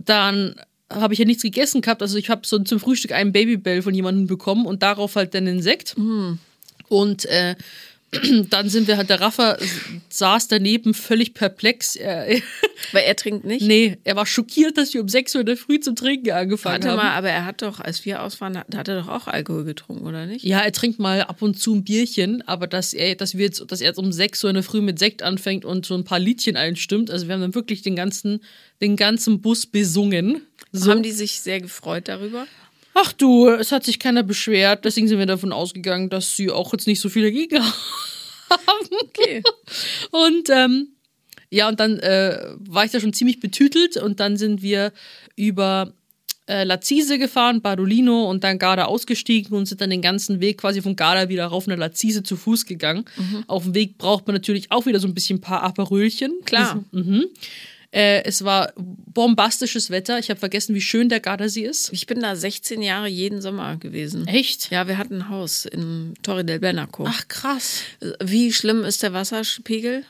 dann 0.05 0.55
habe 0.93 1.13
ich 1.13 1.19
ja 1.19 1.25
nichts 1.25 1.43
gegessen 1.43 1.81
gehabt. 1.81 2.01
Also 2.01 2.17
ich 2.17 2.29
habe 2.29 2.41
so 2.45 2.59
zum 2.59 2.79
Frühstück 2.79 3.11
einen 3.11 3.31
Babybell 3.31 3.81
von 3.81 3.93
jemandem 3.93 4.27
bekommen 4.27 4.65
und 4.65 4.83
darauf 4.83 5.15
halt 5.15 5.33
dann 5.33 5.45
den 5.45 5.61
Sekt. 5.61 5.95
Hm. 5.95 6.39
Und 6.87 7.25
äh, 7.25 7.55
dann 8.49 8.67
sind 8.67 8.87
wir 8.87 8.97
halt, 8.97 9.09
der 9.09 9.21
Raffa 9.21 9.57
saß 10.09 10.49
daneben 10.49 10.93
völlig 10.93 11.33
perplex. 11.33 11.95
Er, 11.95 12.27
Weil 12.91 13.03
er 13.03 13.15
trinkt 13.15 13.45
nicht. 13.45 13.65
nee, 13.65 13.97
er 14.03 14.17
war 14.17 14.25
schockiert, 14.25 14.77
dass 14.77 14.93
wir 14.93 15.01
um 15.01 15.07
6 15.07 15.35
Uhr 15.35 15.41
in 15.41 15.47
der 15.47 15.55
Früh 15.57 15.79
zum 15.79 15.95
Trinken 15.95 16.31
angefangen 16.31 16.83
Warte 16.83 16.89
haben. 16.89 16.97
mal, 16.97 17.15
aber 17.15 17.29
er 17.29 17.45
hat 17.45 17.61
doch, 17.61 17.79
als 17.79 18.03
wir 18.03 18.21
aus 18.21 18.41
waren, 18.41 18.57
hat 18.57 18.87
er 18.87 19.01
doch 19.01 19.07
auch 19.07 19.27
Alkohol 19.27 19.63
getrunken, 19.63 20.05
oder 20.05 20.25
nicht? 20.25 20.43
Ja, 20.43 20.59
er 20.59 20.73
trinkt 20.73 20.99
mal 20.99 21.21
ab 21.21 21.41
und 21.41 21.57
zu 21.57 21.73
ein 21.73 21.83
Bierchen, 21.85 22.45
aber 22.47 22.67
dass 22.67 22.93
er, 22.93 23.15
dass 23.15 23.37
wir 23.37 23.45
jetzt, 23.45 23.63
dass 23.71 23.79
er 23.79 23.87
jetzt 23.87 23.97
um 23.97 24.11
6 24.11 24.43
Uhr 24.43 24.49
in 24.49 24.55
der 24.55 24.63
Früh 24.63 24.81
mit 24.81 24.99
Sekt 24.99 25.23
anfängt 25.23 25.63
und 25.63 25.85
so 25.85 25.95
ein 25.95 26.03
paar 26.03 26.19
Liedchen 26.19 26.57
einstimmt. 26.57 27.09
Also 27.11 27.27
wir 27.27 27.33
haben 27.33 27.41
dann 27.41 27.55
wirklich 27.55 27.81
den 27.81 27.95
ganzen, 27.95 28.41
den 28.81 28.97
ganzen 28.97 29.41
Bus 29.41 29.65
besungen. 29.65 30.41
So. 30.73 30.91
Haben 30.91 31.03
die 31.03 31.11
sich 31.11 31.39
sehr 31.39 31.61
gefreut 31.61 32.07
darüber? 32.07 32.45
Ach 32.93 33.13
du, 33.13 33.47
es 33.49 33.71
hat 33.71 33.83
sich 33.83 33.99
keiner 33.99 34.23
beschwert, 34.23 34.85
deswegen 34.85 35.07
sind 35.07 35.19
wir 35.19 35.25
davon 35.25 35.53
ausgegangen, 35.53 36.09
dass 36.09 36.35
sie 36.35 36.49
auch 36.51 36.73
jetzt 36.73 36.87
nicht 36.87 36.99
so 36.99 37.09
viel 37.09 37.23
dagegen 37.23 37.59
haben. 38.49 38.89
Okay. 39.01 39.43
Und 40.11 40.49
ähm, 40.49 40.89
ja, 41.49 41.67
und 41.67 41.79
dann 41.79 41.99
äh, 41.99 42.53
war 42.59 42.85
ich 42.85 42.91
da 42.91 42.99
schon 42.99 43.13
ziemlich 43.13 43.39
betütelt 43.39 43.97
und 43.97 44.19
dann 44.19 44.37
sind 44.37 44.61
wir 44.61 44.93
über 45.35 45.93
äh, 46.47 46.63
Lazise 46.63 47.17
gefahren, 47.17 47.61
Badolino 47.61 48.29
und 48.29 48.43
dann 48.43 48.57
Garda 48.57 48.85
ausgestiegen 48.85 49.55
und 49.57 49.67
sind 49.67 49.79
dann 49.81 49.89
den 49.89 50.01
ganzen 50.01 50.41
Weg 50.41 50.57
quasi 50.59 50.81
von 50.81 50.95
Garda 50.95 51.29
wieder 51.29 51.45
rauf 51.45 51.67
nach 51.67 51.77
Lazise 51.77 52.23
zu 52.23 52.35
Fuß 52.35 52.65
gegangen. 52.65 53.05
Auf 53.47 53.63
dem 53.63 53.73
Weg 53.73 53.97
braucht 53.97 54.27
man 54.27 54.35
natürlich 54.35 54.71
auch 54.71 54.85
wieder 54.85 54.99
so 54.99 55.07
ein 55.07 55.13
bisschen 55.13 55.37
ein 55.37 55.41
paar 55.41 55.63
Aperölchen. 55.63 56.33
Klar. 56.45 56.83
Mhm. 56.91 57.25
Äh, 57.91 58.23
es 58.23 58.43
war 58.45 58.71
bombastisches 58.77 59.89
Wetter. 59.89 60.17
Ich 60.19 60.29
habe 60.29 60.39
vergessen, 60.39 60.73
wie 60.75 60.81
schön 60.81 61.09
der 61.09 61.19
Gardasee 61.19 61.65
ist. 61.65 61.91
Ich 61.91 62.05
bin 62.07 62.21
da 62.21 62.35
16 62.35 62.81
Jahre 62.81 63.07
jeden 63.07 63.41
Sommer 63.41 63.75
gewesen. 63.77 64.27
Echt? 64.27 64.71
Ja, 64.71 64.87
wir 64.87 64.97
hatten 64.97 65.15
ein 65.23 65.29
Haus 65.29 65.65
in 65.65 66.13
Torre 66.23 66.45
del 66.45 66.59
Benaco. 66.59 67.05
Ach 67.07 67.27
krass. 67.27 67.81
Wie 68.23 68.53
schlimm 68.53 68.83
ist 68.85 69.03
der 69.03 69.11
Wasserpegel? 69.13 70.03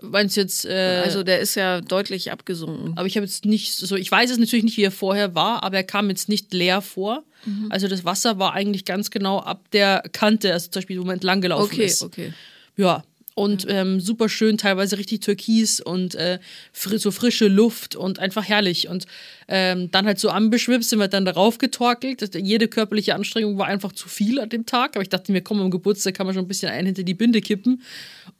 Meinst 0.00 0.36
du 0.36 0.40
jetzt, 0.40 0.64
äh, 0.64 1.02
Also 1.04 1.22
der 1.22 1.38
ist 1.38 1.54
ja 1.54 1.80
deutlich 1.80 2.32
abgesunken. 2.32 2.94
Aber 2.98 3.06
ich 3.06 3.16
habe 3.16 3.24
jetzt 3.24 3.44
nicht 3.44 3.72
so, 3.76 3.94
ich 3.94 4.10
weiß 4.10 4.30
es 4.32 4.38
natürlich 4.38 4.64
nicht, 4.64 4.76
wie 4.76 4.82
er 4.82 4.90
vorher 4.90 5.36
war, 5.36 5.62
aber 5.62 5.76
er 5.76 5.84
kam 5.84 6.08
jetzt 6.10 6.28
nicht 6.28 6.52
leer 6.52 6.82
vor. 6.82 7.22
Mhm. 7.44 7.68
Also 7.70 7.86
das 7.86 8.04
Wasser 8.04 8.40
war 8.40 8.52
eigentlich 8.52 8.84
ganz 8.84 9.10
genau 9.12 9.38
ab 9.38 9.70
der 9.70 10.02
Kante, 10.12 10.52
also 10.52 10.70
zum 10.70 10.80
Beispiel, 10.80 10.98
wo 10.98 11.04
man 11.04 11.14
entlang 11.14 11.40
gelaufen 11.40 11.72
Okay, 11.72 11.84
ist. 11.84 12.02
okay. 12.02 12.32
Ja. 12.76 13.04
Und 13.34 13.66
ähm, 13.68 13.98
super 13.98 14.28
schön, 14.28 14.58
teilweise 14.58 14.98
richtig 14.98 15.20
türkis 15.20 15.80
und 15.80 16.14
äh, 16.14 16.38
fri 16.72 16.98
so 16.98 17.10
frische 17.10 17.48
Luft 17.48 17.96
und 17.96 18.18
einfach 18.18 18.46
herrlich. 18.46 18.88
Und 18.88 19.06
ähm, 19.48 19.90
dann 19.90 20.06
halt 20.06 20.18
so 20.18 20.30
anbeschwipst 20.30 20.90
sind 20.90 20.98
wir 20.98 21.08
dann 21.08 21.24
darauf 21.24 21.58
getorkelt. 21.58 22.34
Jede 22.34 22.68
körperliche 22.68 23.14
Anstrengung 23.14 23.58
war 23.58 23.66
einfach 23.66 23.92
zu 23.92 24.08
viel 24.08 24.40
an 24.40 24.48
dem 24.48 24.66
Tag. 24.66 24.96
Aber 24.96 25.02
ich 25.02 25.08
dachte 25.08 25.32
mir, 25.32 25.42
komm, 25.42 25.60
am 25.60 25.70
Geburtstag 25.70 26.14
kann 26.14 26.26
man 26.26 26.34
schon 26.34 26.44
ein 26.44 26.48
bisschen 26.48 26.70
einen 26.70 26.86
hinter 26.86 27.02
die 27.02 27.14
Binde 27.14 27.40
kippen. 27.40 27.82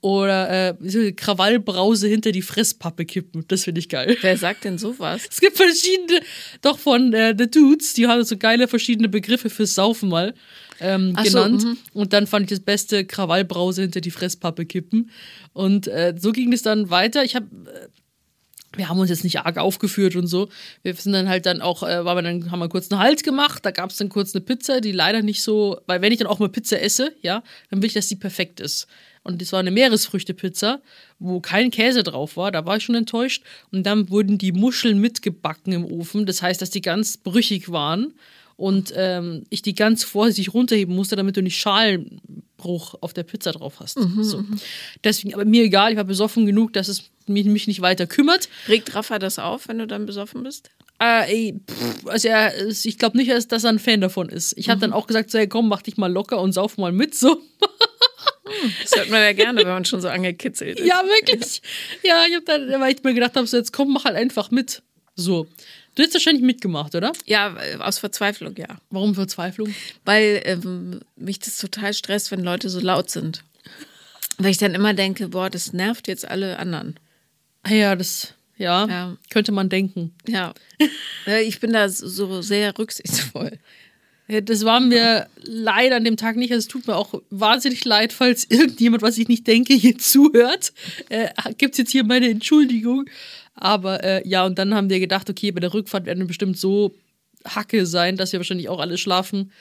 Oder 0.01 0.69
äh, 0.69 1.11
Krawallbrause 1.11 2.07
hinter 2.07 2.31
die 2.31 2.41
Fresspappe 2.41 3.05
kippen. 3.05 3.45
Das 3.47 3.63
finde 3.63 3.79
ich 3.79 3.89
geil. 3.89 4.17
Wer 4.21 4.37
sagt 4.37 4.63
denn 4.63 4.77
sowas? 4.77 5.21
Es 5.29 5.39
gibt 5.39 5.57
verschiedene, 5.57 6.21
doch 6.61 6.77
von 6.77 7.13
äh, 7.13 7.35
The 7.37 7.49
Dudes, 7.49 7.93
die 7.93 8.07
haben 8.07 8.23
so 8.23 8.37
geile 8.37 8.67
verschiedene 8.67 9.09
Begriffe 9.09 9.49
fürs 9.49 9.75
Saufen 9.75 10.09
mal 10.09 10.33
ähm, 10.79 11.13
Ach 11.15 11.25
so, 11.25 11.43
genannt. 11.43 11.63
mhm. 11.63 11.77
Und 11.93 12.13
dann 12.13 12.27
fand 12.27 12.43
ich 12.43 12.57
das 12.57 12.65
beste 12.65 13.05
Krawallbrause 13.05 13.81
hinter 13.83 14.01
die 14.01 14.11
Fresspappe 14.11 14.65
kippen. 14.65 15.11
Und 15.53 15.87
äh, 15.87 16.13
so 16.17 16.31
ging 16.31 16.51
es 16.53 16.61
dann 16.61 16.89
weiter. 16.89 17.23
Ich 17.23 17.35
habe 17.35 17.47
wir 18.75 18.89
haben 18.89 18.99
uns 18.99 19.09
jetzt 19.09 19.23
nicht 19.23 19.39
arg 19.39 19.57
aufgeführt 19.57 20.15
und 20.15 20.27
so. 20.27 20.49
Wir 20.81 20.93
sind 20.95 21.13
dann 21.13 21.29
halt 21.29 21.45
dann 21.45 21.61
auch, 21.61 21.83
äh, 21.83 22.05
waren 22.05 22.17
wir 22.17 22.21
dann, 22.21 22.51
haben 22.51 22.59
wir 22.59 22.69
kurz 22.69 22.91
einen 22.91 23.01
Halt 23.01 23.23
gemacht, 23.23 23.65
da 23.65 23.71
gab 23.71 23.91
es 23.91 23.97
dann 23.97 24.09
kurz 24.09 24.35
eine 24.35 24.43
Pizza, 24.43 24.81
die 24.81 24.91
leider 24.91 25.21
nicht 25.21 25.43
so, 25.43 25.79
weil 25.85 26.01
wenn 26.01 26.11
ich 26.11 26.19
dann 26.19 26.27
auch 26.27 26.39
mal 26.39 26.49
Pizza 26.49 26.81
esse, 26.81 27.13
ja, 27.21 27.43
dann 27.69 27.81
will 27.81 27.87
ich, 27.87 27.93
dass 27.93 28.07
die 28.07 28.15
perfekt 28.15 28.59
ist. 28.59 28.87
Und 29.23 29.41
das 29.41 29.53
war 29.53 29.59
eine 29.59 29.71
Meeresfrüchtepizza, 29.71 30.81
wo 31.19 31.39
kein 31.39 31.71
Käse 31.71 32.03
drauf 32.03 32.35
war, 32.35 32.51
da 32.51 32.65
war 32.65 32.77
ich 32.77 32.83
schon 32.83 32.95
enttäuscht. 32.95 33.43
Und 33.71 33.83
dann 33.83 34.09
wurden 34.09 34.37
die 34.37 34.51
Muscheln 34.51 34.99
mitgebacken 34.99 35.71
im 35.71 35.85
Ofen, 35.85 36.25
das 36.25 36.41
heißt, 36.41 36.61
dass 36.61 36.69
die 36.69 36.81
ganz 36.81 37.17
brüchig 37.17 37.71
waren 37.71 38.13
und 38.57 38.93
ähm, 38.95 39.43
ich 39.49 39.61
die 39.61 39.75
ganz 39.75 40.03
vorsichtig 40.03 40.53
runterheben 40.53 40.95
musste, 40.95 41.15
damit 41.15 41.37
du 41.37 41.41
nicht 41.41 41.57
Schalenbruch 42.63 42.95
auf 43.01 43.13
der 43.13 43.23
Pizza 43.23 43.51
drauf 43.51 43.79
hast. 43.79 43.99
so. 44.21 44.43
Deswegen, 45.03 45.33
aber 45.33 45.45
mir 45.45 45.63
egal, 45.63 45.91
ich 45.91 45.97
war 45.97 46.03
besoffen 46.03 46.45
genug, 46.45 46.73
dass 46.73 46.87
es 46.87 47.03
mich, 47.27 47.45
mich 47.45 47.67
nicht 47.67 47.81
weiter 47.81 48.07
kümmert. 48.07 48.49
Regt 48.67 48.93
Rafa 48.95 49.19
das 49.19 49.39
auf, 49.39 49.67
wenn 49.67 49.79
du 49.79 49.87
dann 49.87 50.05
besoffen 50.05 50.43
bist? 50.43 50.69
Äh, 50.99 51.53
pff, 51.53 52.07
also 52.07 52.27
er, 52.27 52.53
ich 52.69 52.97
glaube 52.97 53.17
nicht, 53.17 53.31
dass, 53.51 53.63
er 53.63 53.69
ein 53.69 53.79
Fan 53.79 54.01
davon 54.01 54.29
ist. 54.29 54.53
Ich 54.57 54.69
habe 54.69 54.79
dann 54.79 54.93
auch 54.93 55.07
gesagt, 55.07 55.31
so, 55.31 55.37
hey, 55.37 55.47
komm, 55.47 55.67
mach 55.67 55.81
dich 55.81 55.97
mal 55.97 56.11
locker 56.11 56.39
und 56.39 56.53
sauf 56.53 56.77
mal 56.77 56.91
mit. 56.91 57.15
So. 57.15 57.41
Das 58.81 58.95
hört 58.95 59.09
man 59.09 59.21
ja 59.21 59.33
gerne, 59.33 59.59
wenn 59.61 59.67
man 59.67 59.85
schon 59.85 59.99
so 59.99 60.09
angekitzelt 60.09 60.79
ist. 60.79 60.87
Ja, 60.87 61.03
wirklich. 61.03 61.61
Ja, 62.03 62.25
ich 62.27 62.35
habe 62.35 62.45
dann, 62.45 62.79
weil 62.79 62.93
ich 62.93 63.03
mir 63.03 63.13
gedacht 63.13 63.35
habe, 63.35 63.47
so, 63.47 63.57
jetzt 63.57 63.73
komm, 63.73 63.91
mach 63.91 64.05
halt 64.05 64.15
einfach 64.15 64.51
mit. 64.51 64.83
So. 65.15 65.47
Du 65.95 66.01
hättest 66.01 66.15
wahrscheinlich 66.15 66.43
mitgemacht, 66.43 66.95
oder? 66.95 67.13
Ja, 67.25 67.55
aus 67.79 67.99
Verzweiflung, 67.99 68.55
ja. 68.57 68.79
Warum 68.89 69.13
Verzweiflung? 69.13 69.73
Weil 70.05 70.41
ähm, 70.45 71.01
mich 71.15 71.37
das 71.39 71.57
total 71.57 71.93
stresst, 71.93 72.31
wenn 72.31 72.43
Leute 72.43 72.69
so 72.69 72.79
laut 72.79 73.11
sind. 73.11 73.43
Weil 74.39 74.49
ich 74.51 74.57
dann 74.57 74.73
immer 74.73 74.95
denke, 74.95 75.27
boah, 75.29 75.51
das 75.51 75.71
nervt 75.73 76.07
jetzt 76.07 76.25
alle 76.27 76.57
anderen. 76.57 76.99
Ah 77.61 77.73
Ja, 77.73 77.95
das, 77.95 78.33
ja, 78.57 78.87
Ja. 78.87 79.17
könnte 79.29 79.51
man 79.51 79.69
denken. 79.69 80.15
Ja. 80.27 80.53
Ich 81.43 81.59
bin 81.59 81.71
da 81.73 81.87
so 81.89 82.41
sehr 82.41 82.75
rücksichtsvoll. 82.77 83.59
Ja, 84.27 84.41
das 84.41 84.65
war 84.65 84.79
mir 84.79 85.27
leider 85.43 85.97
an 85.97 86.05
dem 86.05 86.17
Tag 86.17 86.37
nicht. 86.37 86.51
Also 86.51 86.59
es 86.61 86.67
tut 86.69 86.87
mir 86.87 86.95
auch 86.95 87.21
wahnsinnig 87.29 87.85
leid, 87.85 88.13
falls 88.13 88.45
irgendjemand, 88.49 89.03
was 89.03 89.17
ich 89.19 89.27
nicht 89.27 89.45
denke, 89.45 89.73
hier 89.75 89.97
zuhört. 89.99 90.73
Äh, 91.09 91.29
Gibt 91.57 91.73
es 91.73 91.77
jetzt 91.77 91.91
hier 91.91 92.03
meine 92.03 92.29
Entschuldigung. 92.29 93.05
Aber 93.55 94.03
äh, 94.03 94.27
ja, 94.27 94.45
und 94.45 94.57
dann 94.57 94.73
haben 94.73 94.89
wir 94.89 94.99
gedacht, 94.99 95.29
okay, 95.29 95.51
bei 95.51 95.59
der 95.59 95.73
Rückfahrt 95.73 96.05
werden 96.05 96.19
wir 96.19 96.27
bestimmt 96.27 96.57
so 96.57 96.95
Hacke 97.45 97.85
sein, 97.85 98.17
dass 98.17 98.31
wir 98.31 98.39
wahrscheinlich 98.39 98.69
auch 98.69 98.79
alle 98.79 98.97
schlafen. 98.97 99.51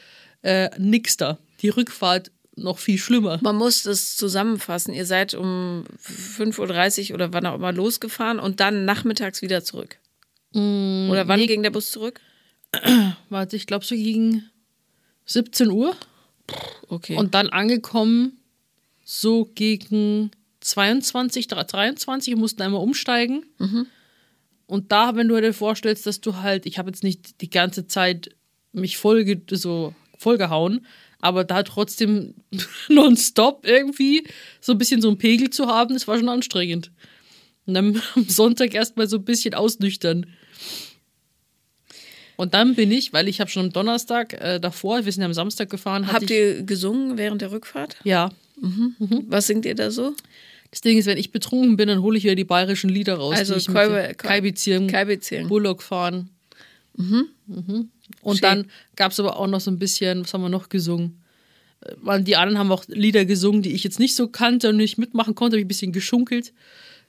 Äh, 0.43 0.71
nix 0.79 1.17
da. 1.17 1.39
Die 1.61 1.69
Rückfahrt 1.69 2.31
noch 2.57 2.79
viel 2.79 2.99
schlimmer. 2.99 3.39
Man 3.43 3.57
muss 3.57 3.83
das 3.85 4.17
zusammenfassen. 4.17 4.93
Ihr 4.93 5.07
seid 5.07 5.35
um 5.35 5.85
5.30 6.05 7.11
Uhr 7.11 7.15
oder 7.15 7.33
wann 7.33 7.47
auch 7.47 7.55
immer 7.55 7.73
losgefahren 7.73 8.39
und 8.39 8.61
dann 8.61 8.85
nachmittags 8.85 9.43
wieder 9.43 9.65
zurück. 9.65 9.99
oder 10.55 11.29
wann 11.29 11.41
nee. 11.41 11.47
ging 11.47 11.63
der 11.63 11.71
Bus 11.71 11.91
zurück? 11.91 12.21
Warte, 13.31 13.57
ich 13.57 13.67
glaube 13.67 13.85
so 13.85 13.95
gegen 13.95 14.51
17 15.27 15.71
Uhr. 15.71 15.97
Okay. 16.89 17.17
Und 17.17 17.35
dann 17.35 17.49
angekommen 17.49 18.39
so 19.05 19.47
gegen 19.55 20.31
22, 20.63 21.49
23, 21.49 22.35
wir 22.35 22.39
mussten 22.39 22.63
einmal 22.63 22.81
umsteigen. 22.83 23.45
Und 24.67 24.91
da, 24.93 25.15
wenn 25.17 25.29
du 25.29 25.39
dir 25.41 25.53
vorstellst, 25.53 26.07
dass 26.07 26.21
du 26.21 26.37
halt, 26.37 26.65
ich 26.67 26.79
habe 26.79 26.89
jetzt 26.89 27.05
nicht 27.05 27.41
die 27.43 27.51
ganze 27.51 27.87
Zeit 27.87 28.31
mich 28.73 28.97
voll, 28.97 29.43
so 29.51 29.95
vollgehauen, 30.19 30.87
aber 31.21 31.45
da 31.45 31.63
trotzdem 31.63 32.35
nonstop 32.89 33.67
irgendwie 33.67 34.25
so 34.61 34.73
ein 34.73 34.79
bisschen 34.79 35.03
so 35.03 35.09
einen 35.09 35.19
Pegel 35.19 35.51
zu 35.51 35.67
haben, 35.67 35.95
das 35.95 36.09
war 36.09 36.17
schon 36.17 36.29
anstrengend. 36.29 36.91
Und 37.67 37.75
dann 37.75 38.03
am 38.15 38.25
Sonntag 38.29 38.75
erstmal 38.75 39.09
so 39.09 39.19
ein 39.19 39.25
bisschen 39.25 39.55
ausnüchtern. 39.55 40.27
Und 42.37 42.55
dann 42.55 42.75
bin 42.75 42.91
ich, 42.91 43.13
weil 43.13 43.29
ich 43.29 43.41
habe 43.41 43.51
schon 43.51 43.67
am 43.67 43.73
Donnerstag 43.73 44.33
äh, 44.41 44.59
davor, 44.59 45.05
wir 45.05 45.13
sind 45.13 45.21
ja 45.21 45.27
am 45.27 45.35
Samstag 45.35 45.71
gefahren, 45.71 46.11
Habt 46.11 46.31
ihr 46.31 46.63
gesungen 46.63 47.19
während 47.19 47.43
der 47.43 47.53
Rückfahrt? 47.53 47.97
ja, 48.05 48.31
Was 49.29 49.49
singt 49.49 49.67
ihr 49.67 49.75
da 49.75 49.91
so? 49.91 50.15
Das 50.73 50.81
Ding 50.81 50.97
ist, 50.97 51.05
wenn 51.05 51.19
ich 51.19 51.33
betrunken 51.33 51.77
bin, 51.77 51.89
dann 51.89 52.01
hole 52.01 52.17
ich 52.17 52.25
wieder 52.25 52.35
die 52.35 52.45
bayerischen 52.45 52.89
Lieder 52.89 53.17
raus. 53.17 53.37
Also 53.37 53.55
Kaibizieren, 54.17 54.87
Kaibizieren. 54.87 55.47
Bullock 55.47 55.83
fahren. 55.83 56.31
Mhm. 56.97 57.29
Und 58.23 58.37
Schön. 58.37 58.41
dann 58.41 58.67
gab 58.97 59.13
es 59.13 59.21
aber 59.21 59.37
auch 59.37 59.47
noch 59.47 59.61
so 59.61 59.71
ein 59.71 59.79
bisschen, 59.79 60.25
was 60.25 60.33
haben 60.33 60.41
wir 60.41 60.49
noch 60.49 60.71
gesungen? 60.71 61.23
Äh, 61.83 62.23
Die 62.23 62.37
anderen 62.37 62.59
haben 62.59 62.73
auch 62.73 62.85
Lieder 62.89 63.27
gesungen, 63.27 63.61
die 63.61 63.73
ich 63.73 63.85
jetzt 63.85 63.99
nicht 63.99 64.15
so 64.17 64.29
kannte 64.29 64.71
und 64.71 64.79
nicht 64.79 64.97
mitmachen 64.97 65.35
konnte, 65.35 65.57
habe 65.57 65.61
ich 65.61 65.67
ein 65.67 65.69
bisschen 65.69 65.93
geschunkelt. 65.93 66.55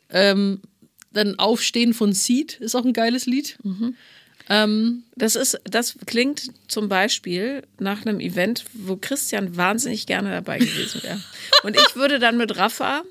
Ähm, 0.09 0.59
dann 1.13 1.39
Aufstehen 1.39 1.93
von 1.93 2.11
Seed 2.11 2.59
ist 2.59 2.75
auch 2.75 2.83
ein 2.83 2.91
geiles 2.93 3.27
Lied. 3.27 3.57
Ähm, 4.49 5.03
Das 5.15 5.35
ist, 5.35 5.59
das 5.63 5.95
klingt 6.05 6.51
zum 6.67 6.89
Beispiel 6.89 7.63
nach 7.79 8.05
einem 8.05 8.19
Event, 8.19 8.65
wo 8.73 8.97
Christian 8.97 9.55
wahnsinnig 9.55 10.05
gerne 10.05 10.31
dabei 10.31 10.59
gewesen 10.59 11.01
wäre. 11.03 11.21
Und 11.63 11.75
ich 11.77 11.95
würde 11.95 12.19
dann 12.19 12.35
mit 12.37 12.57
Rafa 12.57 13.03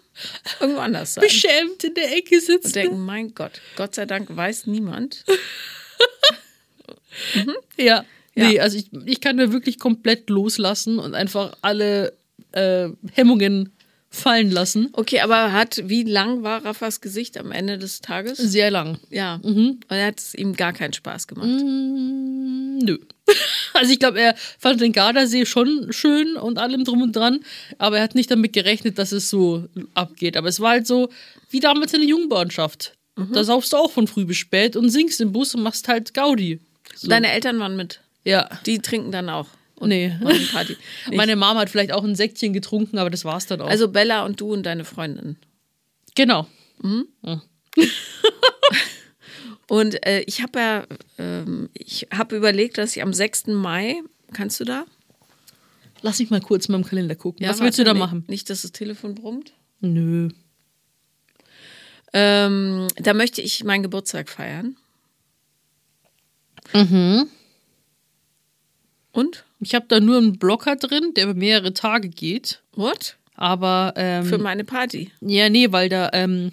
irgendwo 0.61 0.81
anders 0.81 1.15
sein. 1.15 1.23
beschämt 1.25 1.85
in 1.85 1.95
der 1.95 2.15
Ecke 2.17 2.35
Und 2.37 2.43
sitzen. 2.45 2.73
denken, 2.73 2.99
mein 3.01 3.35
Gott, 3.35 3.61
Gott 3.77 3.95
sei 3.95 4.05
Dank 4.05 4.35
weiß 4.35 4.67
niemand. 4.67 5.25
Ja. 7.77 8.05
Ja. 8.35 8.49
Nee, 8.49 8.61
also 8.61 8.79
ich, 8.79 8.87
ich 9.05 9.21
kann 9.21 9.37
da 9.37 9.53
wirklich 9.53 9.79
komplett 9.79 10.31
loslassen 10.31 10.99
und 10.99 11.15
einfach 11.15 11.55
alle 11.61 12.15
äh, 12.53 12.89
Hemmungen 13.13 13.73
fallen 14.13 14.51
lassen. 14.51 14.91
Okay, 14.93 15.21
aber 15.21 15.53
hat, 15.53 15.83
wie 15.87 16.03
lang 16.05 16.43
war 16.43 16.65
Rafas 16.65 17.01
Gesicht 17.01 17.39
am 17.39 17.51
Ende 17.51 17.79
des 17.79 18.01
Tages? 18.03 18.37
Sehr 18.39 18.71
lang. 18.71 18.99
Ja. 19.11 19.41
Und 19.43 19.81
er 19.89 20.07
hat 20.07 20.21
es 20.21 20.35
ihm 20.35 20.55
gar 20.55 20.73
keinen 20.75 20.93
Spaß 20.93 21.27
gemacht. 21.27 21.49
Mm, 21.49 22.79
nö. 22.79 22.99
Also 23.75 23.91
ich 23.91 23.99
glaube, 23.99 24.21
er 24.21 24.35
fand 24.59 24.83
den 24.83 24.93
Gardasee 24.93 25.47
schon 25.47 25.87
schön 25.93 26.37
und 26.37 26.59
allem 26.59 26.85
drum 26.85 27.01
und 27.01 27.17
dran, 27.17 27.41
aber 27.79 27.97
er 27.97 28.03
hat 28.03 28.15
nicht 28.15 28.31
damit 28.31 28.53
gerechnet, 28.53 28.99
dass 28.99 29.13
es 29.13 29.31
so 29.31 29.67
abgeht. 29.95 30.37
Aber 30.37 30.49
es 30.49 30.61
war 30.61 30.73
halt 30.73 30.87
so, 30.87 31.09
wie 31.49 31.61
damals 31.61 31.95
in 31.95 32.01
der 32.01 32.09
Jungbauernschaft. 32.11 32.93
Da 33.33 33.45
saufst 33.45 33.73
du 33.73 33.79
auch 33.79 33.91
von 33.91 34.07
früh 34.07 34.27
bis 34.27 34.37
spät 34.37 34.77
und 34.77 34.91
singst 34.91 35.23
im 35.23 35.33
Bus 35.33 35.55
und 35.55 35.63
machst 35.63 35.89
halt 35.89 36.13
Gaudi. 36.13 36.61
So. 36.95 37.09
Deine 37.09 37.33
Eltern 37.33 37.59
waren 37.61 37.75
mit. 37.77 38.01
ja. 38.25 38.51
Die 38.67 38.79
trinken 38.81 39.11
dann 39.11 39.31
auch. 39.31 39.47
Und 39.83 39.89
Nee. 39.89 40.17
Party. 40.53 40.77
Meine 41.13 41.35
Mama 41.35 41.59
hat 41.59 41.69
vielleicht 41.69 41.91
auch 41.93 42.05
ein 42.05 42.15
Säckchen 42.15 42.53
getrunken, 42.53 42.99
aber 42.99 43.11
das 43.11 43.25
war's 43.25 43.47
dann 43.47 43.61
auch. 43.61 43.67
Also 43.67 43.89
Bella 43.89 44.25
und 44.25 44.41
du 44.41 44.53
und 44.53 44.63
deine 44.63 44.85
Freundin. 44.85 45.37
genau. 46.15 46.47
Und 49.69 50.05
äh, 50.07 50.21
ich 50.27 50.43
habe 50.43 50.59
ja, 50.59 50.87
ähm, 51.19 51.71
ich 51.73 52.09
habe 52.13 52.37
überlegt, 52.37 52.77
dass 52.77 52.95
ich 52.95 53.03
am 53.03 53.15
6. 53.15 53.47
Mai, 53.49 54.03
kannst 54.33 54.61
du 54.61 54.65
da? 54.65 54.85
Lass 56.03 56.19
mich 56.19 56.29
mal 56.31 56.41
kurz 56.41 56.67
in 56.67 56.73
meinem 56.73 56.85
Kalender 56.85 57.15
gucken. 57.15 57.47
Was 57.47 57.53
warte, 57.57 57.65
willst 57.65 57.79
du 57.79 57.85
da 57.85 57.95
machen? 57.95 58.25
Nicht, 58.29 58.51
dass 58.51 58.63
das 58.63 58.73
Telefon 58.73 59.15
brummt. 59.15 59.55
Nö. 59.81 60.29
Ähm, 62.13 62.89
da 62.97 63.15
möchte 63.15 63.41
ich 63.41 63.65
meinen 63.65 63.83
Geburtstag 63.83 64.29
feiern. 64.29 64.77
Mhm. 66.75 67.29
Und? 69.13 69.45
Ich 69.63 69.75
habe 69.75 69.87
da 69.89 70.01
nur 70.01 70.19
einen 70.19 70.39
Blocker 70.39 70.77
drin, 70.77 71.13
der 71.15 71.33
mehrere 71.35 71.73
Tage 71.73 72.09
geht. 72.09 72.63
What? 72.75 73.17
Aber 73.35 73.95
ähm, 73.97 74.25
Für 74.25 74.39
meine 74.39 74.65
Party. 74.65 75.11
ja, 75.21 75.49
nee, 75.49 75.71
weil 75.73 75.89
da 75.89 76.11
ähm, 76.13 76.51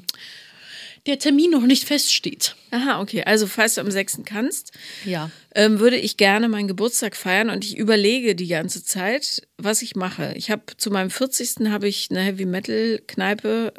der 1.05 1.17
Termin 1.19 1.51
noch 1.51 1.63
nicht 1.65 1.85
feststeht. 1.85 2.55
Aha, 2.71 3.01
okay. 3.01 3.23
Also, 3.25 3.47
falls 3.47 3.75
du 3.75 3.81
am 3.81 3.89
6. 3.91 4.19
kannst, 4.25 4.73
Ja. 5.05 5.31
ähm, 5.55 5.79
würde 5.79 5.97
ich 5.97 6.17
gerne 6.17 6.47
meinen 6.49 6.67
Geburtstag 6.67 7.15
feiern 7.15 7.49
und 7.49 7.65
ich 7.65 7.77
überlege 7.77 8.35
die 8.35 8.47
ganze 8.47 8.83
Zeit, 8.83 9.41
was 9.57 9.81
ich 9.81 9.95
mache. 9.95 10.33
Ich 10.35 10.51
habe 10.51 10.63
zu 10.77 10.91
meinem 10.91 11.09
40. 11.09 11.69
habe 11.71 11.87
ich 11.87 12.07
eine 12.11 12.21
Heavy 12.21 12.45
Metal 12.45 13.01
Kneipe 13.07 13.73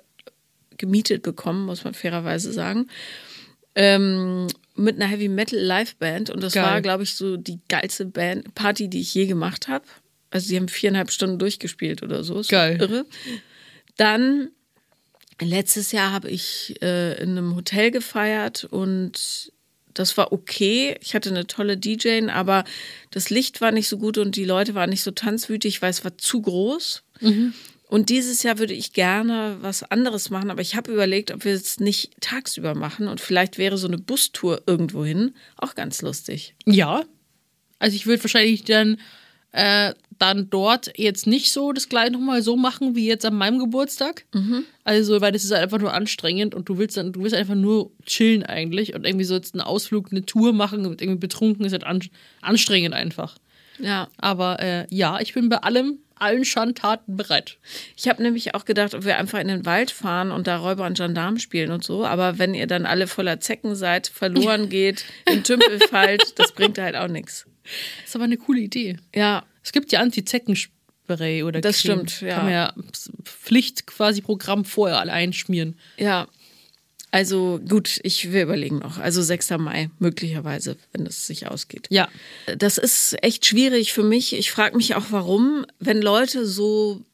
gemietet 0.76 1.22
bekommen, 1.22 1.66
muss 1.66 1.84
man 1.84 1.94
fairerweise 1.94 2.52
sagen. 2.52 2.88
Ähm, 3.74 4.48
mit 4.80 4.96
einer 4.96 5.06
Heavy 5.06 5.28
Metal 5.28 5.58
Liveband 5.58 6.30
und 6.30 6.42
das 6.42 6.54
Geil. 6.54 6.64
war, 6.64 6.80
glaube 6.80 7.02
ich, 7.02 7.14
so 7.14 7.36
die 7.36 7.60
geilste 7.68 8.06
Band 8.06 8.54
Party, 8.54 8.88
die 8.88 9.00
ich 9.00 9.14
je 9.14 9.26
gemacht 9.26 9.68
habe. 9.68 9.84
Also 10.30 10.48
die 10.48 10.56
haben 10.56 10.68
viereinhalb 10.68 11.10
Stunden 11.10 11.38
durchgespielt 11.38 12.02
oder 12.02 12.24
so. 12.24 12.38
Ist 12.38 12.50
Geil. 12.50 12.78
Irre. 12.80 13.06
Dann 13.96 14.50
letztes 15.40 15.92
Jahr 15.92 16.12
habe 16.12 16.30
ich 16.30 16.76
äh, 16.82 17.20
in 17.22 17.30
einem 17.30 17.56
Hotel 17.56 17.90
gefeiert 17.90 18.64
und 18.64 19.52
das 19.94 20.16
war 20.16 20.32
okay. 20.32 20.96
Ich 21.02 21.14
hatte 21.14 21.30
eine 21.30 21.46
tolle 21.46 21.76
DJ, 21.76 22.28
aber 22.28 22.64
das 23.10 23.30
Licht 23.30 23.60
war 23.60 23.72
nicht 23.72 23.88
so 23.88 23.98
gut 23.98 24.18
und 24.18 24.36
die 24.36 24.44
Leute 24.44 24.74
waren 24.74 24.90
nicht 24.90 25.02
so 25.02 25.10
tanzwütig, 25.10 25.82
weil 25.82 25.90
es 25.90 26.04
war 26.04 26.16
zu 26.16 26.40
groß. 26.42 27.02
Und 27.90 28.08
dieses 28.08 28.44
Jahr 28.44 28.60
würde 28.60 28.72
ich 28.72 28.92
gerne 28.92 29.56
was 29.62 29.82
anderes 29.82 30.30
machen, 30.30 30.52
aber 30.52 30.60
ich 30.60 30.76
habe 30.76 30.92
überlegt, 30.92 31.32
ob 31.32 31.44
wir 31.44 31.54
es 31.54 31.80
nicht 31.80 32.12
tagsüber 32.20 32.76
machen 32.76 33.08
und 33.08 33.20
vielleicht 33.20 33.58
wäre 33.58 33.76
so 33.78 33.88
eine 33.88 33.98
Bustour 33.98 34.62
irgendwo 34.64 35.04
hin 35.04 35.34
auch 35.56 35.74
ganz 35.74 36.00
lustig. 36.00 36.54
Ja. 36.66 37.02
Also 37.80 37.96
ich 37.96 38.06
würde 38.06 38.22
wahrscheinlich 38.22 38.62
dann, 38.62 38.98
äh, 39.50 39.92
dann 40.20 40.50
dort 40.50 40.96
jetzt 40.96 41.26
nicht 41.26 41.50
so 41.50 41.72
das 41.72 41.88
gleich 41.88 42.12
nochmal 42.12 42.42
so 42.42 42.56
machen 42.56 42.94
wie 42.94 43.08
jetzt 43.08 43.26
an 43.26 43.34
meinem 43.34 43.58
Geburtstag. 43.58 44.24
Also, 44.84 45.20
weil 45.20 45.32
das 45.32 45.42
ist 45.42 45.50
halt 45.50 45.64
einfach 45.64 45.80
nur 45.80 45.92
anstrengend 45.92 46.54
und 46.54 46.68
du 46.68 46.78
willst 46.78 46.96
dann, 46.96 47.12
du 47.12 47.22
willst 47.22 47.34
einfach 47.34 47.56
nur 47.56 47.90
chillen 48.06 48.44
eigentlich 48.44 48.94
und 48.94 49.04
irgendwie 49.04 49.24
so 49.24 49.34
jetzt 49.34 49.54
einen 49.54 49.62
Ausflug, 49.62 50.12
eine 50.12 50.24
Tour 50.24 50.52
machen 50.52 50.86
und 50.86 51.02
irgendwie 51.02 51.18
betrunken 51.18 51.64
ist 51.64 51.72
halt 51.72 51.82
an, 51.82 52.00
anstrengend 52.40 52.94
einfach. 52.94 53.36
Ja. 53.80 54.06
Aber 54.16 54.60
äh, 54.60 54.86
ja, 54.90 55.18
ich 55.18 55.34
bin 55.34 55.48
bei 55.48 55.56
allem, 55.56 55.98
allen 56.20 56.44
Schandtaten 56.44 57.16
bereit. 57.16 57.58
Ich 57.96 58.08
habe 58.08 58.22
nämlich 58.22 58.54
auch 58.54 58.64
gedacht, 58.64 58.94
ob 58.94 59.04
wir 59.04 59.16
einfach 59.18 59.38
in 59.40 59.48
den 59.48 59.66
Wald 59.66 59.90
fahren 59.90 60.30
und 60.30 60.46
da 60.46 60.56
Räuber 60.58 60.86
und 60.86 60.96
Gendarm 60.96 61.38
spielen 61.38 61.70
und 61.70 61.82
so. 61.84 62.04
Aber 62.04 62.38
wenn 62.38 62.54
ihr 62.54 62.66
dann 62.66 62.86
alle 62.86 63.06
voller 63.06 63.40
Zecken 63.40 63.74
seid, 63.74 64.06
verloren 64.08 64.68
geht, 64.70 65.04
in 65.30 65.42
Tümpel 65.44 65.78
fallt, 65.80 66.38
das 66.38 66.52
bringt 66.52 66.78
halt 66.78 66.96
auch 66.96 67.08
nichts. 67.08 67.46
ist 68.04 68.14
aber 68.14 68.24
eine 68.24 68.36
coole 68.36 68.60
Idee. 68.60 68.96
Ja, 69.14 69.44
Es 69.62 69.72
gibt 69.72 69.92
ja 69.92 70.00
Anti-Zecken-Spray 70.00 71.42
oder 71.42 71.60
Das 71.60 71.82
Creme. 71.82 72.06
stimmt, 72.08 72.20
ja. 72.22 72.34
Kann 72.36 72.44
man 72.44 72.52
ja 72.52 72.74
Pflicht 73.24 73.86
quasi 73.86 74.20
Programm 74.20 74.64
vorher 74.64 74.98
alle 74.98 75.12
einschmieren. 75.12 75.78
ja. 75.96 76.26
Also 77.10 77.60
gut, 77.68 77.98
ich 78.04 78.32
will 78.32 78.42
überlegen 78.42 78.78
noch. 78.78 78.98
Also 78.98 79.22
6. 79.22 79.50
Mai, 79.58 79.90
möglicherweise, 79.98 80.76
wenn 80.92 81.06
es 81.06 81.26
sich 81.26 81.48
ausgeht. 81.48 81.86
Ja. 81.90 82.08
Das 82.56 82.78
ist 82.78 83.16
echt 83.22 83.46
schwierig 83.46 83.92
für 83.92 84.04
mich. 84.04 84.32
Ich 84.32 84.52
frage 84.52 84.76
mich 84.76 84.94
auch, 84.94 85.06
warum, 85.10 85.66
wenn 85.80 86.00
Leute 86.00 86.46
so 86.46 87.04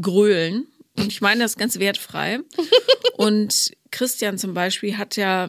grölen, 0.00 0.66
und 0.96 1.08
ich 1.08 1.20
meine 1.20 1.42
das 1.42 1.56
ganz 1.56 1.78
wertfrei. 1.78 2.40
und 3.16 3.72
Christian 3.90 4.36
zum 4.38 4.52
Beispiel 4.52 4.98
hat 4.98 5.16
ja, 5.16 5.48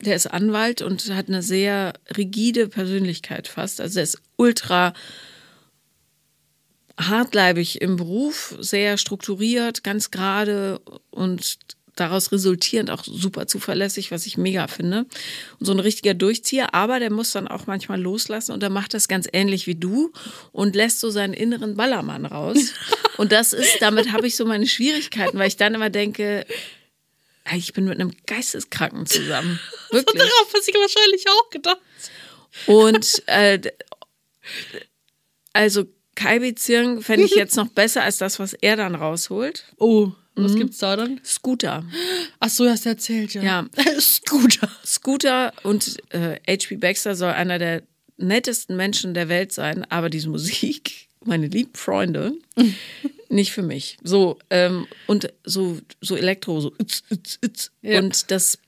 der 0.00 0.16
ist 0.16 0.26
Anwalt 0.26 0.82
und 0.82 1.08
hat 1.14 1.28
eine 1.28 1.42
sehr 1.42 1.94
rigide 2.16 2.68
Persönlichkeit 2.68 3.46
fast. 3.46 3.80
Also 3.80 4.00
er 4.00 4.04
ist 4.04 4.20
ultra 4.36 4.94
hartleibig 6.98 7.80
im 7.82 7.96
Beruf, 7.96 8.56
sehr 8.58 8.98
strukturiert, 8.98 9.84
ganz 9.84 10.10
gerade 10.10 10.80
und 11.10 11.58
daraus 11.96 12.30
resultierend 12.30 12.90
auch 12.90 13.02
super 13.04 13.46
zuverlässig, 13.46 14.10
was 14.10 14.26
ich 14.26 14.36
mega 14.36 14.68
finde. 14.68 15.06
Und 15.58 15.66
so 15.66 15.72
ein 15.72 15.80
richtiger 15.80 16.14
Durchzieher, 16.14 16.74
aber 16.74 17.00
der 17.00 17.10
muss 17.10 17.32
dann 17.32 17.48
auch 17.48 17.66
manchmal 17.66 18.00
loslassen 18.00 18.52
und 18.52 18.62
er 18.62 18.70
macht 18.70 18.94
das 18.94 19.08
ganz 19.08 19.26
ähnlich 19.32 19.66
wie 19.66 19.74
du 19.74 20.12
und 20.52 20.76
lässt 20.76 21.00
so 21.00 21.10
seinen 21.10 21.34
inneren 21.34 21.76
Ballermann 21.76 22.26
raus. 22.26 22.72
Und 23.16 23.32
das 23.32 23.54
ist, 23.54 23.80
damit 23.80 24.12
habe 24.12 24.26
ich 24.26 24.36
so 24.36 24.44
meine 24.44 24.66
Schwierigkeiten, 24.66 25.38
weil 25.38 25.48
ich 25.48 25.56
dann 25.56 25.74
immer 25.74 25.88
denke, 25.88 26.44
ich 27.54 27.72
bin 27.72 27.86
mit 27.86 27.98
einem 27.98 28.12
Geisteskranken 28.26 29.06
zusammen. 29.06 29.58
Wirklich. 29.90 30.18
Darauf 30.18 30.52
hast 30.54 30.68
du 30.68 30.78
wahrscheinlich 30.78 31.24
auch 31.26 31.48
gedacht. 31.48 31.80
Und 32.66 33.22
äh, 33.26 33.58
also 35.54 35.86
Kai-Beziehung 36.14 37.02
fände 37.02 37.24
ich 37.24 37.34
jetzt 37.34 37.56
noch 37.56 37.68
besser 37.68 38.02
als 38.02 38.18
das, 38.18 38.38
was 38.38 38.52
er 38.54 38.76
dann 38.76 38.94
rausholt. 38.94 39.64
Oh, 39.78 40.12
was 40.44 40.54
gibt's 40.54 40.78
da 40.78 40.96
dann? 40.96 41.20
Scooter. 41.24 41.84
Ach 42.40 42.50
so, 42.50 42.68
hast 42.68 42.84
du 42.84 42.90
erzählt, 42.90 43.34
ja. 43.34 43.42
Ja. 43.42 43.66
Scooter. 44.00 44.70
Scooter 44.84 45.52
und 45.62 45.96
äh, 46.10 46.36
H.P. 46.46 46.76
Baxter 46.76 47.16
soll 47.16 47.30
einer 47.30 47.58
der 47.58 47.82
nettesten 48.18 48.76
Menschen 48.76 49.14
der 49.14 49.28
Welt 49.28 49.52
sein, 49.52 49.84
aber 49.90 50.10
diese 50.10 50.28
Musik, 50.28 51.08
meine 51.24 51.46
lieben 51.46 51.74
Freunde, 51.74 52.34
nicht 53.28 53.52
für 53.52 53.62
mich. 53.62 53.98
So, 54.02 54.38
ähm, 54.50 54.86
und 55.06 55.32
so, 55.44 55.78
so 56.00 56.16
Elektro, 56.16 56.60
so 56.60 56.72
itz, 56.78 57.02
itz, 57.10 57.38
itz. 57.40 57.70
Ja. 57.82 57.98
Und 58.00 58.30
das, 58.30 58.58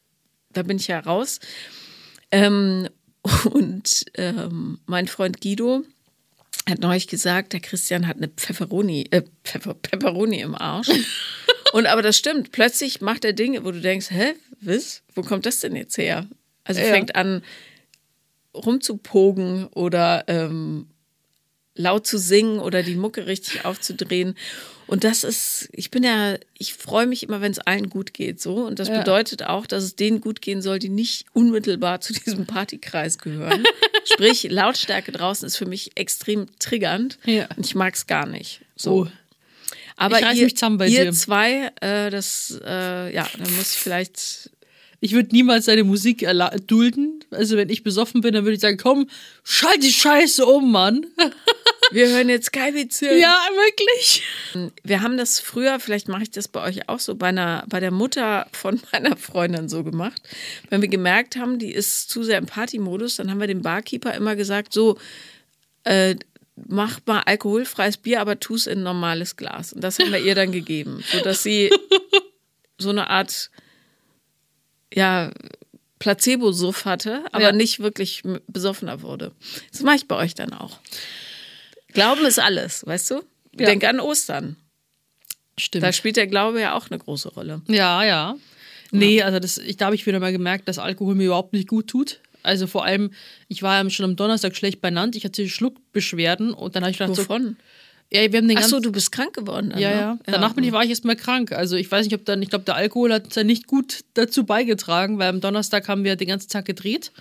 da 0.53 0.63
bin 0.63 0.79
ich 0.79 0.89
ja 0.89 1.01
raus. 1.01 1.41
Ähm, 2.31 2.89
und 3.51 4.05
ähm, 4.15 4.79
mein 4.87 5.07
Freund 5.07 5.41
Guido 5.41 5.85
hat 6.69 6.81
neulich 6.81 7.09
gesagt, 7.09 7.53
der 7.53 7.61
Christian 7.61 8.07
hat 8.07 8.17
eine 8.17 8.29
Pfefferoni, 8.29 9.07
äh, 9.11 9.23
Pfeffer, 9.45 9.75
Pepperoni 9.75 10.41
im 10.41 10.55
Arsch. 10.55 10.91
Und 11.73 11.87
aber 11.87 12.03
das 12.03 12.17
stimmt. 12.17 12.53
Plötzlich 12.53 13.01
macht 13.01 13.25
er 13.25 13.33
Dinge, 13.33 13.65
wo 13.65 13.71
du 13.71 13.81
denkst, 13.81 14.11
hä, 14.11 14.35
was? 14.61 15.03
Wo 15.15 15.23
kommt 15.23 15.47
das 15.47 15.61
denn 15.61 15.77
jetzt 15.77 15.99
her? 15.99 16.27
Also 16.65 16.81
Ja. 16.81 16.87
fängt 16.89 17.15
an 17.17 17.43
rumzupogen 18.55 19.67
oder 19.69 20.25
ähm, 20.27 20.89
laut 21.75 22.07
zu 22.07 22.19
singen 22.19 22.59
oder 22.59 22.83
die 22.83 22.97
Mucke 22.97 23.27
richtig 23.27 23.65
aufzudrehen. 23.65 24.37
Und 24.87 25.05
das 25.05 25.23
ist, 25.23 25.69
ich 25.73 25.91
bin 25.91 26.03
ja, 26.03 26.37
ich 26.57 26.73
freue 26.73 27.07
mich 27.07 27.23
immer, 27.23 27.43
wenn 27.43 27.53
es 27.53 27.59
allen 27.59 27.91
gut 27.91 28.15
geht, 28.15 28.41
so. 28.41 28.67
Und 28.67 28.79
das 28.79 28.89
Ja. 28.89 28.99
bedeutet 29.01 29.43
auch, 29.45 29.67
dass 29.67 29.85
es 29.85 29.97
denen 29.97 30.21
gut 30.23 30.41
gehen 30.41 30.63
soll, 30.63 30.79
die 30.79 30.89
nicht 30.89 31.27
unmittelbar 31.35 32.01
zu 32.01 32.15
diesem 32.15 32.47
Partykreis 32.47 33.19
gehören. 33.19 33.65
Sprich, 34.05 34.45
Lautstärke 34.51 35.13
draußen 35.13 35.47
ist 35.47 35.57
für 35.57 35.67
mich 35.67 35.91
extrem 35.95 36.47
triggernd. 36.59 37.19
Ja. 37.27 37.47
Und 37.55 37.67
ich 37.67 37.75
mag 37.75 37.95
es 37.95 38.07
gar 38.07 38.27
nicht. 38.27 38.63
So. 38.77 39.05
Oh. 39.05 39.07
Aber 39.99 40.21
ihr, 40.21 40.45
mich 40.45 40.57
zusammen 40.57 40.79
bei 40.79 40.89
ihr 40.89 41.05
dir. 41.05 41.13
zwei, 41.13 41.73
äh, 41.81 42.11
das, 42.11 42.59
äh, 42.65 43.13
ja, 43.13 43.29
da 43.37 43.51
muss 43.51 43.73
ich 43.75 43.79
vielleicht 43.79 44.51
Ich 45.01 45.13
würde 45.13 45.31
niemals 45.33 45.67
seine 45.67 45.85
Musik 45.85 46.27
dulden. 46.67 47.25
Also 47.31 47.57
wenn 47.57 47.69
ich 47.69 47.83
besoffen 47.83 48.21
bin, 48.21 48.33
dann 48.35 48.45
würde 48.45 48.55
ich 48.55 48.61
sagen, 48.61 48.79
komm, 48.79 49.09
schalt 49.45 49.83
die 49.83 49.93
Scheiße 49.93 50.47
um, 50.47 50.71
Mann. 50.73 51.07
Wir 51.91 52.09
hören 52.09 52.29
jetzt 52.29 52.53
Kalbizirn. 52.53 53.19
ja, 53.19 53.35
wirklich. 53.55 54.23
Wir 54.85 55.01
haben 55.01 55.17
das 55.17 55.41
früher, 55.41 55.81
vielleicht 55.81 56.09
mache 56.09 56.25
ich 56.25 56.31
das 56.31 56.47
bei 56.47 56.63
euch 56.63 56.89
auch 56.89 56.99
so, 56.99 57.15
bei, 57.15 57.29
einer, 57.29 57.65
bei 57.67 57.81
der 57.81 57.91
Mutter 57.91 58.47
von 58.53 58.81
meiner 58.93 59.17
Freundin 59.17 59.69
so 59.69 59.83
gemacht. 59.85 60.21
Wenn 60.69 60.83
wir 60.83 60.89
gemerkt 60.89 61.37
haben, 61.37 61.59
die 61.59 61.73
ist 61.73 62.11
zu 62.11 62.23
sehr 62.23 62.39
im 62.39 62.47
Partymodus, 62.47 63.17
dann 63.17 63.31
haben 63.31 63.41
wir 63.41 63.47
dem 63.47 63.63
Barkeeper 63.63 64.15
immer 64.15 64.37
gesagt, 64.37 64.73
so, 64.73 64.99
äh, 65.85 66.17
mach 66.67 67.01
mal 67.07 67.21
alkoholfreies 67.21 67.97
Bier, 67.99 68.21
aber 68.21 68.41
tu 68.41 68.55
es 68.55 68.67
in 68.67 68.81
ein 68.81 68.83
normales 68.85 69.37
Glas. 69.37 69.73
Und 69.73 69.83
das 69.83 69.99
haben 69.99 70.11
wir 70.13 70.19
ihr 70.21 70.35
dann 70.35 70.53
gegeben, 70.53 71.03
sodass 71.13 71.43
sie 71.43 71.71
so 72.79 72.91
eine 72.91 73.11
Art, 73.11 73.51
ja, 74.93 75.31
Placebo-Suff 75.99 76.85
hatte, 76.85 77.25
aber 77.33 77.43
Ja. 77.45 77.53
nicht 77.53 77.81
wirklich 77.81 78.23
besoffener 78.47 79.03
wurde. 79.03 79.33
Das 79.73 79.83
mache 79.83 79.97
ich 79.97 80.09
bei 80.09 80.17
euch 80.17 80.35
dann 80.35 80.53
auch. 80.53 80.79
Glauben 81.93 82.25
ist 82.25 82.39
alles, 82.39 82.87
weißt 82.87 83.11
du? 83.11 83.15
Ja. 83.59 83.67
Denk 83.67 83.85
an 83.85 83.99
Ostern. 84.01 84.57
Stimmt. 85.59 85.83
Da 85.83 85.93
spielt 85.93 86.17
der 86.17 86.29
Glaube 86.29 86.61
ja 86.61 86.75
auch 86.75 86.89
eine 86.91 86.99
große 86.99 87.31
Rolle. 87.31 87.63
Ja, 87.67 88.05
ja. 88.05 88.37
Nee, 88.93 89.23
also 89.23 89.39
das, 89.41 89.59
ich, 89.59 89.77
da 89.77 89.87
habe 89.87 89.97
ich 89.97 90.07
wieder 90.07 90.21
mal 90.21 90.33
gemerkt, 90.33 90.69
dass 90.69 90.79
Alkohol 90.79 91.15
mir 91.17 91.27
überhaupt 91.27 91.53
nicht 91.53 91.69
gut 91.69 91.89
tut. 91.89 92.21
Also 92.43 92.67
vor 92.67 92.85
allem, 92.85 93.11
ich 93.49 93.63
war 93.63 93.83
ja 93.83 93.91
schon 93.91 94.05
am 94.05 94.17
Donnerstag 94.17 94.57
schlecht 94.57 94.81
benannt, 94.81 95.17
ich 95.17 95.25
hatte 95.25 95.49
Schluckbeschwerden 95.49 96.55
und 96.55 96.77
dann 96.77 96.83
habe 96.83 96.93
ich 96.93 96.99
gedacht, 96.99 97.19
Wovon? 97.19 97.43
so, 97.43 97.55
ja, 98.11 98.33
wir 98.33 98.39
haben 98.39 98.49
den 98.49 98.57
Ach 98.57 98.63
so, 98.63 98.81
du 98.81 98.91
bist 98.91 99.13
krank 99.13 99.35
geworden. 99.35 99.69
dann, 99.71 99.79
ja, 99.79 99.91
ne? 99.91 99.97
ja. 99.97 100.19
Danach 100.25 100.55
bin 100.55 100.65
ich, 100.65 100.73
war 100.73 100.83
ich 100.83 100.89
erstmal 100.89 101.17
krank. 101.17 101.53
Also 101.53 101.77
ich 101.77 101.91
weiß 101.91 102.07
nicht, 102.07 102.15
ob 102.15 102.25
dann, 102.25 102.41
ich 102.41 102.49
glaube, 102.49 102.65
der 102.65 102.75
Alkohol 102.75 103.13
hat 103.13 103.37
da 103.37 103.45
nicht 103.45 103.67
gut 103.67 104.01
dazu 104.15 104.45
beigetragen, 104.45 105.19
weil 105.19 105.29
am 105.29 105.43
Donnerstag 105.43 105.89
haben 105.89 106.05
wir 106.05 106.17
den 106.17 106.29
ganzen 106.29 106.49
Tag 106.49 106.65
gedreht. 106.65 107.13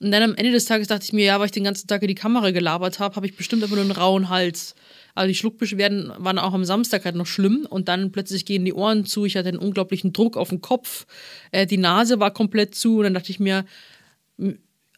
Und 0.00 0.10
dann 0.10 0.22
am 0.22 0.34
Ende 0.34 0.52
des 0.52 0.66
Tages 0.66 0.88
dachte 0.88 1.04
ich 1.04 1.14
mir, 1.14 1.24
ja, 1.24 1.38
weil 1.38 1.46
ich 1.46 1.52
den 1.52 1.64
ganzen 1.64 1.88
Tag 1.88 2.02
in 2.02 2.08
die 2.08 2.14
Kamera 2.14 2.50
gelabert 2.50 2.98
habe, 2.98 3.16
habe 3.16 3.24
ich 3.24 3.36
bestimmt 3.36 3.62
einfach 3.62 3.76
nur 3.76 3.84
einen 3.84 3.92
rauen 3.92 4.28
Hals. 4.28 4.74
Aber 5.14 5.28
die 5.28 5.34
Schluckbeschwerden 5.34 6.12
waren 6.18 6.38
auch 6.38 6.52
am 6.52 6.64
Samstag 6.64 7.06
halt 7.06 7.16
noch 7.16 7.26
schlimm 7.26 7.66
und 7.68 7.88
dann 7.88 8.12
plötzlich 8.12 8.44
gehen 8.44 8.64
die 8.64 8.72
Ohren 8.72 9.04
zu, 9.04 9.24
ich 9.24 9.36
hatte 9.36 9.48
einen 9.48 9.58
unglaublichen 9.58 10.12
Druck 10.12 10.36
auf 10.36 10.48
den 10.48 10.62
Kopf, 10.62 11.06
äh, 11.50 11.66
die 11.66 11.76
Nase 11.76 12.18
war 12.18 12.32
komplett 12.32 12.74
zu 12.74 12.98
und 12.98 13.04
dann 13.04 13.14
dachte 13.14 13.30
ich 13.30 13.38
mir, 13.38 13.64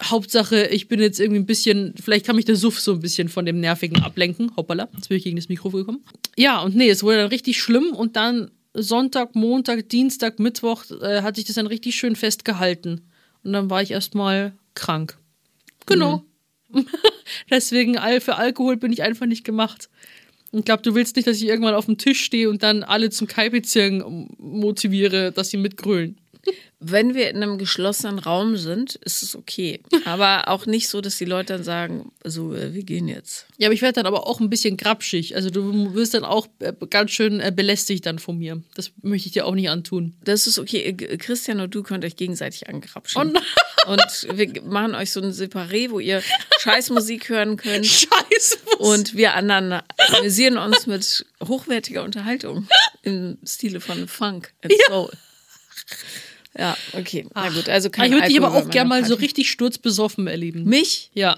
Hauptsache, 0.03 0.67
ich 0.67 0.89
bin 0.89 1.01
jetzt 1.01 1.21
irgendwie 1.21 1.41
ein 1.41 1.47
bisschen, 1.47 1.95
vielleicht 2.03 2.27
kann 2.27 2.37
mich 2.37 2.45
der 2.45 2.57
Suff 2.57 2.81
so 2.81 2.93
ein 2.93 3.01
bisschen 3.01 3.29
von 3.29 3.47
dem 3.47 3.61
Nervigen 3.61 4.03
ablenken. 4.03 4.51
Hoppala, 4.57 4.89
jetzt 4.95 5.09
bin 5.09 5.19
ich 5.19 5.25
gegen 5.25 5.37
das 5.37 5.49
Mikro 5.49 5.71
gekommen. 5.71 6.05
Ja, 6.37 6.61
und 6.61 6.75
nee, 6.75 6.89
es 6.91 7.03
wurde 7.03 7.19
dann 7.19 7.29
richtig 7.29 7.61
schlimm 7.61 7.93
und 7.95 8.17
dann 8.17 8.51
Sonntag, 8.75 9.37
Montag, 9.37 9.89
Dienstag, 9.89 10.41
Mittwoch 10.41 10.85
äh, 11.01 11.23
hat 11.23 11.37
sich 11.37 11.45
das 11.45 11.55
dann 11.55 11.69
richtig 11.69 11.95
schön 11.95 12.17
festgehalten. 12.17 13.03
Und 13.45 13.53
dann 13.53 13.71
war 13.71 13.83
ich 13.83 13.93
erstmal 13.93 14.53
krank. 14.75 15.17
Genau. 15.87 16.25
Deswegen 17.51 17.97
all- 17.99 18.21
für 18.21 18.35
Alkohol 18.37 18.77
bin 18.77 18.93
ich 18.93 19.03
einfach 19.03 19.27
nicht 19.27 19.45
gemacht. 19.45 19.89
Ich 20.51 20.65
glaube, 20.65 20.83
du 20.83 20.95
willst 20.95 21.17
nicht, 21.17 21.27
dass 21.29 21.37
ich 21.37 21.47
irgendwann 21.47 21.75
auf 21.75 21.87
dem 21.87 21.99
Tisch 21.99 22.21
stehe 22.25 22.49
und 22.51 22.63
dann 22.63 22.83
alle 22.83 23.11
zum 23.11 23.27
Kaipizieren 23.27 24.29
motiviere, 24.39 25.33
dass 25.33 25.51
sie 25.51 25.57
mitgrölen. 25.57 26.19
Wenn 26.81 27.15
wir 27.15 27.31
in 27.31 27.43
einem 27.43 27.57
geschlossenen 27.57 28.19
Raum 28.19 28.57
sind, 28.57 28.97
ist 28.97 29.23
es 29.23 29.35
okay. 29.35 29.81
Aber 30.05 30.49
auch 30.49 30.67
nicht 30.67 30.89
so, 30.89 31.01
dass 31.01 31.17
die 31.17 31.25
Leute 31.25 31.55
dann 31.55 31.65
sagen, 31.65 32.13
so, 32.25 32.55
äh, 32.55 32.75
wir 32.75 32.83
gehen 32.83 33.09
jetzt. 33.09 33.47
Ja, 33.57 33.69
aber 33.69 33.75
ich 33.75 33.81
werde 33.81 33.95
dann 33.95 34.07
aber 34.07 34.27
auch 34.27 34.41
ein 34.41 34.51
bisschen 34.51 34.77
grapschig. 34.77 35.35
Also 35.35 35.51
du 35.51 35.95
wirst 35.95 36.15
dann 36.15 36.25
auch 36.25 36.47
äh, 36.59 36.73
ganz 36.91 37.13
schön 37.13 37.41
äh, 37.41 37.53
belästigt 37.55 38.05
dann 38.07 38.19
von 38.19 38.39
mir. 38.39 38.63
Das 38.75 38.93
möchte 39.01 39.29
ich 39.29 39.33
dir 39.33 39.47
auch 39.47 39.55
nicht 39.55 39.71
antun. 39.71 40.15
Das 40.25 40.47
ist 40.47 40.59
okay. 40.59 40.93
Christian 40.95 41.61
und 41.61 41.75
du 41.75 41.83
könnt 41.83 42.05
euch 42.05 42.17
gegenseitig 42.17 42.69
angrapschen. 42.69 43.35
Oh. 43.35 43.91
Und 43.93 44.29
wir 44.35 44.63
machen 44.63 44.95
euch 44.95 45.11
so 45.11 45.21
ein 45.21 45.33
Separé, 45.33 45.91
wo 45.91 46.01
ihr 46.01 46.23
Scheißmusik 46.61 47.29
hören 47.29 47.57
könnt. 47.57 47.87
Scheiße. 47.87 48.59
Und 48.79 49.15
wir 49.15 49.35
anderen 49.35 49.81
amüsieren 49.97 50.59
uns 50.59 50.87
mit 50.87 51.25
hochwertiger 51.43 52.03
Unterhaltung 52.03 52.69
im 53.03 53.39
Stile 53.47 53.81
von 53.81 54.09
Funk 54.09 54.53
and 54.63 54.75
Soul. 54.87 55.11
Ja, 55.13 55.19
okay. 56.93 57.27
Na 57.35 57.51
gut, 57.51 57.69
also 57.69 57.91
kein 57.91 58.07
ich 58.07 58.13
würde 58.13 58.29
dich 58.29 58.39
aber 58.39 58.55
auch 58.55 58.71
gerne 58.71 58.89
mal 58.89 59.05
so 59.05 59.15
richtig 59.15 59.51
sturzbesoffen 59.51 60.27
erleben. 60.27 60.65
Mich? 60.65 61.11
Ja. 61.15 61.37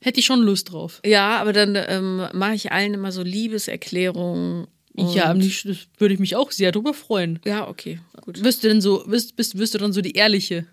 Hätte 0.00 0.20
ich 0.20 0.26
schon 0.26 0.40
Lust 0.42 0.72
drauf. 0.72 1.00
Ja, 1.04 1.38
aber 1.38 1.52
dann 1.52 1.76
ähm, 1.76 2.26
mache 2.32 2.54
ich 2.54 2.72
allen 2.72 2.94
immer 2.94 3.12
so 3.12 3.22
Liebeserklärungen. 3.22 4.66
Ja, 4.96 5.34
würde 5.34 6.14
ich 6.14 6.20
mich 6.20 6.36
auch 6.36 6.50
sehr 6.50 6.72
drüber 6.72 6.92
freuen. 6.92 7.38
Ja, 7.44 7.68
okay, 7.68 8.00
gut. 8.20 8.42
Wirst 8.42 8.64
du 8.64 8.68
denn 8.68 8.80
so, 8.80 9.04
wirst, 9.06 9.36
bist, 9.36 9.56
wirst 9.56 9.74
du 9.74 9.78
dann 9.78 9.92
so 9.92 10.00
die 10.00 10.12
ehrliche? 10.12 10.66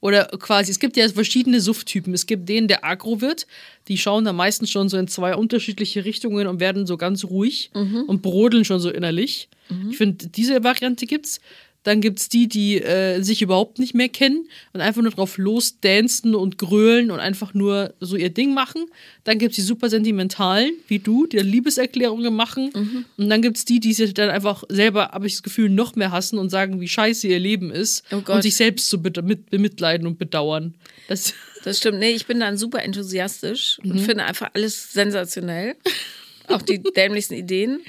Oder 0.00 0.24
quasi, 0.26 0.70
es 0.70 0.80
gibt 0.80 0.96
ja 0.96 1.08
verschiedene 1.08 1.60
Sufttypen. 1.60 2.12
Es 2.12 2.26
gibt 2.26 2.48
den, 2.48 2.68
der 2.68 2.84
agro 2.84 3.20
wird. 3.20 3.46
Die 3.88 3.96
schauen 3.96 4.24
da 4.24 4.32
meistens 4.32 4.70
schon 4.70 4.88
so 4.88 4.96
in 4.98 5.06
zwei 5.06 5.34
unterschiedliche 5.36 6.04
Richtungen 6.04 6.48
und 6.48 6.60
werden 6.60 6.86
so 6.86 6.96
ganz 6.96 7.24
ruhig 7.24 7.70
und 7.72 8.20
brodeln 8.20 8.64
schon 8.64 8.80
so 8.80 8.90
innerlich. 8.90 9.48
Ich 9.90 9.96
finde, 9.96 10.26
diese 10.26 10.62
Variante 10.64 11.06
gibt's. 11.06 11.40
Dann 11.82 12.00
gibt's 12.00 12.28
die, 12.28 12.48
die 12.48 12.80
äh, 12.80 13.20
sich 13.22 13.42
überhaupt 13.42 13.78
nicht 13.78 13.94
mehr 13.94 14.08
kennen 14.08 14.48
und 14.72 14.80
einfach 14.80 15.02
nur 15.02 15.10
drauf 15.10 15.38
losdancen 15.38 16.34
und 16.34 16.58
grölen 16.58 17.10
und 17.10 17.20
einfach 17.20 17.54
nur 17.54 17.94
so 18.00 18.16
ihr 18.16 18.30
Ding 18.30 18.54
machen. 18.54 18.86
Dann 19.24 19.38
gibt's 19.38 19.56
die 19.56 19.62
super 19.62 19.88
sentimentalen, 19.88 20.72
wie 20.88 20.98
du, 20.98 21.26
die 21.26 21.38
dann 21.38 21.46
Liebeserklärungen 21.46 22.34
machen. 22.34 23.04
Und 23.16 23.28
dann 23.28 23.42
gibt's 23.42 23.64
die, 23.64 23.80
die 23.80 23.92
sich 23.92 24.14
dann 24.14 24.30
einfach 24.30 24.64
selber, 24.68 25.10
habe 25.12 25.26
ich 25.26 25.34
das 25.34 25.42
Gefühl, 25.42 25.68
noch 25.70 25.96
mehr 25.96 26.12
hassen 26.12 26.38
und 26.38 26.50
sagen, 26.50 26.80
wie 26.80 26.88
scheiße 26.88 27.26
ihr 27.26 27.40
Leben 27.40 27.70
ist 27.70 28.04
Oh 28.12 28.22
und 28.32 28.42
sich 28.42 28.56
selbst 28.56 28.88
so 28.88 28.98
mit, 28.98 29.50
bemitleiden 29.50 30.06
und 30.06 30.18
bedauern. 30.18 30.74
Das, 31.08 31.34
Das 31.62 31.78
stimmt. 31.78 31.98
Nee, 31.98 32.10
ich 32.10 32.26
bin 32.26 32.40
dann 32.40 32.56
super 32.56 32.82
enthusiastisch 32.82 33.78
und 33.84 33.98
finde 34.00 34.24
einfach 34.24 34.50
alles 34.54 34.92
sensationell. 34.92 35.76
Auch 36.48 36.62
die 36.62 36.82
dämlichsten 36.82 37.34
Ideen. 37.34 37.80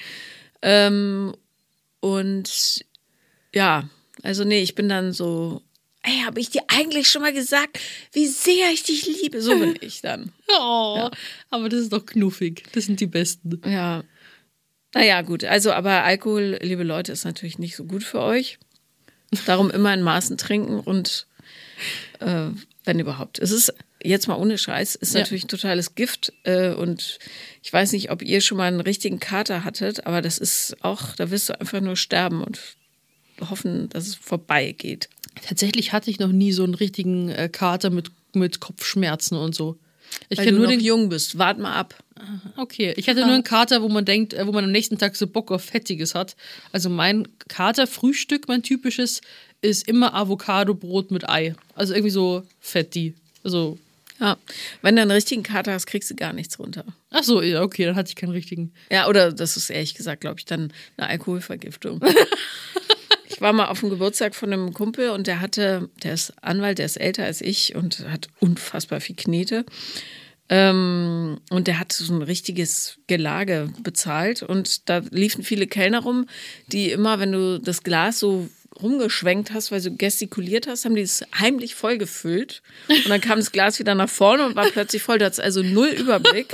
Ähm, 0.61 1.33
und 1.99 2.85
ja, 3.53 3.87
also 4.21 4.43
nee, 4.43 4.61
ich 4.61 4.75
bin 4.75 4.89
dann 4.89 5.13
so, 5.13 5.61
ey, 6.03 6.21
habe 6.25 6.39
ich 6.39 6.49
dir 6.49 6.61
eigentlich 6.67 7.07
schon 7.09 7.21
mal 7.21 7.33
gesagt, 7.33 7.79
wie 8.11 8.27
sehr 8.27 8.71
ich 8.71 8.83
dich 8.83 9.05
liebe? 9.05 9.41
So 9.41 9.57
bin 9.57 9.75
ich 9.81 10.01
dann. 10.01 10.31
oh, 10.59 11.09
aber 11.49 11.69
das 11.69 11.81
ist 11.81 11.93
doch 11.93 12.05
knuffig. 12.05 12.63
Das 12.73 12.85
sind 12.85 12.99
die 12.99 13.07
Besten. 13.07 13.61
Ja. 13.65 14.03
Naja, 14.93 15.21
gut. 15.23 15.43
Also, 15.43 15.71
aber 15.71 16.03
Alkohol, 16.03 16.59
liebe 16.61 16.83
Leute, 16.83 17.11
ist 17.11 17.25
natürlich 17.25 17.57
nicht 17.57 17.75
so 17.75 17.85
gut 17.85 18.03
für 18.03 18.19
euch. 18.21 18.59
Darum 19.47 19.71
immer 19.71 19.91
in 19.93 20.03
Maßen 20.03 20.37
trinken 20.37 20.79
und 20.79 21.25
äh, 22.19 22.49
wenn 22.85 22.99
überhaupt. 22.99 23.39
Es 23.39 23.49
ist 23.49 23.73
jetzt 24.03 24.27
mal 24.27 24.35
ohne 24.35 24.59
Scheiß, 24.59 24.93
ist 24.93 25.15
Ja. 25.15 25.21
natürlich 25.21 25.45
ein 25.45 25.47
totales 25.47 25.95
Gift. 25.95 26.31
Äh, 26.43 26.73
und 26.73 27.17
ich 27.63 27.73
weiß 27.73 27.93
nicht, 27.93 28.11
ob 28.11 28.21
ihr 28.21 28.41
schon 28.41 28.57
mal 28.59 28.67
einen 28.67 28.81
richtigen 28.81 29.19
Kater 29.19 29.63
hattet, 29.63 30.05
aber 30.05 30.21
das 30.21 30.37
ist 30.37 30.75
auch, 30.81 31.15
da 31.15 31.31
wirst 31.31 31.49
du 31.49 31.59
einfach 31.59 31.81
nur 31.81 31.95
sterben 31.95 32.43
und 32.43 32.59
hoffen, 33.49 33.89
dass 33.89 34.07
es 34.07 34.15
vorbeigeht. 34.15 35.09
Tatsächlich 35.47 35.93
hatte 35.93 36.09
ich 36.11 36.19
noch 36.19 36.31
nie 36.31 36.51
so 36.51 36.63
einen 36.63 36.75
richtigen 36.75 37.29
äh, 37.29 37.49
Kater 37.49 37.89
mit, 37.89 38.11
mit 38.33 38.59
Kopfschmerzen 38.59 39.37
und 39.37 39.55
so. 39.55 39.77
Ich 40.29 40.37
Weil 40.37 40.45
du 40.47 40.51
nur 40.53 40.63
noch 40.65 40.69
den. 40.71 40.79
jung 40.79 41.09
bist. 41.09 41.39
Wart 41.39 41.57
mal 41.57 41.73
ab. 41.73 41.95
Okay, 42.55 42.93
ich 42.97 43.09
hatte 43.09 43.21
nur 43.25 43.33
einen 43.33 43.43
Kater, 43.43 43.81
wo 43.81 43.89
man 43.89 44.05
denkt, 44.05 44.33
äh, 44.33 44.45
wo 44.45 44.51
man 44.51 44.63
am 44.63 44.71
nächsten 44.71 44.97
Tag 44.99 45.15
so 45.15 45.25
Bock 45.27 45.51
auf 45.51 45.63
Fettiges 45.63 46.13
hat. 46.13 46.35
Also 46.71 46.89
mein 46.89 47.27
Kater-Frühstück, 47.47 48.47
mein 48.47 48.61
typisches, 48.61 49.21
ist 49.61 49.87
immer 49.87 50.13
Avocado-Brot 50.13 51.09
mit 51.11 51.27
Ei. 51.27 51.55
Also 51.75 51.93
irgendwie 51.93 52.11
so 52.11 52.43
fetti. 52.59 53.15
Also, 53.43 53.79
Ja. 54.19 54.37
Wenn 54.83 54.95
du 54.95 55.01
einen 55.01 55.11
richtigen 55.11 55.41
Kater 55.41 55.73
hast, 55.73 55.87
kriegst 55.87 56.11
du 56.11 56.15
gar 56.15 56.31
nichts 56.33 56.59
runter. 56.59 56.85
ach 57.09 57.23
so, 57.23 57.41
ja, 57.41 57.61
okay, 57.63 57.85
dann 57.85 57.95
hatte 57.95 58.09
ich 58.09 58.15
keinen 58.15 58.31
richtigen. 58.31 58.71
Ja, 58.91 59.07
oder 59.07 59.31
das 59.33 59.57
ist 59.57 59.69
ehrlich 59.71 59.95
gesagt, 59.95 60.21
glaube 60.21 60.39
ich, 60.39 60.45
dann 60.45 60.71
eine 60.97 61.07
Alkoholvergiftung. 61.09 61.99
ich 63.43 63.45
war 63.45 63.51
mal 63.51 63.65
auf 63.65 63.81
dem 63.81 63.89
Geburtstag 63.89 64.35
von 64.35 64.53
einem 64.53 64.73
Kumpel 64.73 65.09
und 65.09 65.27
der 65.27 65.41
hatte, 65.41 65.89
der 66.01 66.13
ist 66.13 66.33
Anwalt, 66.41 66.77
der 66.77 66.85
ist 66.85 66.95
älter 66.95 67.25
als 67.25 67.41
ich 67.41 67.75
und 67.75 67.99
hat 68.07 68.29
unfassbar 68.39 69.01
viel 69.01 69.17
Knete. 69.17 69.65
Ähm, 70.47 71.41
und 71.49 71.67
der 71.67 71.77
hat 71.77 71.91
so 71.91 72.13
ein 72.13 72.21
richtiges 72.21 72.99
Gelage 73.07 73.69
bezahlt 73.83 74.43
und 74.43 74.87
da 74.87 75.01
liefen 75.11 75.43
viele 75.43 75.67
Kellner 75.67 76.03
rum, 76.03 76.29
die 76.67 76.89
immer, 76.89 77.19
wenn 77.19 77.33
du 77.33 77.59
das 77.59 77.83
Glas 77.83 78.17
so 78.19 78.47
rumgeschwenkt 78.81 79.51
hast, 79.51 79.73
weil 79.73 79.81
du 79.81 79.93
gestikuliert 79.93 80.67
hast, 80.67 80.85
haben 80.85 80.95
die 80.95 81.01
es 81.01 81.25
heimlich 81.37 81.75
voll 81.75 81.97
gefüllt. 81.97 82.61
Und 82.87 83.09
dann 83.09 83.19
kam 83.19 83.39
das 83.39 83.51
Glas 83.51 83.77
wieder 83.77 83.93
nach 83.93 84.07
vorne 84.07 84.45
und 84.45 84.55
war 84.55 84.67
plötzlich 84.67 85.03
voll. 85.03 85.17
Du 85.17 85.25
hattest 85.25 85.41
also 85.41 85.61
null 85.61 85.89
Überblick. 85.89 86.47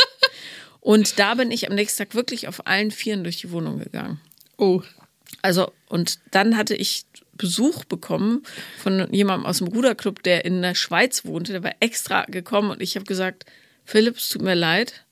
Und 0.80 1.20
da 1.20 1.36
bin 1.36 1.52
ich 1.52 1.70
am 1.70 1.76
nächsten 1.76 2.00
Tag 2.00 2.16
wirklich 2.16 2.48
auf 2.48 2.66
allen 2.66 2.90
Vieren 2.90 3.24
durch 3.24 3.38
die 3.38 3.52
Wohnung 3.52 3.78
gegangen. 3.78 4.20
Oh. 4.58 4.82
Also, 5.44 5.72
und 5.90 6.20
dann 6.32 6.56
hatte 6.56 6.76
ich 6.76 7.04
Besuch 7.34 7.84
bekommen 7.86 8.44
von 8.78 9.12
jemandem 9.14 9.46
aus 9.46 9.58
dem 9.58 9.68
Ruderclub, 9.68 10.24
der 10.24 10.46
in 10.46 10.62
der 10.62 10.76
Schweiz 10.76 11.26
wohnte. 11.26 11.52
Der 11.54 11.64
war 11.64 11.76
extra 11.80 12.26
gekommen 12.26 12.70
und 12.72 12.82
ich 12.82 12.96
habe 12.96 13.06
gesagt, 13.06 13.46
Philipp, 13.86 14.18
es 14.18 14.30
tut 14.30 14.42
mir 14.42 14.56
leid. 14.56 15.06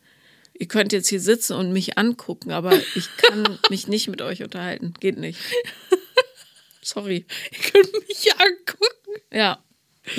Ihr 0.59 0.67
könnt 0.67 0.91
jetzt 0.91 1.07
hier 1.07 1.19
sitzen 1.21 1.53
und 1.53 1.71
mich 1.71 1.97
angucken, 1.97 2.51
aber 2.51 2.73
ich 2.95 3.07
kann 3.17 3.57
mich 3.69 3.87
nicht 3.87 4.07
mit 4.07 4.21
euch 4.21 4.43
unterhalten. 4.43 4.93
Geht 4.99 5.17
nicht. 5.17 5.39
Sorry. 6.81 7.25
Ihr 7.51 7.71
könnt 7.71 8.07
mich 8.07 8.23
ja 8.25 8.33
angucken. 8.33 9.21
Ja. 9.31 9.63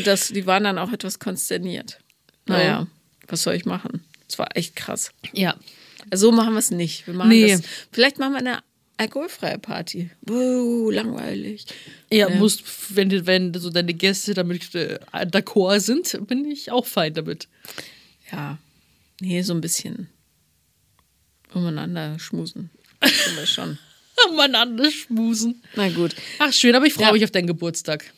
Das, 0.04 0.28
die 0.28 0.46
waren 0.46 0.64
dann 0.64 0.78
auch 0.78 0.92
etwas 0.92 1.18
konsterniert. 1.18 1.98
Naja, 2.46 2.86
was 3.26 3.42
soll 3.42 3.54
ich 3.54 3.64
machen? 3.64 4.04
Es 4.28 4.38
war 4.38 4.56
echt 4.56 4.76
krass. 4.76 5.12
Ja. 5.32 5.56
Also 6.10 6.26
so 6.30 6.32
machen 6.32 6.52
wir 6.54 6.58
es 6.58 6.70
nicht. 6.70 7.06
Wir 7.06 7.14
machen 7.14 7.30
Nee. 7.30 7.52
das, 7.52 7.62
vielleicht 7.92 8.18
machen 8.18 8.32
wir 8.32 8.38
eine 8.38 8.58
alkoholfreie 8.98 9.58
Party. 9.58 10.10
Buh, 10.22 10.90
langweilig. 10.90 11.64
Ja, 12.10 12.28
musst, 12.28 12.62
wenn, 12.94 13.26
wenn 13.26 13.54
so 13.54 13.70
deine 13.70 13.94
Gäste 13.94 14.34
damit 14.34 14.74
äh, 14.74 14.98
d'accord 15.26 15.80
sind, 15.80 16.26
bin 16.26 16.44
ich 16.44 16.70
auch 16.70 16.86
fein 16.86 17.14
damit. 17.14 17.48
Ja. 18.30 18.58
Nee, 19.20 19.42
so 19.42 19.54
ein 19.54 19.60
bisschen 19.60 20.08
umeinander 21.54 22.18
schmusen. 22.18 22.70
Wir 23.00 23.46
schon. 23.46 23.78
Miteinander 24.30 24.90
schmusen. 24.90 25.62
Na 25.76 25.88
gut. 25.90 26.14
Ach, 26.38 26.52
schön, 26.52 26.74
aber 26.74 26.86
ich 26.86 26.94
freue 26.94 27.06
Ja. 27.06 27.12
mich 27.12 27.24
auf 27.24 27.30
deinen 27.30 27.46
Geburtstag. 27.46 28.12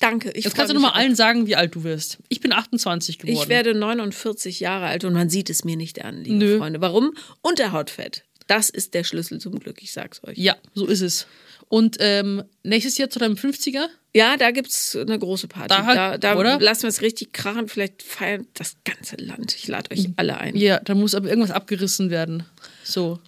Danke. 0.00 0.30
Ich 0.32 0.44
Jetzt 0.44 0.54
kannst 0.54 0.70
du 0.70 0.74
nochmal 0.74 0.92
allen 0.92 1.14
sagen, 1.14 1.46
wie 1.46 1.56
alt 1.56 1.74
du 1.74 1.84
wirst. 1.84 2.18
Ich 2.28 2.40
bin 2.40 2.52
28 2.52 3.18
geworden. 3.18 3.42
Ich 3.42 3.48
werde 3.48 3.74
49 3.74 4.60
Jahre 4.60 4.86
alt 4.86 5.04
und 5.04 5.14
man 5.14 5.30
sieht 5.30 5.48
es 5.48 5.64
mir 5.64 5.76
nicht 5.76 6.04
an, 6.04 6.22
liebe 6.22 6.36
Nö. 6.36 6.58
Freunde. 6.58 6.80
Warum? 6.80 7.14
Unterhautfett. 7.40 8.24
Das 8.46 8.70
ist 8.70 8.94
der 8.94 9.04
Schlüssel 9.04 9.40
zum 9.40 9.58
Glück, 9.58 9.82
ich 9.82 9.92
sag's 9.92 10.22
euch. 10.24 10.38
Ja, 10.38 10.56
so 10.74 10.86
ist 10.86 11.00
es. 11.00 11.26
Und 11.68 11.96
ähm, 11.98 12.44
nächstes 12.62 12.96
Jahr 12.96 13.10
zu 13.10 13.18
deinem 13.18 13.34
50er? 13.34 13.86
Ja, 14.14 14.36
da 14.36 14.50
gibt's 14.52 14.94
eine 14.94 15.18
große 15.18 15.48
Party. 15.48 15.68
Da 15.68 15.94
Da, 15.94 16.18
da 16.18 16.36
oder? 16.36 16.60
lassen 16.60 16.82
wir 16.82 16.88
es 16.88 17.02
richtig 17.02 17.32
krachen. 17.32 17.68
Vielleicht 17.68 18.02
feiern 18.02 18.46
das 18.54 18.76
ganze 18.84 19.16
Land. 19.16 19.54
Ich 19.56 19.66
lade 19.66 19.90
euch 19.90 20.08
alle 20.16 20.38
ein. 20.38 20.56
Ja, 20.56 20.78
da 20.80 20.94
muss 20.94 21.14
aber 21.14 21.28
irgendwas 21.28 21.50
abgerissen 21.50 22.10
werden. 22.10 22.44
So. 22.84 23.18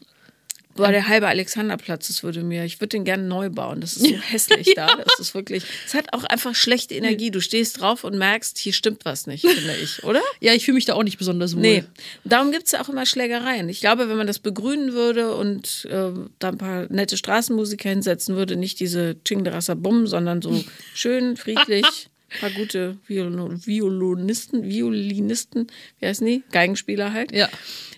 Boah, 0.78 0.92
der 0.92 1.08
halbe 1.08 1.26
Alexanderplatz, 1.28 2.08
das 2.08 2.22
würde 2.22 2.42
mir, 2.42 2.64
ich 2.64 2.80
würde 2.80 2.88
den 2.88 3.04
gerne 3.04 3.24
neu 3.24 3.50
bauen. 3.50 3.80
Das 3.80 3.96
ist 3.96 4.06
so 4.06 4.14
hässlich 4.16 4.72
da. 4.76 4.96
Das 4.96 5.18
ist 5.18 5.34
wirklich, 5.34 5.64
es 5.86 5.94
hat 5.94 6.12
auch 6.12 6.24
einfach 6.24 6.54
schlechte 6.54 6.94
Energie. 6.94 7.30
Du 7.30 7.40
stehst 7.40 7.80
drauf 7.80 8.04
und 8.04 8.16
merkst, 8.16 8.58
hier 8.58 8.72
stimmt 8.72 9.04
was 9.04 9.26
nicht, 9.26 9.46
finde 9.46 9.76
ich, 9.82 10.04
oder? 10.04 10.20
Ja, 10.40 10.52
ich 10.54 10.64
fühle 10.64 10.76
mich 10.76 10.84
da 10.84 10.94
auch 10.94 11.02
nicht 11.02 11.18
besonders 11.18 11.54
wohl. 11.54 11.62
Nee, 11.62 11.84
darum 12.24 12.52
gibt 12.52 12.66
es 12.66 12.72
ja 12.72 12.80
auch 12.80 12.88
immer 12.88 13.06
Schlägereien. 13.06 13.68
Ich 13.68 13.80
glaube, 13.80 14.08
wenn 14.08 14.16
man 14.16 14.26
das 14.26 14.38
begrünen 14.38 14.92
würde 14.92 15.34
und 15.34 15.86
äh, 15.90 16.10
da 16.38 16.48
ein 16.48 16.58
paar 16.58 16.86
nette 16.90 17.16
Straßenmusiker 17.16 17.88
hinsetzen 17.88 18.36
würde, 18.36 18.56
nicht 18.56 18.78
diese 18.78 19.16
Chingderasser 19.26 19.74
Bumm, 19.74 20.06
sondern 20.06 20.42
so 20.42 20.64
schön, 20.94 21.36
friedlich, 21.36 22.08
ein 22.30 22.40
paar 22.40 22.50
gute 22.50 22.98
Violon 23.06 23.64
Violonisten, 23.66 24.64
Violinisten, 24.64 25.66
wie 25.98 26.06
heißen 26.06 26.26
die? 26.26 26.42
Geigenspieler 26.50 27.12
halt. 27.12 27.32
Ja. 27.32 27.48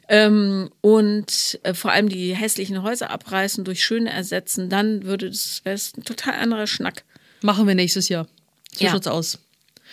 Ähm, 0.08 0.70
und 0.80 1.58
äh, 1.62 1.74
vor 1.74 1.92
allem 1.92 2.08
die 2.08 2.34
hässlichen 2.34 2.82
Häuser 2.82 3.10
abreißen, 3.10 3.64
durch 3.64 3.84
schöne 3.84 4.10
ersetzen, 4.10 4.68
dann 4.68 5.04
würde 5.04 5.28
das 5.30 5.60
wäre 5.64 5.74
es 5.74 5.96
ein 5.96 6.04
total 6.04 6.34
anderer 6.34 6.66
Schnack. 6.66 7.04
Machen 7.42 7.66
wir 7.66 7.74
nächstes 7.74 8.08
Jahr. 8.08 8.26
So 8.72 8.84
Ja. 8.84 8.90
schaut's 8.92 9.06
aus. 9.06 9.38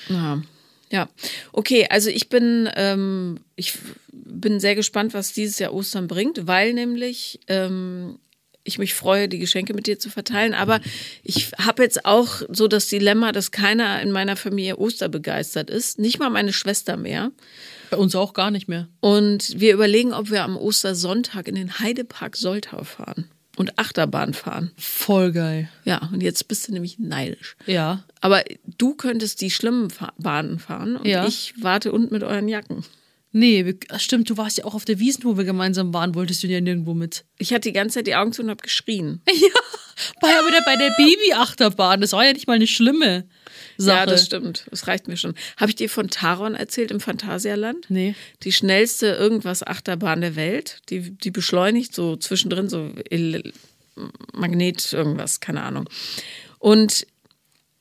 Ja. 0.10 0.42
Ja, 0.90 1.10
okay, 1.52 1.86
also 1.90 2.10
ich 2.10 2.30
bin, 2.30 2.70
ähm, 2.76 3.42
ich 3.58 3.74
bin 4.14 4.62
sehr 4.62 4.74
gespannt, 4.74 5.14
was 5.14 5.34
dieses 5.34 5.60
Jahr 5.60 5.74
Ostern 5.74 6.08
bringt, 6.08 6.48
weil 6.48 6.74
nämlich 6.74 7.42
ähm, 7.50 8.20
ich 8.68 8.78
mich 8.80 8.94
freue, 8.94 9.28
die 9.30 9.40
Geschenke 9.40 9.74
mit 9.74 9.88
dir 9.88 9.98
zu 10.00 10.10
verteilen. 10.10 10.54
Aber 10.54 10.80
ich 11.24 11.52
habe 11.58 11.84
jetzt 11.84 12.06
auch 12.06 12.42
so 12.50 12.68
das 12.68 12.88
Dilemma, 12.88 13.32
dass 13.32 13.52
keiner 13.52 14.02
in 14.02 14.12
meiner 14.12 14.36
Familie 14.36 14.78
Osterbegeistert 14.78 15.70
ist, 15.70 16.00
nicht 16.00 16.20
mal 16.20 16.30
meine 16.30 16.54
Schwester 16.54 16.98
mehr. 16.98 17.32
Bei 17.90 17.98
uns 17.98 18.16
auch 18.16 18.34
gar 18.34 18.52
nicht 18.52 18.68
mehr. 18.68 18.88
Und 19.00 19.60
wir 19.60 19.74
überlegen, 19.74 20.14
ob 20.14 20.30
wir 20.30 20.44
am 20.44 20.58
Ostersonntag 20.58 21.48
in 21.48 21.56
den 21.56 21.80
Heidepark 21.80 22.36
Soltau 22.36 22.84
fahren 22.84 23.30
und 23.56 23.80
Achterbahn 23.80 24.34
fahren. 24.34 24.72
Voll 24.78 25.32
geil. 25.32 25.70
Ja, 25.86 26.10
und 26.14 26.22
jetzt 26.22 26.48
bist 26.48 26.68
du 26.68 26.74
nämlich 26.74 27.00
neidisch. 27.00 27.56
Ja. 27.66 28.04
Aber 28.22 28.44
du 28.78 28.94
könntest 28.96 29.42
die 29.42 29.50
schlimmen 29.50 29.88
Bahnen 30.18 30.60
fahren 30.60 30.98
und 30.98 31.08
Ja. 31.08 31.26
ich 31.26 31.54
warte 31.60 31.92
unten 31.92 32.14
mit 32.14 32.24
euren 32.24 32.48
Jacken. 32.48 32.84
Nee, 33.32 33.66
wir, 33.66 33.76
stimmt, 34.00 34.30
du 34.30 34.38
warst 34.38 34.58
ja 34.58 34.66
auch 34.66 34.74
auf 34.74 34.86
der 34.86 35.00
Wiesen, 35.00 35.26
wo 35.26 35.38
wir 35.38 35.44
gemeinsam 35.44 35.94
waren, 35.94 36.16
wolltest 36.16 36.44
du 36.44 36.48
ja 36.48 36.62
nirgendwo 36.62 36.94
mit. 36.94 37.26
Ich 37.38 37.54
hatte 37.54 37.70
die 37.70 37.74
ganze 37.74 37.96
Zeit 37.96 38.08
die 38.08 38.16
Augen 38.16 38.32
zu 38.32 38.42
und 38.42 38.50
habe 38.50 38.62
geschrien. 38.62 39.22
Bei, 40.22 40.30
aber 40.38 40.52
der, 40.52 40.62
bei 40.62 40.76
der 40.76 40.92
Baby-Achterbahn, 40.92 42.02
das 42.02 42.12
war 42.12 42.24
ja 42.24 42.34
nicht 42.34 42.46
mal 42.46 42.54
eine 42.54 42.68
schlimme 42.68 43.28
Sache. 43.78 43.98
Ja, 43.98 44.06
das 44.06 44.26
stimmt. 44.26 44.66
Das 44.70 44.88
reicht 44.88 45.08
mir 45.08 45.18
schon. 45.18 45.34
Habe 45.58 45.72
ich 45.72 45.76
dir 45.76 45.90
von 45.90 46.10
Taron 46.10 46.54
erzählt 46.54 46.92
im 46.92 47.00
Phantasialand? 47.00 47.90
Nee. 47.90 48.14
Die 48.44 48.52
schnellste 48.52 49.08
irgendwas 49.08 49.66
Achterbahn 49.66 50.22
der 50.22 50.36
Welt. 50.36 50.82
Die, 50.90 51.12
die 51.18 51.32
beschleunigt 51.32 51.96
so 51.96 52.16
zwischendrin 52.16 52.70
so 52.70 52.92
Magnet 54.34 54.94
irgendwas, 54.94 55.40
keine 55.40 55.64
Ahnung. 55.64 55.90
Und 56.60 57.08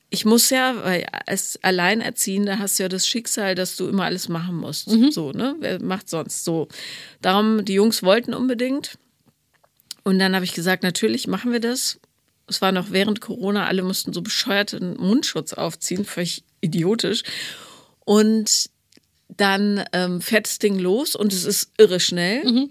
ich 0.09 0.25
muss 0.25 0.49
ja, 0.49 0.83
weil 0.83 1.05
als 1.25 1.59
Alleinerziehende 1.63 2.59
hast 2.59 2.79
du 2.79 2.83
ja 2.83 2.89
das 2.89 3.07
Schicksal, 3.07 3.55
dass 3.55 3.75
du 3.75 3.87
immer 3.87 4.05
alles 4.05 4.29
machen 4.29 4.55
musst. 4.55 4.89
So, 5.11 5.31
ne? 5.31 5.55
Wer 5.59 5.81
macht 5.81 6.09
sonst 6.09 6.45
so? 6.45 6.67
Darum, 7.21 7.65
die 7.65 7.73
Jungs 7.73 8.03
wollten 8.03 8.33
unbedingt. 8.33 8.97
Und 10.03 10.19
dann 10.19 10.33
habe 10.35 10.45
ich 10.45 10.53
gesagt, 10.53 10.83
natürlich 10.83 11.27
machen 11.27 11.51
wir 11.51 11.59
das. 11.59 11.99
Es 12.47 12.61
war 12.61 12.71
noch 12.71 12.91
während 12.91 13.19
Corona, 13.19 13.65
alle 13.67 13.83
mussten 13.83 14.13
so 14.13 14.21
bescheuerten 14.21 14.95
Mundschutz 14.97 15.51
aufziehen, 15.51 16.05
völlig 16.05 16.45
idiotisch. 16.61 17.23
Und 18.05 18.69
dann 19.27 19.83
ähm, 19.91 20.21
fährt 20.21 20.47
das 20.47 20.59
Ding 20.59 20.79
los 20.79 21.17
und 21.17 21.33
es 21.33 21.43
ist 21.43 21.73
irre 21.77 21.99
schnell. 21.99 22.69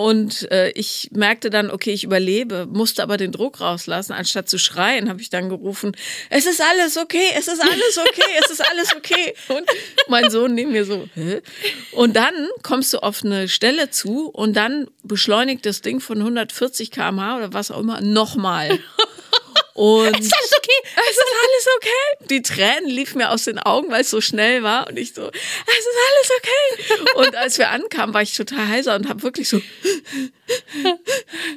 Und 0.00 0.50
äh, 0.50 0.70
ich 0.70 1.10
merkte 1.12 1.50
dann, 1.50 1.70
okay, 1.70 1.92
ich 1.92 2.04
überlebe, 2.04 2.66
musste 2.66 3.02
aber 3.02 3.18
den 3.18 3.32
Druck 3.32 3.60
rauslassen. 3.60 4.14
Anstatt 4.14 4.48
zu 4.48 4.58
schreien, 4.58 5.10
habe 5.10 5.20
ich 5.20 5.28
dann 5.28 5.50
gerufen, 5.50 5.94
es 6.30 6.46
ist 6.46 6.62
alles 6.62 6.96
okay, 6.96 7.26
es 7.36 7.48
ist 7.48 7.60
alles 7.60 7.98
okay, 7.98 8.30
es 8.42 8.50
ist 8.50 8.70
alles 8.70 8.96
okay. 8.96 9.34
Und 9.48 9.64
mein 10.08 10.30
Sohn 10.30 10.54
neben 10.54 10.72
mir 10.72 10.86
so, 10.86 11.06
Hä? 11.14 11.42
Und 11.92 12.16
dann 12.16 12.32
kommst 12.62 12.94
du 12.94 13.02
auf 13.02 13.22
eine 13.22 13.46
Stelle 13.48 13.90
zu 13.90 14.28
und 14.28 14.54
dann 14.54 14.86
beschleunigt 15.02 15.66
das 15.66 15.82
Ding 15.82 16.00
von 16.00 16.18
140 16.18 16.90
km/h 16.90 17.36
oder 17.36 17.52
was 17.52 17.70
auch 17.70 17.80
immer 17.80 18.00
nochmal. 18.00 18.78
Und 19.80 20.08
es 20.08 20.26
ist 20.26 20.34
alles 20.36 20.52
okay, 20.58 20.90
es 20.94 21.16
ist 21.16 21.24
alles 21.42 21.68
okay. 21.78 22.26
Die 22.28 22.42
Tränen 22.42 22.90
liefen 22.90 23.16
mir 23.16 23.30
aus 23.30 23.44
den 23.44 23.58
Augen, 23.58 23.90
weil 23.90 24.02
es 24.02 24.10
so 24.10 24.20
schnell 24.20 24.62
war. 24.62 24.86
Und 24.86 24.98
ich 24.98 25.14
so, 25.14 25.22
es 25.22 25.32
ist 25.32 25.88
alles 26.10 26.30
okay. 26.36 27.02
Und 27.14 27.36
als 27.36 27.56
wir 27.56 27.70
ankamen, 27.70 28.12
war 28.12 28.20
ich 28.20 28.36
total 28.36 28.68
heiser 28.68 28.94
und 28.94 29.08
habe 29.08 29.22
wirklich 29.22 29.48
so, 29.48 29.62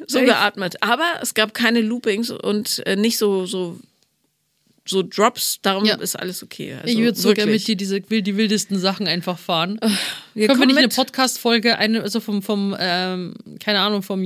so 0.08 0.22
geatmet. 0.22 0.82
Aber 0.82 1.20
es 1.22 1.34
gab 1.34 1.54
keine 1.54 1.82
Loopings 1.82 2.30
und 2.30 2.82
äh, 2.86 2.96
nicht 2.96 3.18
so, 3.18 3.46
so, 3.46 3.78
so 4.86 5.02
Drops. 5.04 5.60
Darum 5.62 5.86
Ja. 5.86 5.96
ist 5.96 6.16
alles 6.16 6.44
okay. 6.44 6.74
Also, 6.74 6.88
ich 6.88 6.98
würde 6.98 7.18
so 7.18 7.34
gerne 7.34 7.52
mit 7.52 7.66
dir 7.68 7.76
diese, 7.76 8.02
will- 8.10 8.22
die 8.22 8.36
wildesten 8.38 8.78
Sachen 8.80 9.08
einfach 9.08 9.38
fahren. 9.40 9.80
Wir 10.34 10.48
Können 10.48 10.60
wir 10.60 10.66
nicht 10.68 10.78
eine 10.78 10.88
mit 10.88 10.96
Podcast-Folge, 10.96 11.78
eine, 11.78 12.02
also 12.02 12.20
vom, 12.20 12.42
vom 12.42 12.76
ähm, 12.80 13.34
keine 13.64 13.80
Ahnung, 13.80 14.02
vom, 14.04 14.26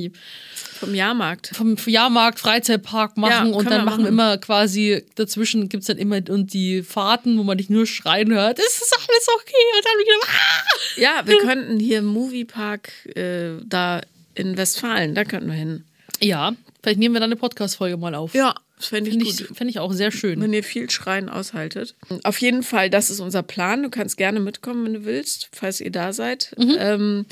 vom 0.80 0.96
Jahrmarkt. 0.96 1.48
vom 1.56 1.76
Jahrmarkt, 1.86 2.40
Freizeitpark 2.40 3.18
machen 3.18 3.50
Ja, 3.52 3.56
und 3.56 3.66
dann 3.70 3.82
wir 3.82 3.86
machen 3.86 4.04
wir 4.04 4.10
immer 4.10 4.38
quasi, 4.38 5.04
dazwischen 5.16 5.70
gibt 5.70 5.82
es 5.82 5.88
dann 5.88 5.98
immer 5.98 6.22
und 6.30 6.54
die 6.54 6.82
Fahrten, 6.82 7.38
wo 7.38 7.44
man 7.44 7.58
dich 7.58 7.70
nur 7.70 7.86
schreien 7.86 8.32
hört, 8.34 8.58
es 8.58 8.66
ist 8.82 8.96
alles 8.98 9.28
okay. 9.36 9.54
Und 9.76 9.86
dann 9.86 10.00
wieder, 10.00 10.28
ah! 10.28 11.00
Ja, 11.00 11.28
wir 11.28 11.38
könnten 11.40 11.80
hier 11.80 12.00
im 12.00 12.06
Moviepark 12.06 12.92
äh, 13.16 13.52
da 13.66 14.02
in 14.34 14.58
Westfalen, 14.58 15.14
da 15.14 15.24
könnten 15.24 15.48
wir 15.50 15.56
hin. 15.56 15.84
Ja, 16.22 16.54
vielleicht 16.82 17.00
nehmen 17.00 17.14
wir 17.14 17.20
dann 17.20 17.30
eine 17.32 17.36
Podcast-Folge 17.40 17.98
mal 17.98 18.16
auf. 18.16 18.34
Ja, 18.34 18.56
das 18.78 18.88
fände 18.88 19.10
ich 19.10 19.16
Finde 19.16 19.26
gut. 19.26 19.50
ich, 19.52 19.58
fänd 19.58 19.70
ich 19.72 19.80
auch 19.80 19.92
sehr 19.92 20.12
schön. 20.12 20.40
wenn 20.40 20.54
ihr 20.54 20.64
viel 20.64 20.90
Schreien 20.90 21.30
aushaltet. 21.30 21.96
Auf 22.24 22.40
jeden 22.40 22.62
Fall, 22.64 22.90
das 22.90 23.10
ist 23.10 23.20
unser 23.20 23.42
Plan. 23.44 23.84
Du 23.84 23.90
kannst 23.90 24.18
gerne 24.18 24.40
mitkommen, 24.40 24.86
wenn 24.86 24.94
du 24.94 25.06
willst, 25.06 25.50
falls 25.52 25.82
ihr 25.82 25.92
da 25.92 26.14
seid. 26.14 26.56
Ähm, 26.58 27.26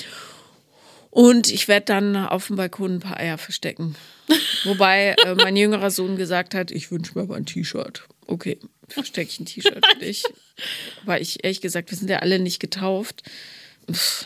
und 1.11 1.51
ich 1.51 1.67
werde 1.67 1.85
dann 1.85 2.15
auf 2.17 2.47
dem 2.47 2.55
Balkon 2.55 2.95
ein 2.95 2.99
paar 2.99 3.17
Eier 3.17 3.37
verstecken. 3.37 3.95
Wobei 4.65 5.15
äh, 5.23 5.35
mein 5.35 5.55
jüngerer 5.55 5.91
Sohn 5.91 6.17
gesagt 6.17 6.55
hat, 6.55 6.71
ich 6.71 6.91
wünsche 6.91 7.13
mir 7.15 7.21
aber 7.21 7.35
ein 7.35 7.45
T-Shirt. 7.45 8.03
Okay, 8.27 8.59
verstecke 8.87 9.29
ich 9.29 9.39
ein 9.39 9.45
T-Shirt 9.45 9.85
für 9.85 9.99
dich. 9.99 10.23
Weil 11.05 11.21
ich 11.21 11.43
ehrlich 11.43 11.61
gesagt, 11.61 11.91
wir 11.91 11.97
sind 11.97 12.09
ja 12.09 12.19
alle 12.19 12.39
nicht 12.39 12.59
getauft. 12.59 13.21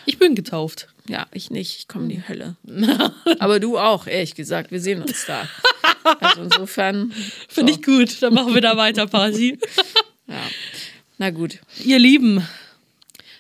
Ich 0.05 0.17
bin 0.17 0.36
getauft. 0.36 0.88
Ja, 1.10 1.26
ich 1.34 1.49
nicht. 1.49 1.80
Ich 1.80 1.88
komme 1.88 2.03
in 2.03 2.10
die 2.10 2.28
Hölle. 2.28 2.55
Aber 3.39 3.60
du 3.60 3.80
auch, 3.80 4.05
ehrlich 4.05 4.36
gesagt. 4.36 4.72
Wir 4.72 4.80
sehen 4.80 5.01
uns 5.01 5.26
da. 5.26 5.49
Also 6.03 6.43
insofern. 6.43 7.12
Finde 7.49 7.74
ich 7.74 7.82
gut. 7.82 8.22
Dann 8.22 8.36
machen 8.36 8.53
wir 8.53 8.62
da 8.62 8.78
weiter, 8.78 9.07
Party. 9.07 9.57
Ja. 10.28 10.41
Na 11.18 11.32
gut. 11.32 11.57
Ihr 11.84 11.97
Lieben, 11.97 12.47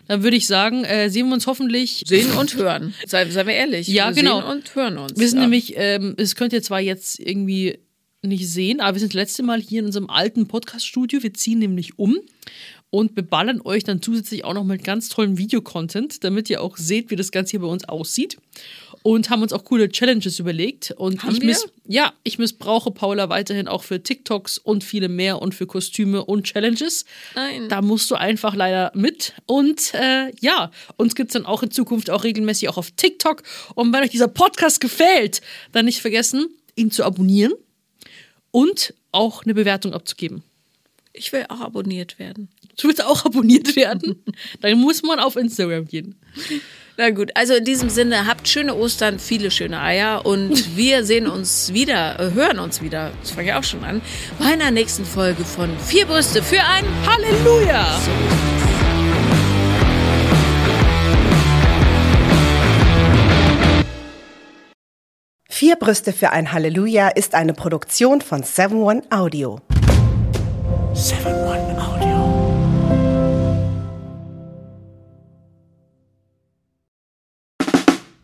dann 0.07 0.23
würde 0.23 0.35
ich 0.35 0.47
sagen, 0.47 0.83
äh, 0.83 1.11
sehen 1.11 1.27
wir 1.27 1.35
uns 1.35 1.45
hoffentlich. 1.45 2.03
Sehen 2.07 2.31
und 2.31 2.55
hören. 2.55 2.95
Sei, 3.05 3.29
seien 3.29 3.45
wir 3.45 3.53
ehrlich. 3.53 3.87
Ja, 3.87 4.07
wir 4.07 4.23
genau. 4.23 4.41
Sehen 4.41 4.49
und 4.49 4.75
hören 4.75 4.97
uns. 4.97 5.19
Wir 5.19 5.29
sind 5.29 5.37
ja. 5.37 5.43
nämlich, 5.43 5.73
ähm, 5.77 6.15
es 6.17 6.35
könnte 6.35 6.63
zwar 6.63 6.79
jetzt 6.79 7.19
irgendwie 7.19 7.77
nicht 8.23 8.49
sehen, 8.49 8.81
aber 8.81 8.95
wir 8.95 8.99
sind 8.99 9.13
das 9.13 9.21
letzte 9.21 9.43
Mal 9.43 9.61
hier 9.61 9.81
in 9.81 9.85
unserem 9.85 10.09
alten 10.09 10.47
Podcast-Studio. 10.47 11.21
Wir 11.21 11.35
ziehen 11.35 11.59
nämlich 11.59 11.99
um 11.99 12.17
und 12.91 13.13
beballern 13.13 13.61
euch 13.63 13.83
dann 13.83 14.01
zusätzlich 14.01 14.43
auch 14.45 14.53
noch 14.53 14.63
mit 14.63 14.83
ganz 14.83 15.09
tollem 15.09 15.37
Videocontent, 15.37 16.23
damit 16.23 16.49
ihr 16.49 16.61
auch 16.61 16.77
seht, 16.77 17.11
wie 17.11 17.15
das 17.15 17.31
Ganze 17.31 17.51
hier 17.51 17.59
bei 17.59 17.67
uns 17.67 17.87
aussieht. 17.87 18.37
Und 19.01 19.29
haben 19.29 19.41
uns 19.43 19.53
auch 19.53 19.63
coole 19.63 19.89
Challenges 19.89 20.39
überlegt. 20.39 20.91
Und 20.97 21.23
Haben 21.23 21.35
ich 21.35 21.41
wir? 21.41 21.57
ja, 21.87 22.13
ich 22.23 22.37
missbrauche 22.37 22.91
Paula 22.91 23.29
weiterhin 23.29 23.67
auch 23.69 23.83
für 23.83 24.03
TikToks 24.03 24.57
und 24.57 24.83
viele 24.83 25.07
mehr 25.07 25.41
und 25.41 25.55
für 25.55 25.67
Kostüme 25.67 26.25
und 26.25 26.43
Challenges. 26.43 27.05
Nein. 27.33 27.69
Da 27.69 27.81
musst 27.81 28.11
du 28.11 28.15
einfach 28.15 28.55
leider 28.55 28.91
mit. 28.95 29.35
Und 29.45 29.93
äh, 29.93 30.33
ja, 30.41 30.71
uns 30.97 31.15
gibt 31.15 31.29
es 31.29 31.33
dann 31.33 31.45
auch 31.45 31.63
in 31.63 31.71
Zukunft 31.71 32.09
auch 32.09 32.25
regelmäßig 32.25 32.67
auch 32.69 32.77
auf 32.77 32.91
TikTok. 32.91 33.43
Und 33.75 33.93
wenn 33.93 34.03
euch 34.03 34.09
dieser 34.09 34.27
Podcast 34.27 34.81
gefällt, 34.81 35.41
dann 35.71 35.85
nicht 35.85 36.01
vergessen, 36.01 36.47
ihn 36.75 36.91
zu 36.91 37.05
abonnieren 37.05 37.53
und 38.51 38.93
auch 39.11 39.43
eine 39.43 39.53
Bewertung 39.53 39.93
abzugeben. 39.93 40.43
Ich 41.13 41.33
will 41.33 41.45
auch 41.49 41.61
abonniert 41.61 42.19
werden. 42.19 42.49
Du 42.79 42.87
willst 42.87 43.03
auch 43.03 43.25
abonniert 43.25 43.75
werden. 43.75 44.23
Dann 44.61 44.79
muss 44.79 45.01
man 45.01 45.19
auf 45.19 45.35
Instagram 45.35 45.85
gehen. 45.87 46.15
Na 46.97 47.09
gut, 47.09 47.31
also 47.35 47.55
in 47.55 47.65
diesem 47.65 47.89
Sinne, 47.89 48.27
habt 48.27 48.47
schöne 48.47 48.75
Ostern, 48.75 49.19
viele 49.19 49.51
schöne 49.51 49.81
Eier 49.81 50.25
und 50.25 50.75
wir 50.77 51.03
sehen 51.05 51.27
uns 51.27 51.73
wieder, 51.73 52.19
äh, 52.19 52.33
hören 52.33 52.59
uns 52.59 52.81
wieder, 52.81 53.11
das 53.21 53.31
fange 53.31 53.49
ich 53.49 53.53
auch 53.53 53.63
schon 53.63 53.83
an, 53.83 54.01
bei 54.37 54.45
einer 54.45 54.69
nächsten 54.69 55.05
Folge 55.05 55.45
von 55.45 55.69
Vier 55.79 56.05
Brüste 56.05 56.43
für 56.43 56.61
ein 56.61 56.85
Halleluja! 57.05 57.99
Vier 65.49 65.75
Brüste 65.75 66.13
für 66.13 66.31
ein 66.31 66.53
Halleluja 66.53 67.09
ist 67.09 67.33
eine 67.33 67.53
Produktion 67.53 68.21
von 68.21 68.43
7-One 68.43 69.03
Audio. 69.09 69.59
7-One 70.99 71.81
Audio. 71.81 72.17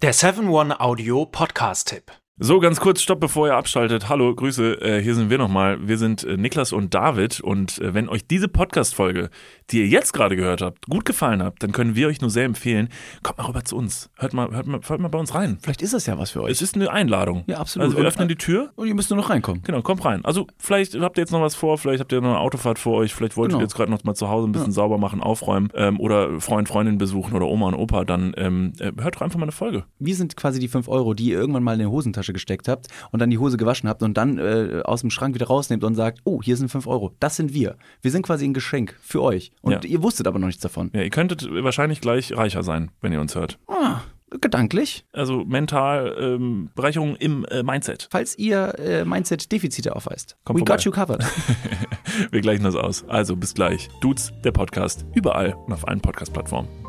Der 0.02 0.14
7-One 0.14 0.82
Audio 0.82 1.26
Podcast-Tipp. 1.26 2.12
So, 2.38 2.60
ganz 2.60 2.82
kurz, 2.82 3.02
stopp, 3.02 3.22
bevor 3.22 3.48
ihr 3.48 3.56
abschaltet. 3.56 4.10
Hallo, 4.10 4.36
Grüße, 4.36 4.82
äh, 4.82 5.02
hier 5.02 5.16
sind 5.16 5.30
wir 5.30 5.38
nochmal. 5.38 5.88
Wir 5.88 5.98
sind 5.98 6.26
äh, 6.26 6.36
Niklas 6.36 6.74
und 6.74 6.94
David 6.94 7.40
und 7.40 7.80
äh, 7.80 7.94
wenn 7.94 8.10
euch 8.10 8.28
diese 8.28 8.50
Podcast-Folge, 8.50 9.30
die 9.72 9.80
ihr 9.82 9.88
jetzt 9.88 10.14
gerade 10.14 10.36
gehört 10.36 10.62
habt, 10.62 10.86
gut 10.88 11.06
gefallen 11.06 11.42
habt, 11.42 11.64
dann 11.64 11.72
können 11.72 11.96
wir 11.96 12.08
euch 12.08 12.22
nur 12.22 12.30
sehr 12.30 12.46
empfehlen, 12.46 12.90
kommt 13.24 13.38
mal 13.40 13.46
rüber 13.46 13.64
zu 13.64 13.76
uns. 13.76 14.10
Hört 14.18 14.34
mal, 14.34 14.52
hört 14.52 14.68
mal, 14.68 14.80
hört 14.88 15.00
mal 15.02 15.08
bei 15.08 15.18
uns 15.20 15.34
rein. 15.34 15.58
Vielleicht 15.62 15.82
ist 15.82 15.94
das 15.94 16.06
ja 16.06 16.18
was 16.18 16.32
für 16.32 16.44
euch. 16.44 16.52
Es 16.52 16.62
ist 16.62 16.76
eine 16.76 16.92
Einladung. 16.92 17.44
Ja, 17.48 17.58
absolut. 17.58 17.86
Also 17.88 17.98
wir 17.98 18.06
öffnen 18.06 18.28
die 18.28 18.36
Tür. 18.36 18.72
Und 18.76 18.88
ihr 18.88 18.94
müsst 18.96 19.10
nur 19.10 19.18
noch 19.18 19.30
reinkommen. 19.30 19.64
Genau, 19.64 19.82
kommt 19.82 20.06
rein. 20.06 20.24
Also 20.24 20.48
vielleicht 20.58 20.96
habt 21.00 21.18
ihr 21.18 21.22
jetzt 21.22 21.32
noch 21.32 21.42
was 21.42 21.56
vor, 21.56 21.78
vielleicht 21.78 22.00
habt 22.00 22.12
ihr 22.12 22.22
noch 22.22 22.30
eine 22.30 22.40
Autofahrt 22.40 22.78
vor 22.80 22.98
euch, 22.98 23.14
vielleicht 23.14 23.38
wollt 23.38 23.50
Genau. 23.50 23.60
ihr 23.60 23.64
jetzt 23.64 23.76
gerade 23.76 23.92
noch 23.92 24.04
mal 24.04 24.14
zu 24.16 24.30
Hause 24.30 24.48
ein 24.48 24.52
bisschen 24.52 24.72
sauber 24.72 24.98
machen, 24.98 25.22
aufräumen 25.22 25.70
ähm, 25.76 26.00
oder 26.00 26.40
Freund, 26.40 26.68
Freundin 26.68 26.98
besuchen 26.98 27.34
oder 27.36 27.48
Oma 27.48 27.68
und 27.68 27.76
Opa, 27.76 28.06
dann 28.06 28.34
ähm, 28.38 28.74
äh, 28.80 28.92
hört 29.02 29.16
doch 29.16 29.22
einfach 29.22 29.38
mal 29.40 29.44
eine 29.46 29.52
Folge. 29.52 29.86
Wir 30.00 30.16
sind 30.16 30.36
quasi 30.38 30.60
die 30.60 30.68
5 30.68 30.88
Euro, 30.88 31.14
die 31.14 31.30
ihr 31.30 31.40
irgendwann 31.40 31.64
mal 31.64 31.74
in 31.74 31.80
die 31.80 31.86
Hosentasche 31.86 32.34
gesteckt 32.34 32.68
habt 32.68 32.88
und 33.12 33.20
dann 33.20 33.30
die 33.30 33.38
Hose 33.38 33.58
gewaschen 33.58 33.90
habt 33.90 34.04
und 34.04 34.16
dann 34.16 34.38
äh, 34.38 34.82
aus 34.84 35.02
dem 35.02 35.10
Schrank 35.10 35.34
wieder 35.36 35.48
rausnehmt 35.48 35.84
und 35.84 35.96
sagt, 35.96 36.20
oh, 36.24 36.42
hier 36.44 36.58
sind 36.58 36.70
5 36.70 36.86
Euro. 36.88 37.16
Das 37.20 37.36
sind 37.36 37.54
wir. 37.54 37.78
Wir 38.02 38.12
sind 38.12 38.24
quasi 38.24 38.46
ein 38.46 38.54
Geschenk 38.54 38.96
für 39.02 39.22
euch. 39.22 39.52
Und 39.66 39.72
Ja. 39.74 39.82
ihr 39.84 40.02
wusstet 40.04 40.28
aber 40.28 40.40
noch 40.40 40.48
nichts 40.48 40.62
davon. 40.62 40.92
Ja, 40.94 41.02
ihr 41.02 41.10
könntet 41.10 41.46
wahrscheinlich 41.52 42.00
gleich 42.00 42.36
reicher 42.38 42.62
sein, 42.64 42.92
wenn 43.02 43.12
ihr 43.12 43.20
uns 43.20 43.34
hört. 43.36 43.58
Ah, 43.68 44.02
gedanklich. 44.40 45.06
Also 45.12 45.44
mental 45.44 46.16
ähm, 46.20 46.70
Bereicherung 46.76 47.16
im 47.16 47.46
äh, 47.46 47.64
Mindset. 47.64 48.08
Falls 48.12 48.38
ihr 48.38 48.78
äh, 48.80 49.04
Mindset-Defizite 49.06 49.96
aufweist. 49.96 50.38
Kommt 50.46 50.58
We 50.58 50.62
vorbei. 50.62 50.76
got 50.76 50.84
you 50.86 50.92
covered. 50.92 51.26
Wir 52.32 52.42
gleichen 52.42 52.64
das 52.64 52.76
aus. 52.76 53.04
Also 53.08 53.36
bis 53.36 53.54
gleich. 53.56 53.90
Dudes, 54.02 54.32
der 54.44 54.52
Podcast, 54.52 55.06
überall 55.16 55.54
und 55.66 55.74
auf 55.74 55.88
allen 55.88 56.00
Podcast-Plattformen. 56.02 56.85